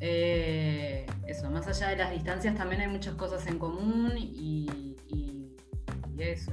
eh, 0.00 1.06
eso, 1.26 1.50
más 1.50 1.66
allá 1.66 1.88
de 1.88 1.96
las 1.96 2.10
distancias 2.10 2.54
también 2.54 2.80
hay 2.80 2.88
muchas 2.88 3.14
cosas 3.14 3.46
en 3.46 3.58
común 3.58 4.14
y, 4.16 4.96
y 5.08 6.22
eso. 6.22 6.52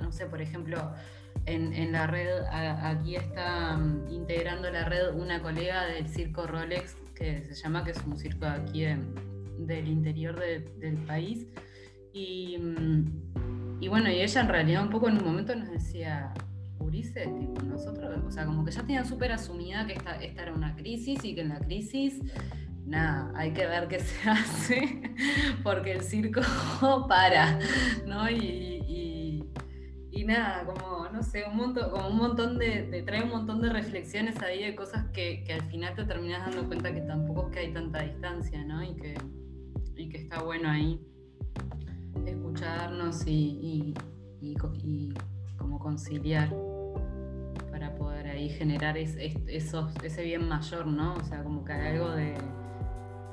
no 0.00 0.10
sé, 0.10 0.26
por 0.26 0.40
ejemplo, 0.40 0.92
en, 1.46 1.92
la 1.92 2.06
red, 2.06 2.28
aquí 2.50 3.16
está 3.16 3.76
mm, 3.76 4.08
integrando 4.10 4.70
la 4.70 4.84
red 4.84 5.14
una 5.14 5.40
colega 5.40 5.84
del 5.86 6.08
circo 6.08 6.46
Rolex 6.46 6.96
que 7.16 7.42
se 7.44 7.54
llama, 7.54 7.84
que 7.84 7.90
es 7.92 8.02
un 8.06 8.16
circo 8.16 8.46
aquí 8.46 8.84
del 9.58 9.88
interior 9.88 10.38
del 10.38 10.96
país. 11.06 11.46
Y, 12.12 12.56
mm, 12.58 13.80
y, 13.80 13.88
bueno, 13.88 14.10
y 14.10 14.20
ella 14.20 14.40
en 14.40 14.48
realidad 14.48 14.82
un 14.82 14.90
poco 14.90 15.08
en 15.08 15.18
un 15.18 15.24
momento 15.24 15.54
nos 15.54 15.70
decía, 15.70 16.32
Ulises, 16.78 17.28
tipo, 17.38 17.62
nosotros, 17.62 18.22
o 18.24 18.30
sea, 18.30 18.46
como 18.46 18.64
que 18.64 18.70
ya 18.70 18.82
tenían 18.82 19.06
súper 19.06 19.32
asumida 19.32 19.86
que 19.86 19.94
esta, 19.94 20.16
esta 20.22 20.42
era 20.42 20.54
una 20.54 20.76
crisis 20.76 21.24
y 21.24 21.34
que 21.34 21.40
en 21.40 21.48
la 21.48 21.58
crisis 21.58 22.20
nada, 22.86 23.32
hay 23.34 23.52
que 23.52 23.66
ver 23.66 23.88
qué 23.88 23.98
se 23.98 24.30
hace, 24.30 25.02
porque 25.62 25.92
el 25.92 26.02
circo 26.02 26.40
para, 27.08 27.58
¿no? 28.06 28.30
Y, 28.30 28.82
y 28.86 29.15
nada, 30.24 30.64
como, 30.64 31.08
no 31.08 31.22
sé, 31.22 31.44
un 31.48 31.56
montón, 31.56 31.90
como 31.90 32.08
un 32.08 32.16
montón 32.16 32.58
de, 32.58 33.02
trae 33.06 33.22
un 33.22 33.30
montón 33.30 33.60
de 33.60 33.70
reflexiones 33.70 34.40
ahí 34.42 34.62
de 34.62 34.74
cosas 34.74 35.06
que, 35.12 35.44
al 35.52 35.62
final 35.70 35.94
te 35.94 36.04
terminas 36.04 36.46
dando 36.46 36.66
cuenta 36.66 36.92
que 36.92 37.00
tampoco 37.02 37.48
es 37.48 37.54
que 37.54 37.58
hay 37.60 37.72
tanta 37.72 38.02
distancia, 38.02 38.64
¿no? 38.64 38.82
Y 38.82 38.94
que, 38.94 39.14
y 39.96 40.08
que 40.08 40.18
está 40.18 40.42
bueno 40.42 40.68
ahí 40.68 41.00
escucharnos 42.24 43.26
y, 43.26 43.94
y, 44.40 45.14
como 45.56 45.78
conciliar 45.78 46.54
para 47.70 47.94
poder 47.96 48.28
ahí 48.28 48.48
generar 48.48 48.96
esos, 48.96 49.94
ese 50.02 50.24
bien 50.24 50.48
mayor, 50.48 50.86
¿no? 50.86 51.14
O 51.14 51.24
sea, 51.24 51.42
como 51.42 51.64
que 51.64 51.72
hay 51.72 51.96
algo 51.96 52.10
de 52.10 52.34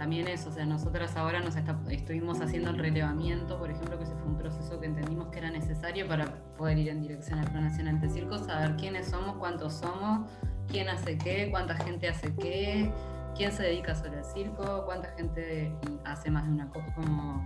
también 0.03 0.27
eso, 0.27 0.49
o 0.49 0.51
sea, 0.51 0.65
nosotras 0.65 1.15
ahora 1.15 1.39
nos 1.39 1.55
estuvimos 1.55 2.41
haciendo 2.41 2.71
el 2.71 2.77
relevamiento, 2.77 3.57
por 3.57 3.71
ejemplo, 3.71 3.97
que 3.97 4.03
ese 4.03 4.13
fue 4.15 4.25
un 4.25 4.37
proceso 4.37 4.77
que 4.77 4.87
entendimos 4.87 5.29
que 5.29 5.39
era 5.39 5.49
necesario 5.49 6.05
para 6.09 6.25
poder 6.57 6.77
ir 6.77 6.89
en 6.89 6.99
dirección 6.99 7.39
al 7.39 7.49
Plan 7.49 7.63
Nacional 7.63 8.01
de 8.01 8.09
Circo, 8.09 8.37
saber 8.37 8.75
quiénes 8.75 9.07
somos, 9.07 9.37
cuántos 9.37 9.75
somos, 9.75 10.29
quién 10.67 10.89
hace 10.89 11.17
qué, 11.17 11.47
cuánta 11.49 11.75
gente 11.75 12.09
hace 12.09 12.35
qué, 12.35 12.91
quién 13.37 13.53
se 13.53 13.63
dedica 13.63 13.95
solo 13.95 14.17
al 14.17 14.25
circo, 14.25 14.83
cuánta 14.85 15.07
gente 15.15 15.73
hace 16.03 16.29
más 16.29 16.47
de 16.47 16.51
una 16.51 16.69
cosa, 16.69 16.93
como 16.95 17.41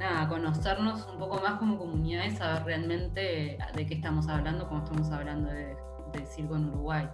nada, 0.00 0.28
conocernos 0.28 1.06
un 1.12 1.20
poco 1.20 1.40
más 1.42 1.60
como 1.60 1.78
comunidad 1.78 2.24
y 2.24 2.32
saber 2.32 2.64
realmente 2.64 3.56
de 3.72 3.86
qué 3.86 3.94
estamos 3.94 4.26
hablando, 4.26 4.66
como 4.66 4.82
estamos 4.82 5.12
hablando 5.12 5.48
de, 5.48 5.76
de 6.12 6.26
circo 6.26 6.56
en 6.56 6.70
Uruguay 6.70 7.08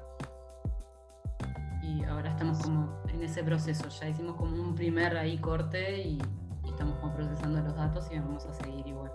y 1.91 2.05
ahora 2.05 2.30
estamos 2.30 2.59
como 2.59 3.03
en 3.12 3.22
ese 3.22 3.43
proceso. 3.43 3.88
Ya 3.88 4.09
hicimos 4.09 4.36
como 4.36 4.61
un 4.61 4.74
primer 4.74 5.16
ahí 5.16 5.38
corte 5.38 6.03
y, 6.03 6.18
estamos 6.66 6.99
como 6.99 7.14
procesando 7.14 7.61
los 7.61 7.74
datos 7.74 8.09
y 8.11 8.18
vamos 8.18 8.47
a 8.47 8.55
seguir 8.55 8.86
igual. 8.86 9.11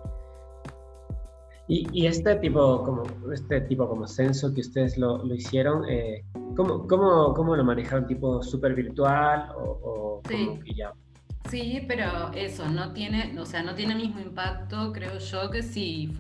Y, 1.68 1.88
y, 1.94 2.06
este 2.06 2.36
tipo 2.36 2.84
como 2.84 3.04
este 3.34 3.62
tipo 3.62 3.88
como 3.88 4.08
censo 4.08 4.54
que 4.54 4.62
ustedes 4.62 4.98
lo, 4.98 5.24
lo 5.24 5.34
hicieron, 5.34 5.84
eh, 5.90 6.24
¿cómo, 6.56 6.86
cómo, 6.88 7.34
cómo, 7.34 7.56
lo 7.56 7.64
manejaron? 7.64 8.06
¿Tipo 8.06 8.44
súper 8.44 8.76
virtual 8.76 9.50
o, 9.58 10.22
sí. 10.28 10.60
ya? 10.76 10.94
Sí, 11.50 11.84
pero 11.88 12.32
eso 12.34 12.68
no 12.70 12.94
tiene, 12.94 13.40
o 13.40 13.46
sea, 13.46 13.64
no 13.64 13.74
tiene 13.74 13.94
el 13.94 14.00
mismo 14.00 14.20
impacto, 14.20 14.92
creo 14.92 15.18
yo, 15.18 15.50
que 15.50 15.64
si, 15.64 16.16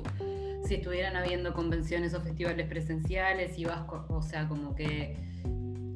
si 0.64 0.76
estuvieran 0.76 1.16
habiendo 1.16 1.54
convenciones 1.54 2.14
o 2.16 2.22
festivales 2.22 2.68
presenciales 2.68 3.58
y 3.60 3.66
vas, 3.66 3.86
o 4.10 4.22
sea, 4.22 4.48
como 4.48 4.76
que 4.76 5.35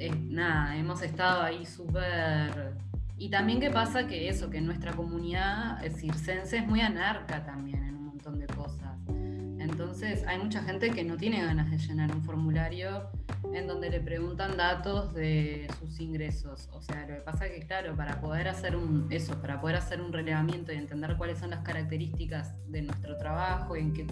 nada, 0.07 0.75
hemos 0.75 1.01
estado 1.01 1.43
ahí 1.43 1.65
súper... 1.65 2.73
Y 3.17 3.29
también 3.29 3.59
qué 3.59 3.69
pasa 3.69 4.07
que 4.07 4.29
eso, 4.29 4.49
que 4.49 4.61
nuestra 4.61 4.93
comunidad 4.93 5.81
circense 5.91 6.57
es 6.57 6.67
muy 6.67 6.79
anarca 6.79 7.43
también 7.43 7.83
en 7.83 7.95
un 7.95 8.05
montón 8.05 8.39
de 8.39 8.47
cosas. 8.47 8.68
Entonces 9.89 10.23
hay 10.27 10.37
mucha 10.37 10.61
gente 10.61 10.91
que 10.91 11.03
no 11.03 11.17
tiene 11.17 11.43
ganas 11.43 11.71
de 11.71 11.79
llenar 11.79 12.15
un 12.15 12.21
formulario 12.23 13.09
en 13.55 13.65
donde 13.65 13.89
le 13.89 13.99
preguntan 13.99 14.55
datos 14.55 15.15
de 15.15 15.67
sus 15.79 15.99
ingresos. 15.99 16.69
O 16.73 16.79
sea, 16.79 17.07
lo 17.07 17.15
que 17.15 17.21
pasa 17.21 17.47
es 17.47 17.53
que, 17.53 17.65
claro, 17.65 17.95
para 17.95 18.21
poder 18.21 18.49
hacer 18.49 18.75
un, 18.75 19.07
eso, 19.09 19.41
para 19.41 19.59
poder 19.59 19.77
hacer 19.77 19.99
un 19.99 20.13
relevamiento 20.13 20.71
y 20.71 20.75
entender 20.75 21.17
cuáles 21.17 21.39
son 21.39 21.49
las 21.49 21.61
características 21.61 22.53
de 22.67 22.83
nuestro 22.83 23.17
trabajo 23.17 23.75
y 23.75 23.79
en 23.79 23.93
qué 23.93 24.07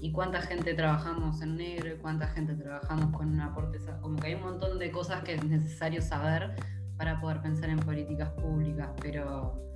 y 0.00 0.12
cuánta 0.12 0.40
gente 0.40 0.72
trabajamos 0.74 1.42
en 1.42 1.56
negro 1.56 1.92
y 1.92 1.96
cuánta 1.96 2.28
gente 2.28 2.54
trabajamos 2.54 3.10
con 3.10 3.32
un 3.32 3.40
aporte, 3.40 3.80
como 4.00 4.20
que 4.20 4.28
hay 4.28 4.34
un 4.34 4.42
montón 4.42 4.78
de 4.78 4.92
cosas 4.92 5.24
que 5.24 5.34
es 5.34 5.42
necesario 5.42 6.00
saber 6.00 6.54
para 6.96 7.20
poder 7.20 7.42
pensar 7.42 7.70
en 7.70 7.80
políticas 7.80 8.30
públicas, 8.30 8.88
pero, 9.02 9.67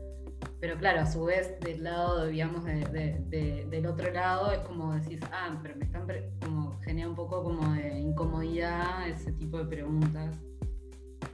pero 0.60 0.76
claro, 0.78 1.00
a 1.00 1.06
su 1.06 1.24
vez 1.24 1.58
del 1.60 1.82
lado, 1.82 2.26
digamos, 2.26 2.64
del 2.64 3.86
otro 3.86 4.12
lado 4.12 4.52
es 4.52 4.60
como 4.60 4.94
decís, 4.94 5.20
ah, 5.32 5.58
pero 5.62 5.76
me 5.76 5.84
están, 5.84 6.06
como 6.40 6.78
genera 6.80 7.08
un 7.08 7.16
poco 7.16 7.42
como 7.42 7.72
de 7.74 7.98
incomodidad 7.98 9.08
ese 9.08 9.32
tipo 9.32 9.58
de 9.58 9.64
preguntas 9.64 10.36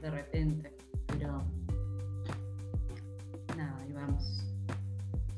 de 0.01 0.09
repente, 0.09 0.73
pero 1.07 1.43
nada, 3.57 3.77
ahí 3.81 3.93
vamos. 3.93 4.45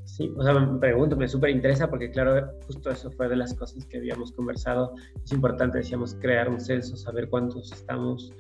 Sí, 0.06 0.32
o 0.38 0.44
sea, 0.44 0.54
me 0.54 0.80
pregunto, 0.80 1.16
me 1.16 1.28
súper 1.28 1.50
interesa 1.50 1.90
porque 1.90 2.12
claro, 2.12 2.52
justo 2.68 2.92
eso 2.92 3.12
fue 3.12 3.28
de 3.30 3.36
las 3.36 3.54
cosas 3.54 3.86
que 3.86 3.98
habíamos 3.98 4.32
conversado. 4.32 4.94
Es 5.24 5.32
importante, 5.32 5.80
decíamos, 5.80 6.16
crear 6.16 6.50
un 6.50 6.60
censo, 6.60 6.96
saber 6.96 7.30
cuántos 7.30 7.72
estamos 7.72 8.34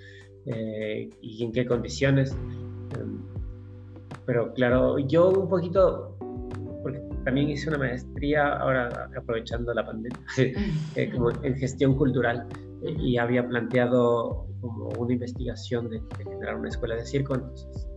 eh, 0.46 1.10
y 1.22 1.44
en 1.44 1.52
qué 1.52 1.66
condiciones. 1.66 2.36
Pero 4.32 4.54
claro, 4.54 4.98
yo 4.98 5.30
un 5.30 5.50
poquito, 5.50 6.16
porque 6.82 7.04
también 7.26 7.50
hice 7.50 7.68
una 7.68 7.80
maestría, 7.80 8.54
ahora 8.54 9.10
aprovechando 9.18 9.74
la 9.74 9.86
pandemia, 9.86 10.18
eh, 10.96 11.12
como 11.12 11.32
en 11.44 11.58
gestión 11.58 11.98
cultural 11.98 12.48
y 12.82 13.18
había 13.18 13.46
planteado 13.46 14.48
como 14.62 14.88
una 14.98 15.12
investigación 15.12 15.90
de, 15.90 16.00
de 16.18 16.24
generar 16.24 16.56
una 16.56 16.70
escuela 16.70 16.96
de 16.96 17.06
circo, 17.06 17.36
entonces 17.36 17.92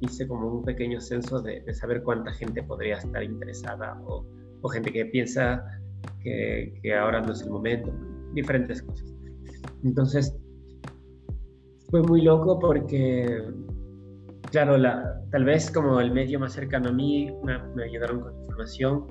hice 0.00 0.26
como 0.26 0.48
un 0.48 0.64
pequeño 0.64 1.02
censo 1.02 1.42
de, 1.42 1.62
saber 1.74 2.02
cuánta 2.02 2.32
gente 2.32 2.62
podría 2.62 2.96
estar 2.96 3.22
interesada 3.22 4.00
o, 4.06 4.24
gente 4.72 4.90
que 4.90 5.04
piensa 5.04 5.62
que, 6.22 6.80
ahora 6.98 7.20
no 7.20 7.34
es 7.34 7.42
el 7.42 7.50
momento, 7.50 7.92
diferentes 8.32 8.80
cosas. 8.80 9.12
Entonces, 9.84 10.34
fue 11.90 12.00
muy 12.00 12.22
loco 12.22 12.58
porque, 12.58 13.42
claro, 14.54 14.76
la, 14.78 15.20
tal 15.32 15.44
vez 15.44 15.68
como 15.68 15.98
el 15.98 16.12
medio 16.12 16.38
más 16.38 16.52
cercano 16.52 16.90
a 16.90 16.92
mí 16.92 17.28
me, 17.42 17.82
ayudaron 17.82 18.20
con 18.20 18.38
información, 18.38 19.04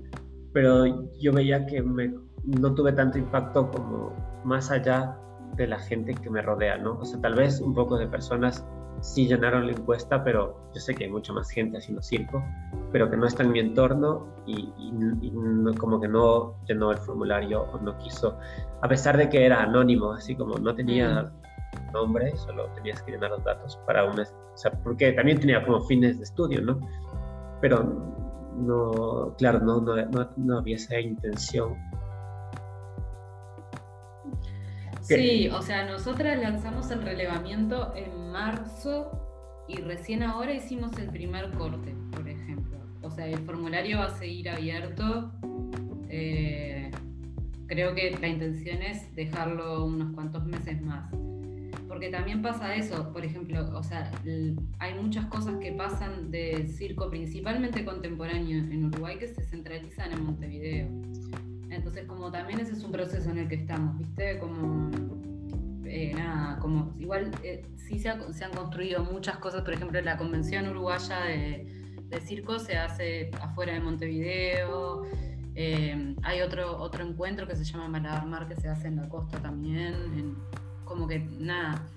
pero 0.54 0.86
yo 1.20 1.34
veía 1.34 1.66
que 1.66 1.84
no 1.84 2.74
tuve 2.74 2.94
tanto 2.94 3.18
impacto 3.18 3.70
como 3.70 4.16
más 4.46 4.72
allá 4.72 5.18
de 5.58 5.68
la 5.68 5.80
gente 5.80 6.14
que 6.14 6.30
me 6.30 6.42
rodea, 6.42 6.78
¿no? 6.78 6.98
O 6.98 7.04
sea, 7.04 7.20
tal 7.20 7.36
vez 7.36 7.60
un 7.60 7.74
poco 7.74 7.98
de 7.98 8.08
personas 8.08 8.66
sí 9.02 9.28
llenaron 9.28 9.66
la 9.68 9.74
encuesta, 9.74 10.24
pero 10.24 10.56
yo 10.74 10.80
sé 10.80 10.96
que 10.96 11.04
hay 11.04 11.12
mucha 11.12 11.34
más 11.34 11.50
gente 11.50 11.78
haciendo 11.78 12.02
circo, 12.02 12.42
pero 12.94 13.10
que 13.12 13.18
no 13.18 13.28
está 13.28 13.44
en 13.44 13.52
mi 13.52 13.60
entorno 13.60 14.26
y, 14.46 14.72
como 15.78 16.00
que 16.00 16.08
no 16.08 16.56
llenó 16.70 16.92
el 16.92 16.98
formulario 17.00 17.64
o 17.64 17.80
no 17.80 17.98
quiso, 17.98 18.40
a 18.82 18.88
pesar 18.88 19.18
de 19.18 19.28
que 19.28 19.46
era 19.46 19.62
anónimo, 19.62 20.14
así 20.14 20.38
como 20.38 20.58
no 20.58 20.74
tenía 20.74 21.34
nombre, 21.92 22.34
solo 22.38 22.68
tenías 22.76 23.02
que 23.02 23.12
llenar 23.12 23.32
los 23.32 23.44
datos 23.44 23.78
para 23.86 24.06
un... 24.06 24.24
O 24.54 24.58
sea, 24.58 24.72
porque 24.84 25.12
también 25.14 25.40
tenía 25.40 25.64
como 25.66 25.82
fines 25.82 26.18
de 26.18 26.24
estudio, 26.24 26.62
¿no? 26.62 26.80
Pero 27.62 27.84
no, 28.58 29.36
claro, 29.38 29.60
no, 29.60 29.82
no, 29.82 30.30
no 30.38 30.58
había 30.58 30.76
esa 30.76 31.00
intención 31.00 31.76
Sí, 35.04 35.50
o 35.50 35.62
sea, 35.62 35.86
nosotras 35.86 36.40
lanzamos 36.40 36.90
el 36.92 37.02
relevamiento 37.02 37.94
en 37.96 38.32
marzo 38.32 39.12
y 39.68 39.78
recién 39.78 40.24
ahora 40.24 40.54
hicimos 40.54 40.98
el 40.98 41.10
primer 41.10 41.52
corte, 41.52 41.94
por 42.12 42.28
ejemplo. 42.28 42.78
O 43.02 43.10
sea, 43.10 43.28
el 43.28 43.40
formulario 43.40 43.98
va 43.98 44.06
a 44.06 44.18
seguir 44.18 44.50
abierto. 44.50 45.30
Eh, 46.10 46.90
creo 47.68 47.94
que 47.94 48.18
la 48.20 48.28
intención 48.30 48.82
es 48.82 49.14
dejarlo 49.14 49.86
unos 49.86 50.14
cuantos 50.14 50.46
meses 50.46 50.82
más. 50.82 51.12
Porque 51.94 52.10
también 52.10 52.42
pasa 52.42 52.74
eso, 52.74 53.14
por 53.14 53.24
ejemplo, 53.24 53.70
o 53.78 53.84
sea, 53.84 54.12
hay 54.80 54.96
muchas 54.96 55.28
cosas 55.28 55.58
que 55.58 55.72
pasan 55.74 56.32
del 56.32 56.68
circo, 56.68 57.08
principalmente 57.08 57.86
contemporáneo 57.86 58.58
en 58.58 58.86
Uruguay, 58.86 59.20
que 59.20 59.28
se 59.28 59.44
centralizan 59.44 60.12
en 60.12 60.26
Montevideo. 60.26 60.88
Entonces, 61.70 62.08
como 62.08 62.32
también 62.32 62.60
ese 62.60 62.72
es 62.72 62.84
un 62.84 62.92
proceso 62.92 63.30
en 63.30 63.38
el 63.38 63.48
que 63.48 63.56
estamos, 63.56 64.00
¿viste? 64.00 64.40
Como 64.40 64.90
eh, 65.86 66.14
nada, 66.16 66.58
como 66.58 66.96
igual 66.98 67.30
eh, 67.44 67.64
sí 67.76 68.00
se, 68.00 68.10
han 68.10 68.24
construido 68.56 69.04
muchas 69.04 69.38
cosas, 69.38 69.62
por 69.62 69.76
ejemplo, 69.76 70.02
la 70.02 70.18
Convención 70.18 70.68
Uruguaya 70.68 71.26
de, 71.26 71.70
Circo 72.22 72.58
se 72.58 72.76
hace 72.76 73.30
afuera 73.40 73.74
de 73.74 73.82
Montevideo, 73.82 75.04
eh, 75.54 76.16
hay 76.24 76.42
otro, 76.42 76.76
otro 76.78 77.04
encuentro 77.04 77.48
que 77.48 77.56
se 77.56 77.64
llama 77.64 77.88
Mar 77.88 78.48
que 78.48 78.56
se 78.56 78.68
hace 78.68 78.88
en 78.88 78.96
la 78.96 79.10
costa 79.10 79.40
también, 79.40 80.36
como 80.86 81.08
que 81.08 81.20
nada, 81.20 81.88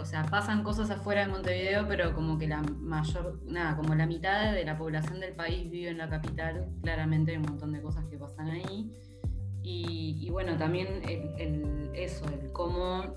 o 0.00 0.04
sea, 0.04 0.24
pasan 0.24 0.62
cosas 0.62 0.90
afuera 0.90 1.22
de 1.22 1.28
Montevideo, 1.28 1.86
pero 1.86 2.14
como 2.14 2.38
que 2.38 2.48
la 2.48 2.62
mayor, 2.62 3.40
nada, 3.46 3.76
como 3.76 3.94
la 3.94 4.06
mitad 4.06 4.52
de 4.52 4.64
la 4.64 4.76
población 4.78 5.20
del 5.20 5.34
país 5.34 5.70
vive 5.70 5.90
en 5.90 5.98
la 5.98 6.08
capital, 6.08 6.68
claramente 6.82 7.32
hay 7.32 7.38
un 7.38 7.44
montón 7.44 7.72
de 7.72 7.82
cosas 7.82 8.04
que 8.06 8.16
pasan 8.16 8.50
ahí. 8.50 8.90
Y, 9.66 10.28
bueno, 10.30 10.58
también 10.58 11.00
eso, 11.94 12.26
el 12.26 12.52
cómo 12.52 13.16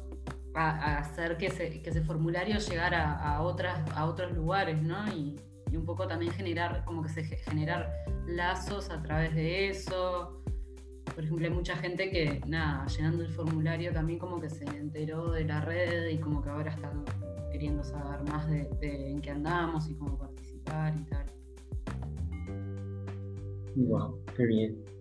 hacer 0.53 1.37
que 1.37 1.47
ese, 1.47 2.01
formulario 2.01 2.57
llegara 2.57 3.13
a, 3.13 3.41
otras, 3.41 3.79
a 3.95 4.05
otros 4.05 4.31
lugares, 4.33 4.81
¿no? 4.81 5.07
Y, 5.13 5.35
un 5.75 5.85
poco 5.85 6.07
también 6.07 6.31
generar, 6.31 6.85
como 6.85 7.03
que 7.03 7.09
generar 7.09 7.91
lazos 8.25 8.89
a 8.89 9.01
través 9.03 9.35
de 9.35 9.69
eso. 9.69 10.36
Por 11.13 11.23
ejemplo, 11.23 11.47
hay 11.47 11.53
mucha 11.53 11.75
gente 11.75 12.09
que, 12.09 12.41
nada, 12.47 12.85
llenando 12.87 13.23
el 13.23 13.29
formulario 13.29 13.91
también 13.91 14.19
como 14.19 14.39
que 14.39 14.49
se 14.49 14.65
enteró 14.65 15.31
de 15.31 15.45
la 15.45 15.61
red 15.61 16.07
y 16.09 16.19
como 16.19 16.41
que 16.43 16.49
ahora 16.49 16.71
están 16.71 17.03
queriendo 17.51 17.83
saber 17.83 18.23
más 18.29 18.49
de, 18.49 18.69
de 18.79 19.11
en 19.11 19.21
qué 19.21 19.31
andamos 19.31 19.89
y 19.89 19.95
cómo 19.95 20.17
participar 20.17 20.93
y 20.97 21.03
tal. 21.09 21.25
Wow, 23.75 24.19
qué 24.35 24.45
bien. 24.45 24.97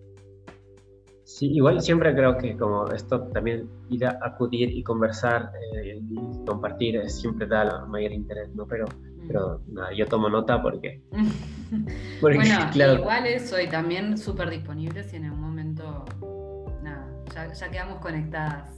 Sí, 1.27 1.51
igual 1.51 1.81
siempre 1.81 2.15
creo 2.15 2.37
que 2.37 2.55
como 2.55 2.87
esto 2.87 3.21
también 3.33 3.69
ir 3.89 4.05
a 4.05 4.17
acudir 4.21 4.69
y 4.69 4.81
conversar 4.81 5.51
eh, 5.75 5.99
y 6.09 6.45
compartir 6.45 7.09
siempre 7.09 7.45
da 7.45 7.85
mayor 7.85 8.13
interés, 8.13 8.47
¿no? 8.55 8.65
Pero, 8.65 8.85
mm. 8.85 9.27
pero 9.27 9.61
nada, 9.67 9.89
yo 9.93 10.05
tomo 10.05 10.29
nota 10.29 10.61
porque... 10.61 11.01
bueno, 12.21 12.39
claro, 12.71 12.93
igual 12.93 13.25
eso 13.25 13.59
y 13.59 13.67
también 13.67 14.17
súper 14.17 14.49
disponible 14.49 15.03
si 15.03 15.17
en 15.17 15.25
algún 15.25 15.41
momento, 15.41 15.66
nada, 16.81 17.23
ya, 17.53 17.69
quedamos 17.69 17.99
conectadas. 17.99 18.73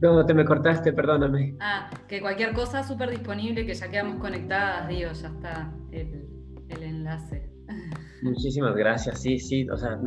No, 0.00 0.26
te 0.26 0.34
me 0.34 0.44
cortaste, 0.44 0.92
perdóname. 0.92 1.54
Ah, 1.60 1.88
que 2.08 2.20
cualquier 2.20 2.52
cosa 2.54 2.82
súper 2.82 3.10
disponible, 3.10 3.64
que 3.64 3.72
ya 3.72 3.88
quedamos 3.88 4.16
conectadas, 4.16 4.88
digo, 4.88 5.12
ya 5.12 5.28
está 5.28 5.72
el, 5.92 6.26
el 6.68 6.82
enlace. 6.82 7.48
Muchísimas 8.22 8.74
gracias, 8.74 9.20
sí, 9.20 9.38
sí, 9.38 9.68
o 9.68 9.76
sea, 9.76 9.98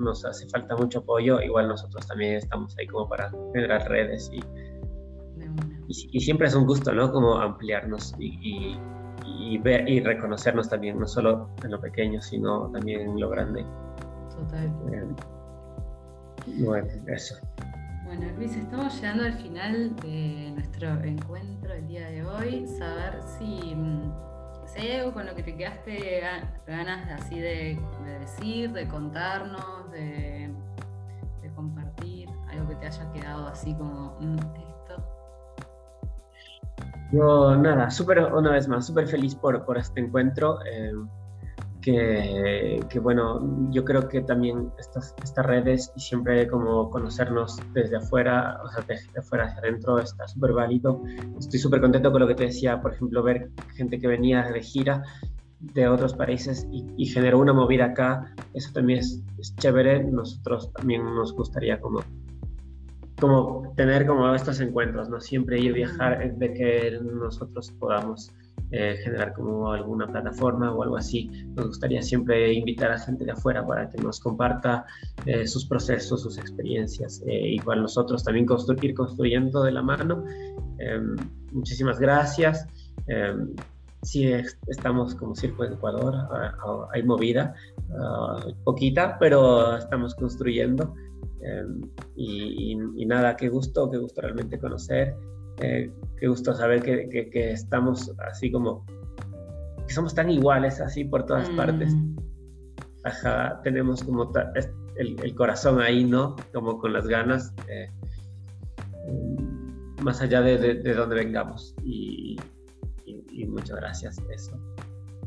nos 0.00 0.24
hace 0.24 0.48
falta 0.48 0.76
mucho 0.76 1.00
apoyo, 1.00 1.40
igual 1.40 1.68
nosotros 1.68 2.06
también 2.06 2.34
estamos 2.36 2.76
ahí 2.78 2.86
como 2.86 3.08
para 3.08 3.30
generar 3.54 3.88
redes 3.88 4.30
y, 4.32 4.40
y, 5.88 6.20
siempre 6.20 6.46
es 6.46 6.54
un 6.54 6.66
gusto, 6.66 6.92
¿no? 6.92 7.10
Como 7.10 7.36
ampliarnos 7.36 8.14
y, 8.18 8.38
y, 8.42 8.80
ver 9.58 9.88
y 9.88 10.00
reconocernos 10.00 10.68
también, 10.68 10.98
no 10.98 11.06
solo 11.06 11.50
en 11.62 11.70
lo 11.70 11.80
pequeño, 11.80 12.20
sino 12.20 12.70
también 12.70 13.02
en 13.02 13.20
lo 13.20 13.30
grande. 13.30 13.64
Total. 14.30 14.66
Eh, 14.92 15.06
bueno, 16.58 16.88
eso. 17.06 17.36
Bueno, 18.04 18.26
Luis, 18.36 18.56
estamos 18.56 18.94
llegando 18.96 19.24
al 19.24 19.34
final 19.34 19.96
de 19.96 20.52
nuestro 20.54 20.88
encuentro 21.02 21.74
el 21.74 21.86
día 21.88 22.08
de 22.08 22.24
hoy. 22.24 22.66
Saber 22.66 23.20
si 23.38 23.74
mm, 23.74 24.10
si 24.68 24.80
hay 24.80 24.92
algo 25.00 25.12
con 25.12 25.26
lo 25.26 25.34
que 25.34 25.42
te 25.42 25.56
quedaste 25.56 26.22
ganas 26.66 27.20
así 27.20 27.40
de, 27.40 27.78
decir, 28.20 28.72
de 28.72 28.86
contarnos, 28.86 29.90
de, 29.90 30.52
compartir, 31.54 32.28
algo 32.50 32.68
que 32.68 32.76
te 32.76 32.86
haya 32.86 33.12
quedado 33.12 33.48
así 33.48 33.74
como 33.74 34.16
mm, 34.20 34.36
No, 37.12 37.56
nada, 37.56 37.90
súper, 37.90 38.20
una 38.32 38.52
vez 38.52 38.68
más, 38.68 38.86
súper 38.86 39.06
feliz 39.06 39.34
por, 39.34 39.64
por 39.64 39.78
este 39.78 40.00
encuentro. 40.00 40.58
Eh, 40.66 40.92
que, 41.80 42.98
bueno, 43.00 43.70
yo 43.70 43.84
creo 43.84 44.08
que 44.08 44.20
también 44.20 44.70
estas, 44.78 45.14
estas 45.22 45.46
redes 45.46 45.92
y 45.96 46.00
siempre 46.00 46.46
como 46.48 46.90
conocernos 46.90 47.58
desde 47.72 47.96
afuera, 47.96 48.60
o 48.62 48.68
sea, 48.68 48.84
desde 48.86 49.18
afuera 49.18 49.46
hacia 49.46 49.60
adentro 49.60 49.98
está 49.98 50.26
súper 50.28 50.52
válido. 50.52 51.02
Estoy 51.38 51.58
súper 51.58 51.80
contento 51.80 52.10
con 52.12 52.20
lo 52.20 52.28
que 52.28 52.34
te 52.34 52.44
decía, 52.44 52.80
por 52.82 52.92
ejemplo, 52.92 53.22
ver 53.22 53.50
gente 53.74 53.98
que 53.98 54.06
venía 54.06 54.42
de 54.42 54.60
gira 54.60 55.02
de 55.60 55.88
otros 55.88 56.14
países 56.14 56.66
y, 56.70 57.06
generó 57.06 57.40
una 57.40 57.52
movida 57.52 57.86
acá, 57.86 58.32
eso 58.54 58.70
también 58.72 59.00
es, 59.00 59.24
chévere, 59.56 60.04
nosotros 60.04 60.72
también 60.72 61.02
nos 61.02 61.34
gustaría 61.34 61.80
como 61.80 62.00
como 63.20 63.72
tener 63.76 64.06
como 64.06 64.34
estos 64.34 64.60
encuentros, 64.60 65.08
no 65.08 65.20
siempre 65.20 65.58
ir 65.60 65.72
viajar, 65.72 66.36
de 66.36 66.52
que 66.52 66.98
nosotros 67.00 67.72
podamos 67.78 68.32
eh, 68.70 68.98
generar 69.02 69.32
como 69.32 69.72
alguna 69.72 70.06
plataforma 70.06 70.72
o 70.72 70.82
algo 70.82 70.96
así. 70.96 71.30
Nos 71.56 71.68
gustaría 71.68 72.02
siempre 72.02 72.52
invitar 72.52 72.90
a 72.92 72.98
gente 72.98 73.24
de 73.24 73.32
afuera 73.32 73.66
para 73.66 73.88
que 73.88 73.96
nos 73.98 74.20
comparta 74.20 74.84
eh, 75.24 75.46
sus 75.46 75.64
procesos, 75.64 76.22
sus 76.22 76.36
experiencias. 76.36 77.22
Eh, 77.26 77.48
igual 77.54 77.80
nosotros 77.80 78.22
también 78.22 78.44
construir, 78.44 78.94
construyendo 78.94 79.62
de 79.62 79.72
la 79.72 79.82
mano. 79.82 80.22
Em, 80.78 81.16
muchísimas 81.50 81.98
gracias. 81.98 82.66
Em, 83.06 83.54
sí, 84.02 84.30
estamos 84.66 85.14
como 85.14 85.34
Circo 85.34 85.64
de 85.64 85.74
Ecuador, 85.74 86.14
ah, 86.16 86.52
ah, 86.62 86.88
hay 86.92 87.02
movida, 87.02 87.54
ah, 87.98 88.44
poquita, 88.64 89.16
pero 89.18 89.76
estamos 89.76 90.14
construyendo. 90.14 90.94
Em, 91.40 91.82
y, 92.16 92.72
y, 92.96 93.06
nada, 93.06 93.36
qué 93.36 93.48
gusto, 93.48 93.90
qué 93.90 93.98
gusto 93.98 94.20
realmente 94.20 94.58
conocer 94.58 95.14
eh, 95.60 95.92
qué 96.18 96.28
gusto 96.28 96.54
saber 96.54 96.82
que, 96.82 97.08
que, 97.08 97.50
estamos 97.50 98.12
así 98.30 98.50
como, 98.50 98.84
que 99.86 99.92
somos 99.92 100.14
tan 100.14 100.30
iguales 100.30 100.80
así 100.80 101.04
por 101.04 101.26
todas 101.26 101.48
partes. 101.50 101.94
Mm. 101.94 102.16
Ajá, 103.04 103.60
tenemos 103.62 104.04
como 104.04 104.30
el, 104.96 105.16
el, 105.20 105.34
corazón 105.34 105.80
ahí, 105.80 106.04
¿no? 106.04 106.36
Como 106.52 106.78
con 106.78 106.92
las 106.92 107.06
ganas, 107.06 107.52
eh, 107.68 107.90
mm, 109.08 110.02
más 110.02 110.20
allá 110.20 110.42
de, 110.42 110.58
de, 110.58 110.94
donde 110.94 111.16
vengamos. 111.16 111.74
Y, 111.82 112.36
y, 113.04 113.46
muchas 113.46 113.76
gracias, 113.76 114.18
eso. 114.30 114.52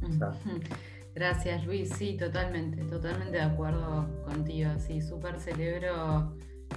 Gracias 1.13 1.65
Luis, 1.65 1.89
sí, 1.89 2.15
totalmente, 2.17 2.83
totalmente 2.85 3.37
de 3.37 3.43
acuerdo 3.43 4.07
contigo, 4.25 4.71
sí, 4.79 5.01
súper 5.01 5.39
celebro 5.39 6.33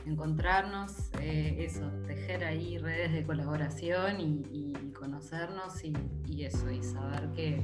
encontrarnos, 0.07 1.11
eh, 1.21 1.57
eso, 1.61 1.89
tejer 2.07 2.45
ahí 2.45 2.79
redes 2.79 3.13
de 3.13 3.25
colaboración 3.25 4.21
y, 4.21 4.73
conocernos 4.93 5.85
y, 5.85 6.45
eso, 6.45 6.71
y 6.71 6.83
saber 6.83 7.31
que, 7.33 7.63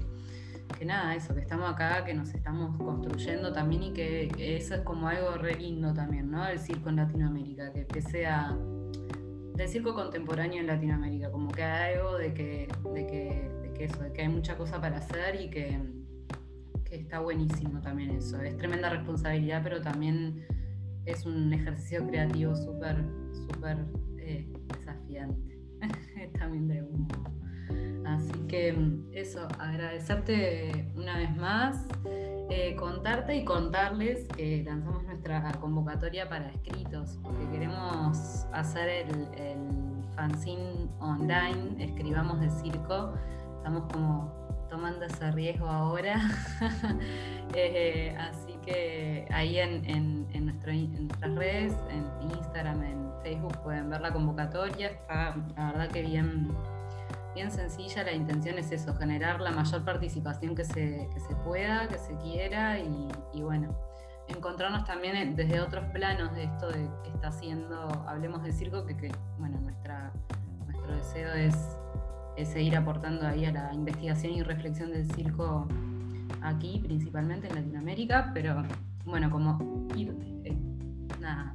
nada, 0.84 1.14
eso, 1.14 1.34
que 1.34 1.40
estamos 1.40 1.70
acá, 1.72 2.04
que 2.04 2.12
nos 2.12 2.34
estamos 2.34 2.76
construyendo 2.76 3.52
también 3.52 3.82
y 3.82 3.92
que, 3.92 4.30
eso 4.38 4.74
es 4.74 4.80
como 4.82 5.08
algo 5.08 5.32
re 5.32 5.54
lindo 5.56 5.94
también, 5.94 6.30
¿no? 6.30 6.46
El 6.46 6.58
circo 6.58 6.90
en 6.90 6.96
Latinoamérica, 6.96 7.72
que 7.72 7.84
pese 7.84 8.26
a 8.26 8.56
del 9.54 9.68
circo 9.68 9.94
contemporáneo 9.94 10.60
en 10.60 10.66
Latinoamérica, 10.66 11.30
como 11.30 11.50
que 11.50 11.62
hay 11.62 11.94
algo 11.94 12.16
de 12.18 12.34
que, 12.34 12.68
de 12.94 13.06
que, 13.06 13.50
de 13.62 13.72
que 13.72 13.84
eso, 13.84 14.02
de 14.02 14.12
que 14.12 14.22
hay 14.22 14.28
mucha 14.28 14.56
cosa 14.56 14.80
para 14.80 14.98
hacer 14.98 15.40
y 15.40 15.50
que, 15.50 15.78
está 16.90 17.20
buenísimo 17.20 17.80
también 17.80 18.10
eso. 18.10 18.40
Es 18.40 18.56
tremenda 18.56 18.90
responsabilidad, 18.90 19.62
pero 19.62 19.80
también 19.80 20.46
es 21.06 21.24
un 21.24 21.52
ejercicio 21.52 22.06
creativo 22.06 22.54
súper, 22.56 23.04
súper 23.32 23.78
eh, 24.18 24.48
desafiante, 24.68 25.58
también 26.38 26.68
de 26.68 26.82
humo. 26.82 27.08
Así 28.04 28.32
que 28.48 28.74
eso, 29.12 29.46
agradecerte 29.58 30.90
una 30.96 31.16
vez 31.18 31.36
más, 31.36 31.86
eh, 32.50 32.74
contarte 32.76 33.36
y 33.36 33.44
contarles 33.44 34.26
que 34.28 34.64
lanzamos 34.64 35.04
nuestra 35.04 35.52
convocatoria 35.60 36.28
para 36.28 36.50
escritos, 36.50 37.18
porque 37.22 37.48
queremos 37.50 38.46
hacer 38.52 38.88
el, 38.88 39.28
el 39.34 39.58
fanzine 40.16 40.88
online, 40.98 41.76
escribamos 41.78 42.40
de 42.40 42.50
circo, 42.50 43.14
estamos 43.58 43.84
como 43.92 44.39
tomando 44.70 45.04
ese 45.04 45.30
riesgo 45.32 45.68
ahora. 45.68 46.20
Eh, 47.52 48.16
así 48.16 48.56
que 48.64 49.26
ahí 49.32 49.58
en, 49.58 49.84
en, 49.88 50.44
nuestras 50.46 51.34
redes, 51.34 51.74
en 51.90 52.30
Instagram, 52.30 52.84
en 52.84 53.12
Facebook, 53.24 53.58
pueden 53.64 53.90
ver 53.90 54.00
la 54.00 54.12
convocatoria. 54.12 54.86
Está 54.86 55.34
la 55.56 55.72
verdad 55.72 55.88
que 55.88 56.02
bien, 56.02 56.52
bien 57.34 57.50
sencilla, 57.50 58.04
la 58.04 58.12
intención 58.12 58.56
es 58.56 58.70
eso, 58.70 58.94
generar 58.94 59.40
la 59.40 59.50
mayor 59.50 59.84
participación 59.84 60.54
que 60.54 60.64
se, 60.64 61.08
que 61.12 61.18
se 61.18 61.34
pueda, 61.44 61.88
que 61.88 61.98
se 61.98 62.16
quiera 62.18 62.78
y, 62.78 63.42
bueno, 63.42 63.76
encontrarnos 64.28 64.84
también 64.84 65.34
desde 65.34 65.60
otros 65.60 65.84
planos 65.86 66.32
de 66.36 66.44
esto 66.44 66.68
de 66.68 66.88
que 67.02 67.10
está 67.10 67.28
haciendo, 67.28 67.88
hablemos 68.06 68.44
de 68.44 68.52
circo, 68.52 68.86
que, 68.86 68.96
que 68.96 69.10
bueno, 69.38 69.58
nuestra, 69.60 70.12
nuestro 70.66 70.94
deseo 70.94 71.32
es, 71.34 71.79
es 72.42 72.48
seguir 72.48 72.76
aportando 72.76 73.26
ahí 73.26 73.44
a 73.44 73.52
la 73.52 73.72
investigación 73.74 74.34
y 74.34 74.42
reflexión 74.42 74.92
del 74.92 75.10
circo 75.12 75.68
aquí, 76.42 76.80
principalmente 76.82 77.48
en 77.48 77.54
Latinoamérica, 77.54 78.30
pero 78.32 78.62
bueno, 79.04 79.30
como 79.30 79.86
ir 79.96 80.14
eh, 80.44 80.56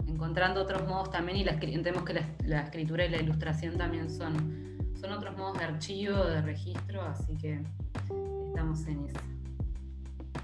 encontrando 0.07 0.61
otros 0.61 0.87
modos 0.87 1.09
también 1.11 1.37
y 1.37 1.43
la, 1.43 1.53
entendemos 1.53 2.03
que 2.03 2.21
la, 2.45 2.61
escritura 2.61 3.05
y 3.05 3.09
la 3.09 3.21
ilustración 3.21 3.77
también 3.77 4.09
son, 4.09 4.93
son 4.99 5.11
otros 5.11 5.37
modos 5.37 5.57
de 5.57 5.65
archivo, 5.65 6.23
de 6.25 6.41
registro, 6.41 7.01
así 7.01 7.35
que 7.37 7.61
estamos 8.47 8.85
en 8.87 9.05
eso. 9.05 9.19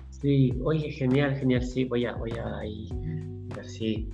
Sí, 0.09 0.53
oye, 0.63 0.91
genial, 0.91 1.35
genial, 1.35 1.63
sí, 1.63 1.85
voy 1.85 2.05
a, 2.05 2.13
voy 2.13 2.31
a 2.31 2.59
ver 3.55 3.65
si 3.65 4.09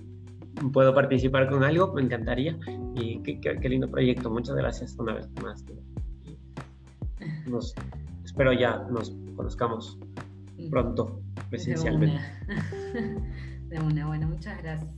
puedo 0.72 0.94
participar 0.94 1.50
con 1.50 1.64
algo, 1.64 1.94
me 1.94 2.02
encantaría. 2.02 2.58
Y 2.96 3.20
qué, 3.22 3.70
lindo 3.70 3.90
proyecto, 3.90 4.30
muchas 4.30 4.56
gracias 4.56 4.96
una 4.98 5.14
vez 5.14 5.28
más 5.44 5.64
espero 8.24 8.54
ya 8.54 8.86
nos 8.90 9.12
conozcamos 9.36 9.98
pronto 10.70 11.22
presencialmente. 11.50 12.20
De 12.46 12.54
una, 12.54 13.20
de 13.70 13.80
una. 13.80 14.08
bueno, 14.08 14.28
muchas 14.28 14.62
gracias. 14.62 14.92